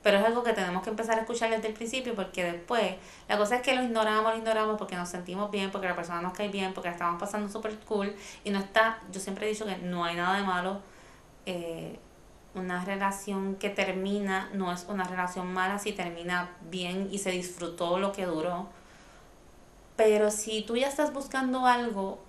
Pero 0.01 0.17
es 0.17 0.25
algo 0.25 0.43
que 0.43 0.51
tenemos 0.53 0.83
que 0.83 0.89
empezar 0.89 1.17
a 1.17 1.21
escuchar 1.21 1.49
desde 1.49 1.67
el 1.67 1.73
principio 1.73 2.13
porque 2.13 2.43
después, 2.43 2.95
la 3.29 3.37
cosa 3.37 3.57
es 3.57 3.61
que 3.61 3.73
lo 3.75 3.83
ignoramos, 3.83 4.33
lo 4.33 4.37
ignoramos 4.37 4.77
porque 4.77 4.95
nos 4.95 5.07
sentimos 5.07 5.49
bien, 5.49 5.71
porque 5.71 5.87
la 5.87 5.95
persona 5.95 6.21
nos 6.21 6.33
cae 6.33 6.49
bien, 6.49 6.73
porque 6.73 6.89
la 6.89 6.93
estamos 6.93 7.19
pasando 7.19 7.47
súper 7.47 7.79
cool 7.81 8.13
y 8.43 8.49
no 8.49 8.59
está, 8.59 8.99
yo 9.11 9.19
siempre 9.21 9.45
he 9.45 9.49
dicho 9.49 9.65
que 9.65 9.77
no 9.77 10.03
hay 10.03 10.15
nada 10.15 10.35
de 10.35 10.43
malo. 10.43 10.81
Eh, 11.45 11.99
una 12.55 12.83
relación 12.85 13.55
que 13.55 13.69
termina 13.69 14.49
no 14.53 14.71
es 14.71 14.85
una 14.87 15.05
relación 15.05 15.51
mala 15.53 15.79
si 15.79 15.93
termina 15.93 16.51
bien 16.69 17.07
y 17.11 17.17
se 17.17 17.31
disfrutó 17.31 17.97
lo 17.97 18.11
que 18.11 18.25
duró. 18.25 18.67
Pero 19.95 20.31
si 20.31 20.63
tú 20.63 20.75
ya 20.75 20.87
estás 20.87 21.13
buscando 21.13 21.65
algo 21.65 22.19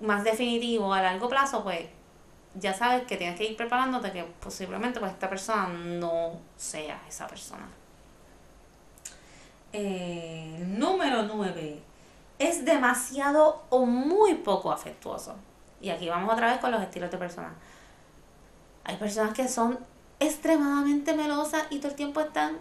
más 0.00 0.24
definitivo 0.24 0.92
a 0.92 1.02
largo 1.02 1.28
plazo, 1.28 1.62
pues 1.62 1.86
ya 2.54 2.72
sabes 2.72 3.04
que 3.04 3.16
tienes 3.16 3.36
que 3.36 3.44
ir 3.44 3.56
preparándote 3.56 4.12
que 4.12 4.24
posiblemente 4.24 5.00
pues 5.00 5.12
esta 5.12 5.28
persona 5.28 5.68
no 5.68 6.32
sea 6.56 7.02
esa 7.08 7.26
persona. 7.26 7.68
Eh, 9.72 10.64
número 10.66 11.24
9. 11.24 11.82
Es 12.38 12.64
demasiado 12.64 13.64
o 13.68 13.84
muy 13.84 14.34
poco 14.36 14.72
afectuoso. 14.72 15.34
Y 15.80 15.90
aquí 15.90 16.08
vamos 16.08 16.32
otra 16.32 16.50
vez 16.50 16.58
con 16.58 16.70
los 16.70 16.82
estilos 16.82 17.10
de 17.10 17.18
personas 17.18 17.52
hay 18.88 18.96
personas 18.96 19.34
que 19.34 19.46
son 19.46 19.78
extremadamente 20.18 21.14
melosas 21.14 21.64
y 21.68 21.78
todo 21.78 21.90
el 21.90 21.94
tiempo 21.94 22.20
están 22.20 22.56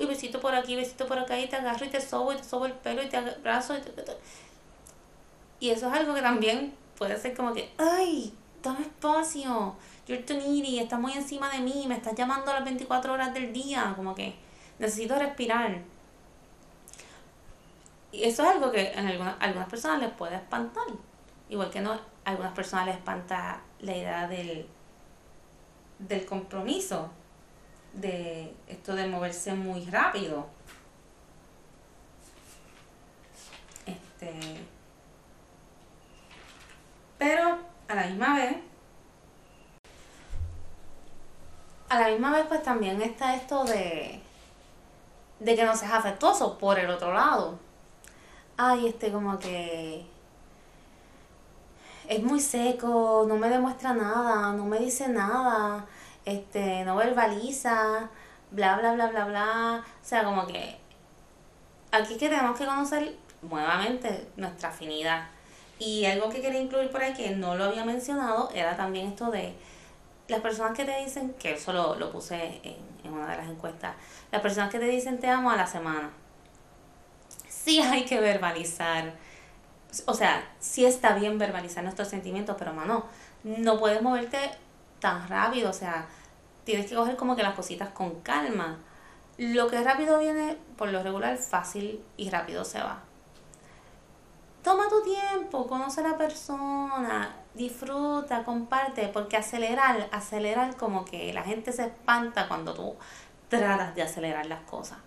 y 0.00 0.06
besito 0.06 0.40
por 0.40 0.54
aquí, 0.54 0.76
besito 0.76 1.06
por 1.06 1.18
acá, 1.18 1.38
y 1.38 1.48
te 1.48 1.56
agarro 1.56 1.84
y 1.84 1.88
te 1.88 2.00
sobo, 2.00 2.32
y 2.32 2.36
te 2.36 2.44
sobo 2.44 2.66
el 2.66 2.72
pelo, 2.72 3.02
y 3.02 3.08
te 3.08 3.16
abrazo, 3.16 3.76
y, 3.76 5.66
y 5.66 5.70
eso 5.70 5.88
es 5.88 5.92
algo 5.92 6.14
que 6.14 6.22
también 6.22 6.74
puede 6.96 7.18
ser 7.18 7.36
como 7.36 7.52
que, 7.52 7.70
ay, 7.78 8.32
dame 8.62 8.82
espacio, 8.82 9.74
you're 10.06 10.22
too 10.22 10.34
needy, 10.34 10.78
estás 10.78 10.98
muy 10.98 11.12
encima 11.12 11.50
de 11.50 11.60
mí, 11.60 11.84
me 11.86 11.96
estás 11.96 12.14
llamando 12.14 12.50
a 12.50 12.54
las 12.54 12.64
24 12.64 13.12
horas 13.12 13.34
del 13.34 13.52
día, 13.52 13.92
como 13.96 14.14
que 14.14 14.34
necesito 14.78 15.18
respirar. 15.18 15.80
Y 18.12 18.24
eso 18.24 18.42
es 18.42 18.48
algo 18.48 18.70
que 18.70 18.92
en 18.92 19.06
algunas, 19.06 19.36
algunas 19.40 19.68
personas 19.68 20.00
les 20.00 20.10
puede 20.10 20.36
espantar, 20.36 20.84
igual 21.48 21.70
que 21.70 21.80
no, 21.80 21.92
a 21.92 22.00
algunas 22.24 22.52
personas 22.52 22.86
les 22.86 22.96
espanta 22.96 23.60
la 23.80 23.96
idea 23.96 24.28
del, 24.28 24.66
del 25.98 26.26
compromiso, 26.26 27.10
de 27.94 28.54
esto 28.68 28.94
de 28.94 29.06
moverse 29.06 29.54
muy 29.54 29.84
rápido. 29.86 30.46
Este, 33.86 34.58
pero 37.18 37.58
a 37.88 37.94
la 37.94 38.06
misma 38.06 38.36
vez, 38.36 38.56
a 41.88 42.00
la 42.00 42.08
misma 42.08 42.32
vez 42.32 42.46
pues 42.46 42.62
también 42.62 43.02
está 43.02 43.36
esto 43.36 43.64
de, 43.64 44.20
de 45.40 45.56
que 45.56 45.64
no 45.64 45.76
seas 45.76 45.92
afectuoso 45.92 46.58
por 46.58 46.78
el 46.78 46.90
otro 46.90 47.12
lado. 47.12 47.58
Ay, 48.56 48.88
este 48.88 49.10
como 49.12 49.38
que 49.38 50.06
es 52.08 52.22
muy 52.22 52.40
seco, 52.40 53.24
no 53.28 53.36
me 53.36 53.48
demuestra 53.48 53.94
nada, 53.94 54.52
no 54.52 54.64
me 54.64 54.78
dice 54.78 55.08
nada, 55.08 55.86
este, 56.24 56.84
no 56.84 56.96
verbaliza, 56.96 58.10
bla, 58.50 58.76
bla, 58.78 58.92
bla, 58.92 59.08
bla, 59.08 59.24
bla. 59.24 59.84
O 59.84 60.04
sea, 60.04 60.24
como 60.24 60.46
que 60.46 60.78
aquí 61.90 62.16
que 62.16 62.28
tenemos 62.28 62.58
que 62.58 62.66
conocer 62.66 63.16
nuevamente 63.42 64.28
nuestra 64.36 64.70
afinidad. 64.70 65.26
Y 65.78 66.04
algo 66.04 66.28
que 66.30 66.40
quería 66.40 66.60
incluir 66.60 66.90
por 66.90 67.02
ahí 67.02 67.12
que 67.12 67.30
no 67.30 67.56
lo 67.56 67.64
había 67.64 67.84
mencionado 67.84 68.50
era 68.54 68.76
también 68.76 69.08
esto 69.08 69.30
de 69.30 69.54
las 70.28 70.40
personas 70.40 70.76
que 70.76 70.84
te 70.84 70.96
dicen, 71.04 71.34
que 71.34 71.54
eso 71.54 71.72
lo, 71.72 71.96
lo 71.96 72.12
puse 72.12 72.60
en, 72.62 72.76
en 73.04 73.12
una 73.12 73.30
de 73.32 73.36
las 73.38 73.48
encuestas, 73.48 73.96
las 74.30 74.40
personas 74.40 74.70
que 74.70 74.78
te 74.78 74.86
dicen 74.86 75.18
te 75.18 75.28
amo 75.28 75.50
a 75.50 75.56
la 75.56 75.66
semana. 75.66 76.10
Sí 77.48 77.80
hay 77.80 78.04
que 78.04 78.20
verbalizar 78.20 79.12
o 80.06 80.14
sea, 80.14 80.42
sí 80.58 80.84
está 80.84 81.14
bien 81.14 81.38
verbalizar 81.38 81.84
nuestros 81.84 82.08
sentimientos, 82.08 82.56
pero 82.58 82.72
mano, 82.72 83.04
no 83.44 83.78
puedes 83.78 84.00
moverte 84.00 84.38
tan 85.02 85.28
rápido, 85.28 85.68
o 85.68 85.72
sea, 85.74 86.06
tienes 86.64 86.86
que 86.88 86.94
coger 86.94 87.16
como 87.16 87.36
que 87.36 87.42
las 87.42 87.54
cositas 87.54 87.90
con 87.90 88.20
calma. 88.20 88.78
Lo 89.36 89.68
que 89.68 89.82
rápido 89.82 90.18
viene, 90.18 90.56
por 90.78 90.88
lo 90.88 91.02
regular, 91.02 91.36
fácil 91.36 92.02
y 92.16 92.30
rápido 92.30 92.64
se 92.64 92.78
va. 92.78 93.00
Toma 94.62 94.88
tu 94.88 95.02
tiempo, 95.02 95.66
conoce 95.66 96.00
a 96.02 96.08
la 96.10 96.16
persona, 96.16 97.34
disfruta, 97.52 98.44
comparte, 98.44 99.08
porque 99.08 99.36
acelerar, 99.36 100.08
acelerar 100.12 100.76
como 100.76 101.04
que 101.04 101.32
la 101.32 101.42
gente 101.42 101.72
se 101.72 101.86
espanta 101.86 102.46
cuando 102.46 102.72
tú 102.72 102.94
tratas 103.48 103.96
de 103.96 104.02
acelerar 104.02 104.46
las 104.46 104.60
cosas. 104.60 104.98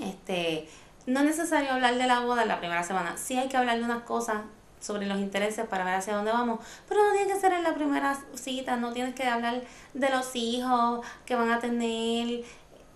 Este, 0.00 0.68
no 1.06 1.20
es 1.20 1.26
necesario 1.26 1.72
hablar 1.72 1.96
de 1.96 2.06
la 2.06 2.20
boda 2.20 2.42
en 2.42 2.48
la 2.48 2.60
primera 2.60 2.84
semana. 2.84 3.16
Sí 3.16 3.36
hay 3.36 3.48
que 3.48 3.56
hablar 3.56 3.78
de 3.78 3.84
unas 3.84 4.04
cosas 4.04 4.42
sobre 4.80 5.06
los 5.06 5.18
intereses 5.18 5.66
para 5.66 5.84
ver 5.84 5.94
hacia 5.94 6.14
dónde 6.14 6.32
vamos, 6.32 6.60
pero 6.88 7.02
no 7.04 7.12
tiene 7.12 7.32
que 7.32 7.38
ser 7.40 7.52
en 7.52 7.62
la 7.62 7.74
primera 7.74 8.18
cita, 8.34 8.76
no 8.76 8.92
tienes 8.92 9.14
que 9.14 9.24
hablar 9.24 9.62
de 9.94 10.10
los 10.10 10.34
hijos 10.34 11.04
que 11.26 11.34
van 11.34 11.50
a 11.50 11.58
tener. 11.58 12.44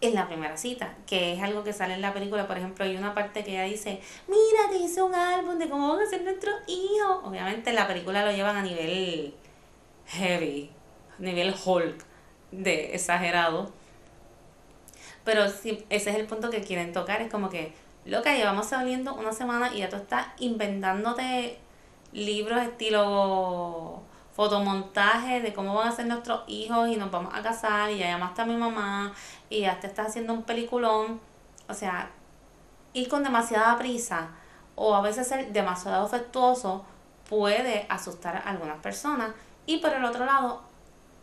en 0.03 0.15
la 0.15 0.27
primera 0.27 0.57
cita, 0.57 0.95
que 1.07 1.35
es 1.35 1.43
algo 1.43 1.63
que 1.63 1.73
sale 1.73 1.95
en 1.95 2.01
la 2.01 2.13
película, 2.13 2.49
por 2.49 2.59
ejemplo, 2.59 2.85
hay 2.85 2.97
una 2.97 3.15
parte 3.15 3.45
que 3.45 3.53
ella 3.53 3.63
dice, 3.63 4.01
mira, 4.27 4.69
te 4.69 4.79
hice 4.79 5.01
un 5.01 5.15
álbum 5.15 5.59
de 5.59 5.69
cómo 5.69 5.95
van 5.95 6.05
a 6.05 6.11
ser 6.11 6.23
nuestros 6.25 6.57
hijos. 6.67 7.21
Obviamente 7.23 7.71
en 7.71 7.77
la 7.77 7.87
película 7.87 8.25
lo 8.25 8.33
llevan 8.33 8.57
a 8.57 8.63
nivel 8.63 9.33
heavy, 10.09 10.71
nivel 11.19 11.55
Hulk, 11.65 12.05
de 12.51 12.95
exagerado. 12.95 13.71
Pero 15.25 15.49
sí, 15.49 15.85
ese 15.89 16.11
es 16.11 16.17
el 16.17 16.27
punto 16.27 16.51
que 16.51 16.63
quieren 16.63 16.93
tocar, 16.93 17.23
es 17.23 17.31
como 17.31 17.49
que, 17.49 17.73
loca, 18.05 18.35
llevamos 18.35 18.67
saliendo 18.67 19.15
una 19.15 19.33
semana 19.33 19.73
y 19.73 19.79
ya 19.79 19.89
tú 19.89 19.97
estás 19.97 20.27
inventándote 20.41 21.59
libros 22.13 22.61
estilo 22.63 24.03
fotomontaje 24.35 25.41
de 25.41 25.53
cómo 25.53 25.75
van 25.75 25.89
a 25.89 25.93
ser 25.93 26.07
nuestros 26.07 26.43
hijos 26.47 26.89
y 26.89 26.97
nos 26.97 27.11
vamos 27.11 27.35
a 27.35 27.43
casar 27.43 27.91
y 27.91 27.99
ya 27.99 28.07
llamaste 28.07 28.43
a 28.43 28.47
mi 28.47 28.57
mamá 28.57 29.13
y 29.51 29.61
ya 29.61 29.79
te 29.79 29.87
estás 29.87 30.09
haciendo 30.09 30.33
un 30.33 30.43
peliculón. 30.43 31.21
O 31.69 31.75
sea, 31.75 32.11
ir 32.93 33.09
con 33.09 33.23
demasiada 33.23 33.77
prisa 33.79 34.31
o 34.75 34.95
a 34.95 35.01
veces 35.03 35.29
ser 35.29 35.53
demasiado 35.53 36.07
afectuoso 36.07 36.85
puede 37.29 37.87
asustar 37.89 38.37
a 38.37 38.51
algunas 38.51 38.79
personas 38.79 39.33
y 39.67 39.79
por 39.79 39.93
el 39.93 40.05
otro 40.05 40.25
lado 40.25 40.63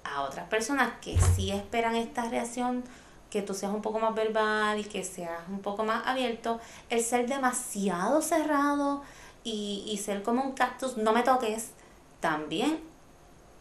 a 0.03 0.21
otras 0.21 0.47
personas 0.47 0.91
que 1.01 1.17
sí 1.19 1.51
esperan 1.51 1.95
esta 1.95 2.29
reacción 2.29 2.83
que 3.29 3.41
tú 3.41 3.53
seas 3.53 3.71
un 3.71 3.81
poco 3.81 3.99
más 3.99 4.15
verbal 4.15 4.79
y 4.79 4.83
que 4.83 5.03
seas 5.03 5.41
un 5.49 5.61
poco 5.61 5.83
más 5.83 6.05
abierto, 6.07 6.59
el 6.89 7.03
ser 7.03 7.27
demasiado 7.27 8.21
cerrado 8.21 9.03
y, 9.51 9.97
ser 9.97 10.23
como 10.23 10.43
un 10.43 10.51
cactus, 10.53 10.97
no 10.97 11.11
me 11.11 11.23
toques, 11.23 11.71
también 12.19 12.79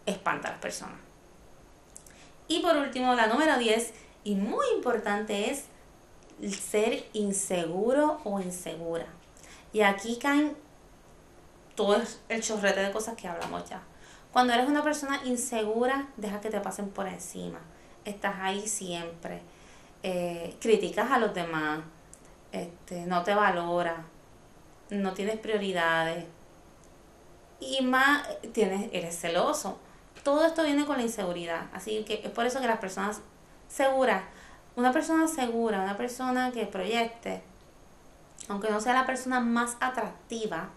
espanta 0.06 0.48
a 0.48 0.52
las 0.52 0.60
personas. 0.60 0.98
Y 2.46 2.60
por 2.60 2.76
último, 2.76 3.14
la 3.14 3.26
número 3.26 3.58
10, 3.58 3.92
y 4.24 4.34
muy 4.34 4.66
importante, 4.74 5.50
es 5.50 5.64
ser 6.54 7.06
inseguro 7.12 8.20
o 8.24 8.40
insegura. 8.40 9.06
Y 9.72 9.82
aquí 9.82 10.18
caen 10.18 10.56
todo 11.74 12.00
el 12.28 12.42
chorrete 12.42 12.80
de 12.80 12.90
cosas 12.90 13.14
que 13.16 13.28
hablamos 13.28 13.68
ya. 13.68 13.82
Cuando 14.32 14.52
eres 14.52 14.68
una 14.68 14.82
persona 14.82 15.20
insegura, 15.24 16.08
deja 16.16 16.40
que 16.40 16.50
te 16.50 16.60
pasen 16.60 16.90
por 16.90 17.06
encima. 17.06 17.60
Estás 18.04 18.36
ahí 18.40 18.66
siempre. 18.66 19.40
Eh, 20.02 20.56
criticas 20.60 21.10
a 21.10 21.18
los 21.18 21.34
demás. 21.34 21.80
Este, 22.52 23.06
no 23.06 23.22
te 23.22 23.34
valora. 23.34 24.04
No 24.90 25.12
tienes 25.12 25.38
prioridades. 25.38 26.24
Y 27.60 27.82
más, 27.82 28.28
tienes, 28.52 28.88
eres 28.92 29.18
celoso 29.18 29.78
todo 30.28 30.44
esto 30.44 30.62
viene 30.62 30.84
con 30.84 30.98
la 30.98 31.02
inseguridad. 31.02 31.66
Así 31.72 32.04
que 32.04 32.20
es 32.22 32.30
por 32.30 32.44
eso 32.44 32.60
que 32.60 32.66
las 32.66 32.78
personas 32.78 33.20
seguras, 33.66 34.22
una 34.76 34.92
persona 34.92 35.26
segura, 35.26 35.82
una 35.82 35.96
persona 35.96 36.52
que 36.52 36.66
proyecte, 36.66 37.42
aunque 38.48 38.70
no 38.70 38.78
sea 38.80 38.92
la 38.92 39.06
persona 39.06 39.40
más 39.40 39.78
atractiva, 39.80 40.68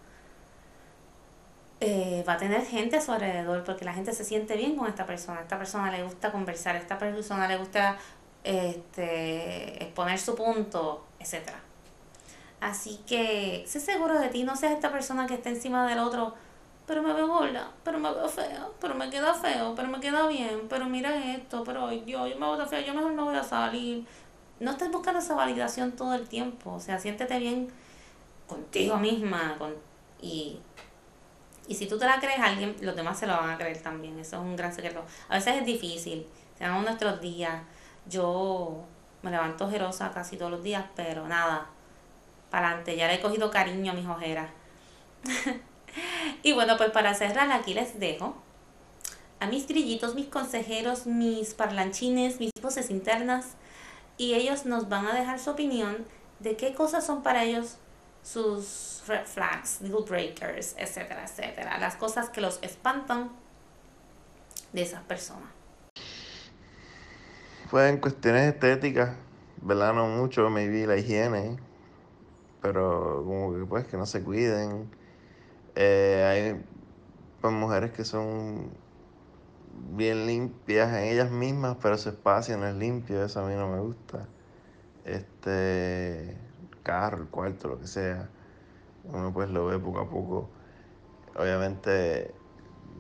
eh, 1.82 2.24
va 2.28 2.34
a 2.34 2.38
tener 2.38 2.66
gente 2.66 2.96
a 2.96 3.02
su 3.02 3.12
alrededor 3.12 3.64
porque 3.66 3.84
la 3.84 3.94
gente 3.94 4.14
se 4.14 4.24
siente 4.24 4.56
bien 4.56 4.78
con 4.78 4.88
esta 4.88 5.06
persona. 5.06 5.42
Esta 5.42 5.58
persona 5.58 5.92
le 5.92 6.04
gusta 6.04 6.32
conversar, 6.32 6.78
esta 6.78 6.98
persona 6.98 7.48
le 7.48 7.58
gusta 7.58 7.98
este, 8.46 9.84
exponer 9.84 10.18
su 10.18 10.34
punto, 10.34 11.06
etc. 11.20 11.52
Así 12.62 13.02
que 13.06 13.66
sé 13.68 13.82
seguro 13.82 14.18
de 14.18 14.30
ti, 14.30 14.44
no 14.44 14.56
seas 14.56 14.72
esta 14.72 14.92
persona 14.92 15.28
que 15.28 15.34
está 15.34 15.50
encima 15.50 15.86
del 15.90 16.00
otro 16.00 16.36
pero 16.92 17.04
me 17.04 17.14
veo 17.14 17.26
gorda, 17.26 17.72
pero 17.86 18.00
me 18.00 18.12
veo 18.12 18.28
fea, 18.28 18.68
pero 18.82 18.96
me 18.96 19.10
queda 19.10 19.34
feo, 19.34 19.74
pero 19.76 19.88
me 19.88 20.02
queda 20.02 20.28
bien, 20.28 20.68
pero 20.68 20.88
mira 20.88 21.16
esto, 21.34 21.64
pero 21.64 21.90
yo, 21.90 22.28
yo 22.28 22.38
me 22.38 22.58
veo 22.58 22.68
fea, 22.68 22.82
yo 22.82 22.94
mejor 22.94 23.14
no 23.14 23.26
voy 23.26 23.36
a 23.38 23.44
salir. 23.44 24.06
No 24.60 24.72
estés 24.72 24.92
buscando 24.92 25.20
esa 25.22 25.34
validación 25.36 25.94
todo 25.94 26.14
el 26.16 26.28
tiempo, 26.28 26.74
o 26.74 26.80
sea, 26.82 27.00
siéntete 27.00 27.40
bien 27.40 27.70
contigo 28.46 28.98
misma 28.98 29.56
con, 29.58 29.74
y, 30.22 30.60
y 31.68 31.76
si 31.76 31.88
tú 31.88 31.98
te 31.98 32.06
la 32.06 32.20
crees 32.20 32.40
a 32.40 32.48
alguien, 32.48 32.76
los 32.82 32.94
demás 32.94 33.18
se 33.18 33.26
lo 33.26 33.38
van 33.38 33.52
a 33.52 33.58
creer 33.58 33.82
también, 33.82 34.20
eso 34.20 34.36
es 34.36 34.42
un 34.42 34.58
gran 34.58 34.74
secreto. 34.74 35.02
A 35.30 35.36
veces 35.36 35.56
es 35.62 35.66
difícil, 35.66 36.28
tenemos 36.58 36.84
nuestros 36.84 37.22
días, 37.22 37.64
yo 38.06 38.84
me 39.22 39.32
levanto 39.32 39.66
ojerosa 39.66 40.12
casi 40.12 40.36
todos 40.36 40.52
los 40.52 40.62
días, 40.62 40.84
pero 40.94 41.26
nada, 41.28 41.68
para 42.52 42.68
adelante, 42.68 42.96
ya 42.96 43.08
le 43.08 43.16
he 43.16 43.22
cogido 43.22 43.50
cariño 43.50 43.92
a 43.92 43.96
mis 43.96 44.06
ojeras. 44.06 44.50
Y 46.44 46.54
bueno, 46.54 46.78
pues 46.78 46.90
para 46.92 47.14
cerrar 47.14 47.52
aquí 47.52 47.74
les 47.74 48.00
dejo 48.00 48.36
a 49.40 49.48
mis 49.48 49.68
grillitos, 49.68 50.16
mis 50.16 50.28
consejeros, 50.28 51.06
mis 51.06 51.54
parlanchines, 51.54 52.40
mis 52.40 52.52
voces 52.62 52.90
internas 52.90 53.56
y 54.18 54.36
ellos 54.36 54.66
nos 54.66 54.88
van 54.88 55.08
a 55.08 55.14
dejar 55.14 55.40
su 55.40 55.50
opinión 55.50 56.06
de 56.40 56.56
qué 56.56 56.74
cosas 56.74 57.06
son 57.06 57.24
para 57.24 57.44
ellos 57.44 57.78
sus 58.24 59.02
red 59.08 59.26
flags, 59.26 59.80
deal 59.82 60.04
breakers, 60.08 60.76
etcétera, 60.78 61.24
etcétera. 61.24 61.78
Las 61.80 61.96
cosas 61.96 62.30
que 62.30 62.40
los 62.40 62.60
espantan 62.62 63.32
de 64.74 64.84
esas 64.84 65.02
personas. 65.04 65.50
Pues 67.70 67.90
en 67.90 67.98
cuestiones 67.98 68.54
estéticas, 68.54 69.16
¿verdad? 69.62 69.94
No 69.94 70.08
mucho, 70.08 70.50
maybe 70.50 70.86
la 70.86 70.98
higiene, 70.98 71.58
pero 72.62 73.24
como 73.26 73.54
que 73.54 73.66
pues 73.66 73.86
que 73.88 73.98
no 73.98 74.06
se 74.06 74.24
cuiden 74.24 74.90
eh, 75.76 76.26
hay 76.28 76.66
pues, 77.40 77.54
mujeres 77.54 77.92
que 77.92 78.04
son 78.04 78.72
bien 79.96 80.28
limpias 80.28 80.90
en 80.94 81.04
ellas 81.06 81.32
mismas, 81.32 81.78
pero 81.82 81.98
su 81.98 82.10
espacio 82.10 82.58
no 82.58 82.68
es 82.68 82.76
limpio, 82.76 83.24
eso 83.24 83.42
a 83.42 83.48
mí 83.48 83.56
no 83.56 83.68
me 83.70 83.80
gusta. 83.80 84.28
Este 85.06 86.38
carro, 86.84 87.24
el 87.24 87.28
cuarto, 87.30 87.70
lo 87.70 87.80
que 87.80 87.88
sea. 87.88 88.30
Uno 89.06 89.34
pues 89.34 89.50
lo 89.50 89.66
ve 89.66 89.80
poco 89.80 90.00
a 90.00 90.10
poco. 90.10 90.50
Obviamente 91.36 92.34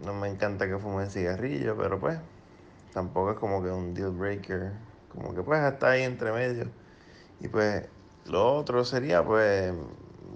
no 0.05 0.13
me 0.13 0.29
encanta 0.29 0.67
que 0.67 0.77
fume 0.77 1.07
cigarrillo, 1.07 1.77
pero 1.77 1.99
pues 1.99 2.19
tampoco 2.93 3.31
es 3.31 3.37
como 3.37 3.61
que 3.61 3.69
un 3.69 3.93
deal 3.93 4.11
breaker. 4.11 4.71
Como 5.09 5.35
que 5.35 5.43
pues 5.43 5.61
está 5.61 5.91
ahí 5.91 6.03
entre 6.03 6.31
medio. 6.31 6.67
Y 7.41 7.47
pues 7.49 7.87
lo 8.25 8.55
otro 8.55 8.83
sería 8.85 9.23
pues 9.23 9.73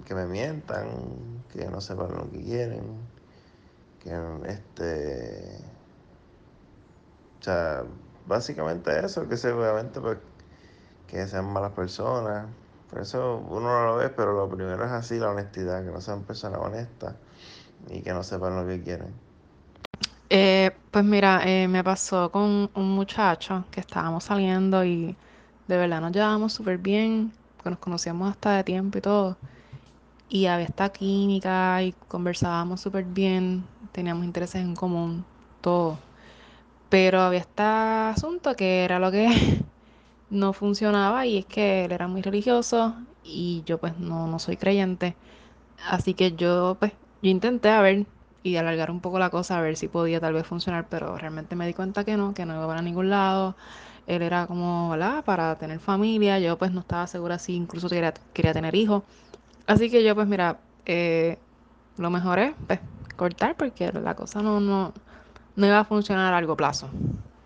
que 0.05 0.15
me 0.15 0.25
mientan, 0.27 1.43
que 1.51 1.65
no 1.67 1.81
sepan 1.81 2.13
lo 2.15 2.29
que 2.31 2.41
quieren, 2.43 2.83
que 3.99 4.11
este, 4.47 5.59
o 7.39 7.43
sea, 7.43 7.83
básicamente 8.25 8.99
eso, 9.05 9.27
que 9.29 9.37
seguramente 9.37 10.01
pues, 10.01 10.17
que 11.07 11.27
sean 11.27 11.51
malas 11.53 11.73
personas, 11.73 12.47
por 12.89 13.01
eso 13.01 13.37
uno 13.49 13.61
no 13.69 13.85
lo 13.87 13.95
ve, 13.97 14.09
pero 14.09 14.33
lo 14.33 14.49
primero 14.49 14.85
es 14.85 14.91
así, 14.91 15.19
la 15.19 15.31
honestidad, 15.31 15.83
que 15.85 15.91
no 15.91 16.01
sean 16.01 16.23
personas 16.25 16.61
honestas 16.61 17.15
y 17.89 18.01
que 18.01 18.13
no 18.13 18.23
sepan 18.23 18.55
lo 18.57 18.67
que 18.67 18.81
quieren. 18.83 19.13
Eh, 20.29 20.71
pues 20.91 21.05
mira, 21.05 21.41
eh, 21.45 21.67
me 21.67 21.83
pasó 21.83 22.31
con 22.31 22.69
un 22.73 22.91
muchacho 22.95 23.65
que 23.71 23.79
estábamos 23.79 24.23
saliendo 24.25 24.83
y 24.83 25.17
de 25.67 25.77
verdad 25.77 26.01
nos 26.01 26.11
llevábamos 26.11 26.53
súper 26.53 26.77
bien, 26.79 27.33
que 27.65 27.71
nos 27.71 27.79
conocíamos 27.79 28.31
hasta 28.31 28.55
de 28.55 28.63
tiempo 28.63 28.97
y 28.97 29.01
todo 29.01 29.37
y 30.29 30.47
había 30.47 30.65
esta 30.65 30.89
química 30.89 31.81
y 31.83 31.93
conversábamos 32.07 32.81
súper 32.81 33.05
bien, 33.05 33.63
teníamos 33.91 34.25
intereses 34.25 34.61
en 34.61 34.75
común, 34.75 35.23
todo. 35.61 35.97
Pero 36.89 37.21
había 37.21 37.39
este 37.39 37.63
asunto 37.63 38.55
que 38.55 38.83
era 38.83 38.99
lo 38.99 39.11
que 39.11 39.27
no 40.29 40.53
funcionaba 40.53 41.25
y 41.25 41.37
es 41.39 41.45
que 41.45 41.85
él 41.85 41.91
era 41.91 42.07
muy 42.07 42.21
religioso 42.21 42.95
y 43.23 43.63
yo 43.65 43.77
pues 43.79 43.97
no, 43.99 44.27
no 44.27 44.39
soy 44.39 44.57
creyente. 44.57 45.15
Así 45.89 46.13
que 46.13 46.33
yo 46.33 46.77
pues 46.79 46.93
yo 47.21 47.29
intenté 47.29 47.69
a 47.69 47.81
ver 47.81 48.05
y 48.43 48.57
alargar 48.57 48.91
un 48.91 49.01
poco 49.01 49.19
la 49.19 49.29
cosa 49.29 49.57
a 49.57 49.61
ver 49.61 49.77
si 49.77 49.87
podía 49.87 50.19
tal 50.19 50.33
vez 50.33 50.45
funcionar, 50.47 50.87
pero 50.89 51.17
realmente 51.17 51.55
me 51.55 51.67
di 51.67 51.73
cuenta 51.73 52.03
que 52.03 52.17
no, 52.17 52.33
que 52.33 52.45
no 52.45 52.55
iba 52.55 52.67
para 52.67 52.81
ningún 52.81 53.09
lado. 53.09 53.55
Él 54.07 54.21
era 54.21 54.45
como, 54.47 54.89
¿verdad? 54.91 55.23
Para 55.23 55.55
tener 55.57 55.79
familia, 55.79 56.39
yo 56.39 56.57
pues 56.57 56.71
no 56.71 56.81
estaba 56.81 57.07
segura 57.07 57.39
si 57.39 57.55
incluso 57.55 57.89
quería, 57.89 58.13
quería 58.33 58.53
tener 58.53 58.75
hijos. 58.75 59.03
Así 59.67 59.89
que 59.89 60.03
yo 60.03 60.15
pues 60.15 60.27
mira, 60.27 60.57
eh, 60.85 61.39
lo 61.97 62.09
mejor 62.09 62.39
es 62.39 62.53
pues, 62.67 62.79
cortar 63.15 63.55
porque 63.55 63.91
la 63.91 64.15
cosa 64.15 64.41
no, 64.41 64.59
no, 64.59 64.93
no 65.55 65.65
iba 65.65 65.79
a 65.79 65.85
funcionar 65.85 66.27
a 66.27 66.31
largo 66.31 66.55
plazo. 66.55 66.89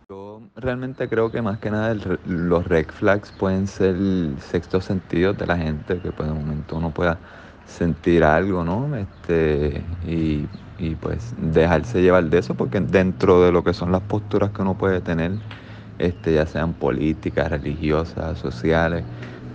Yo 0.10 0.41
realmente 0.55 1.07
creo 1.07 1.32
que 1.32 1.41
más 1.41 1.60
que 1.60 1.70
nada 1.70 1.95
los 2.26 2.68
red 2.68 2.88
flags 2.89 3.32
pueden 3.32 3.68
ser 3.68 3.95
el 3.95 4.38
sexto 4.41 4.82
sentido 4.82 5.34
de 5.34 5.45
la 5.45 5.55
gente, 5.57 6.01
que 6.01 6.12
pues 6.12 6.28
de 6.28 6.34
momento 6.34 6.78
uno 6.78 6.91
pueda 6.91 7.20
sentir 7.66 8.24
algo, 8.24 8.64
¿no? 8.64 8.95
Este, 8.95 9.86
y, 10.01 10.49
y 10.80 10.95
pues 10.95 11.36
dejarse 11.38 12.01
llevar 12.01 12.26
de 12.26 12.39
eso, 12.39 12.55
porque 12.55 12.80
dentro 12.82 13.41
de 13.43 13.51
lo 13.51 13.64
que 13.64 13.74
son 13.74 13.91
las 13.91 14.01
posturas 14.01 14.49
que 14.51 14.64
uno 14.64 14.78
puede 14.78 15.01
tener, 15.01 15.34
este, 16.00 16.34
ya 16.36 16.45
sean 16.47 16.76
políticas, 16.76 17.50
religiosas, 17.52 18.39
sociales, 18.39 19.08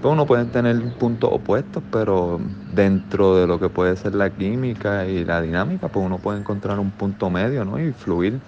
uno 0.03 0.27
puede 0.27 0.45
tener 0.47 0.77
puntos 0.99 1.31
opuestos, 1.33 1.83
pero 1.91 2.39
dentro 2.61 3.37
de 3.37 3.47
lo 3.47 3.59
que 3.59 3.71
puede 3.71 3.97
ser 3.97 4.15
la 4.15 4.35
química 4.35 5.07
y 5.07 5.25
la 5.25 5.41
dinámica, 5.41 5.91
pues 5.91 6.05
uno 6.05 6.21
puede 6.21 6.39
encontrar 6.41 6.79
un 6.79 6.93
punto 6.97 7.31
medio, 7.31 7.65
¿no? 7.65 7.79
Y 7.81 7.93
fluir 7.95 8.43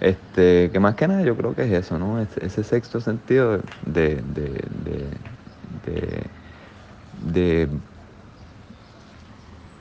Este, 0.00 0.70
que 0.72 0.80
más 0.80 0.96
que 0.96 1.08
nada 1.08 1.22
yo 1.24 1.36
creo 1.36 1.54
que 1.54 1.62
es 1.64 1.72
eso, 1.72 1.98
¿no? 1.98 2.20
Ese, 2.20 2.64
sexto 2.64 3.00
sentido 3.00 3.62
de, 3.82 4.22
de, 4.22 4.68
de, 4.70 5.20
de, 5.62 6.32
de 7.12 7.82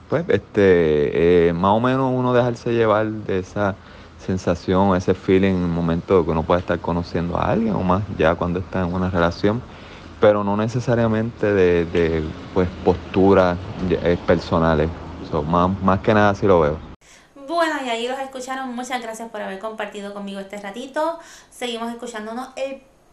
pues, 0.07 0.25
este, 0.29 1.47
eh, 1.49 1.53
más 1.53 1.71
o 1.71 1.79
menos 1.79 2.11
uno 2.15 2.33
dejarse 2.33 2.73
llevar 2.73 3.07
de 3.11 3.39
esa 3.39 3.79
sensación, 4.27 4.95
ese 4.95 5.13
feeling 5.13 5.55
en 5.55 5.63
el 5.63 5.69
momento 5.69 6.23
que 6.25 6.31
uno 6.31 6.43
puede 6.43 6.59
estar 6.59 6.79
conociendo 6.79 7.37
a 7.37 7.49
alguien 7.51 7.73
o 7.73 7.81
más 7.81 8.03
ya 8.17 8.35
cuando 8.35 8.59
está 8.59 8.81
en 8.81 8.93
una 8.93 9.09
relación, 9.09 9.61
pero 10.19 10.43
no 10.43 10.57
necesariamente 10.57 11.53
de, 11.53 11.85
de 11.85 12.23
pues, 12.53 12.67
posturas 12.83 13.57
eh, 13.89 14.17
personales. 14.27 14.89
So, 15.31 15.43
más, 15.43 15.81
más 15.81 15.99
que 16.01 16.13
nada 16.13 16.31
así 16.31 16.45
lo 16.45 16.59
veo. 16.59 16.77
Bueno, 17.47 17.75
y 17.85 17.89
ahí 17.89 18.07
los 18.07 18.19
escucharon. 18.19 18.75
Muchas 18.75 19.01
gracias 19.01 19.29
por 19.29 19.41
haber 19.41 19.59
compartido 19.59 20.13
conmigo 20.13 20.39
este 20.39 20.57
ratito. 20.57 21.19
Seguimos 21.49 21.89
escuchándonos 21.91 22.49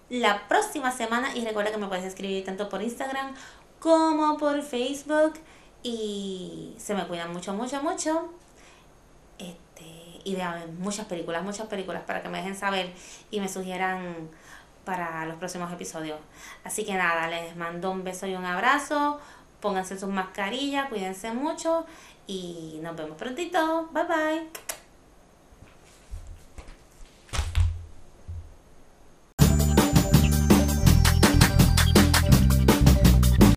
la 0.09 0.49
próxima 0.49 0.91
semana. 0.91 1.37
Y 1.37 1.45
recuerda 1.45 1.71
que 1.71 1.79
me 1.79 1.87
puedes 1.87 2.05
escribir 2.05 2.45
tanto 2.45 2.69
por 2.69 2.83
Instagram 2.83 3.35
como 3.79 4.37
por 4.37 4.62
Facebook. 4.62 5.35
Y 5.83 6.75
se 6.79 6.95
me 6.95 7.07
cuidan 7.07 7.33
mucho, 7.33 7.55
mucho, 7.55 7.83
mucho. 7.83 8.29
Y 10.25 10.35
vean 10.35 10.79
muchas 10.79 11.07
películas, 11.07 11.45
muchas 11.45 11.66
películas 11.66 12.03
para 12.07 12.22
que 12.22 12.29
me 12.29 12.39
dejen 12.39 12.57
saber 12.57 12.93
y 13.31 13.41
me 13.41 13.49
sugieran 13.49 14.31
para 14.85 15.27
los 15.27 15.37
próximos 15.37 15.72
episodios. 15.72 16.18
Así 16.64 16.85
que 16.85 16.95
nada, 16.95 17.29
les 17.29 17.57
mando 17.57 17.91
un 17.91 18.05
beso 18.05 18.27
y 18.27 18.35
un 18.35 18.45
abrazo. 18.45 19.20
Pónganse 19.61 19.99
sus 19.99 20.09
mascarillas, 20.11 20.89
cuídense 20.89 21.33
mucho 21.33 21.87
y 22.27 22.79
nos 22.83 22.97
vemos 22.97 23.16
prontito. 23.16 23.89
Bye 23.93 24.05
bye. 24.05 24.75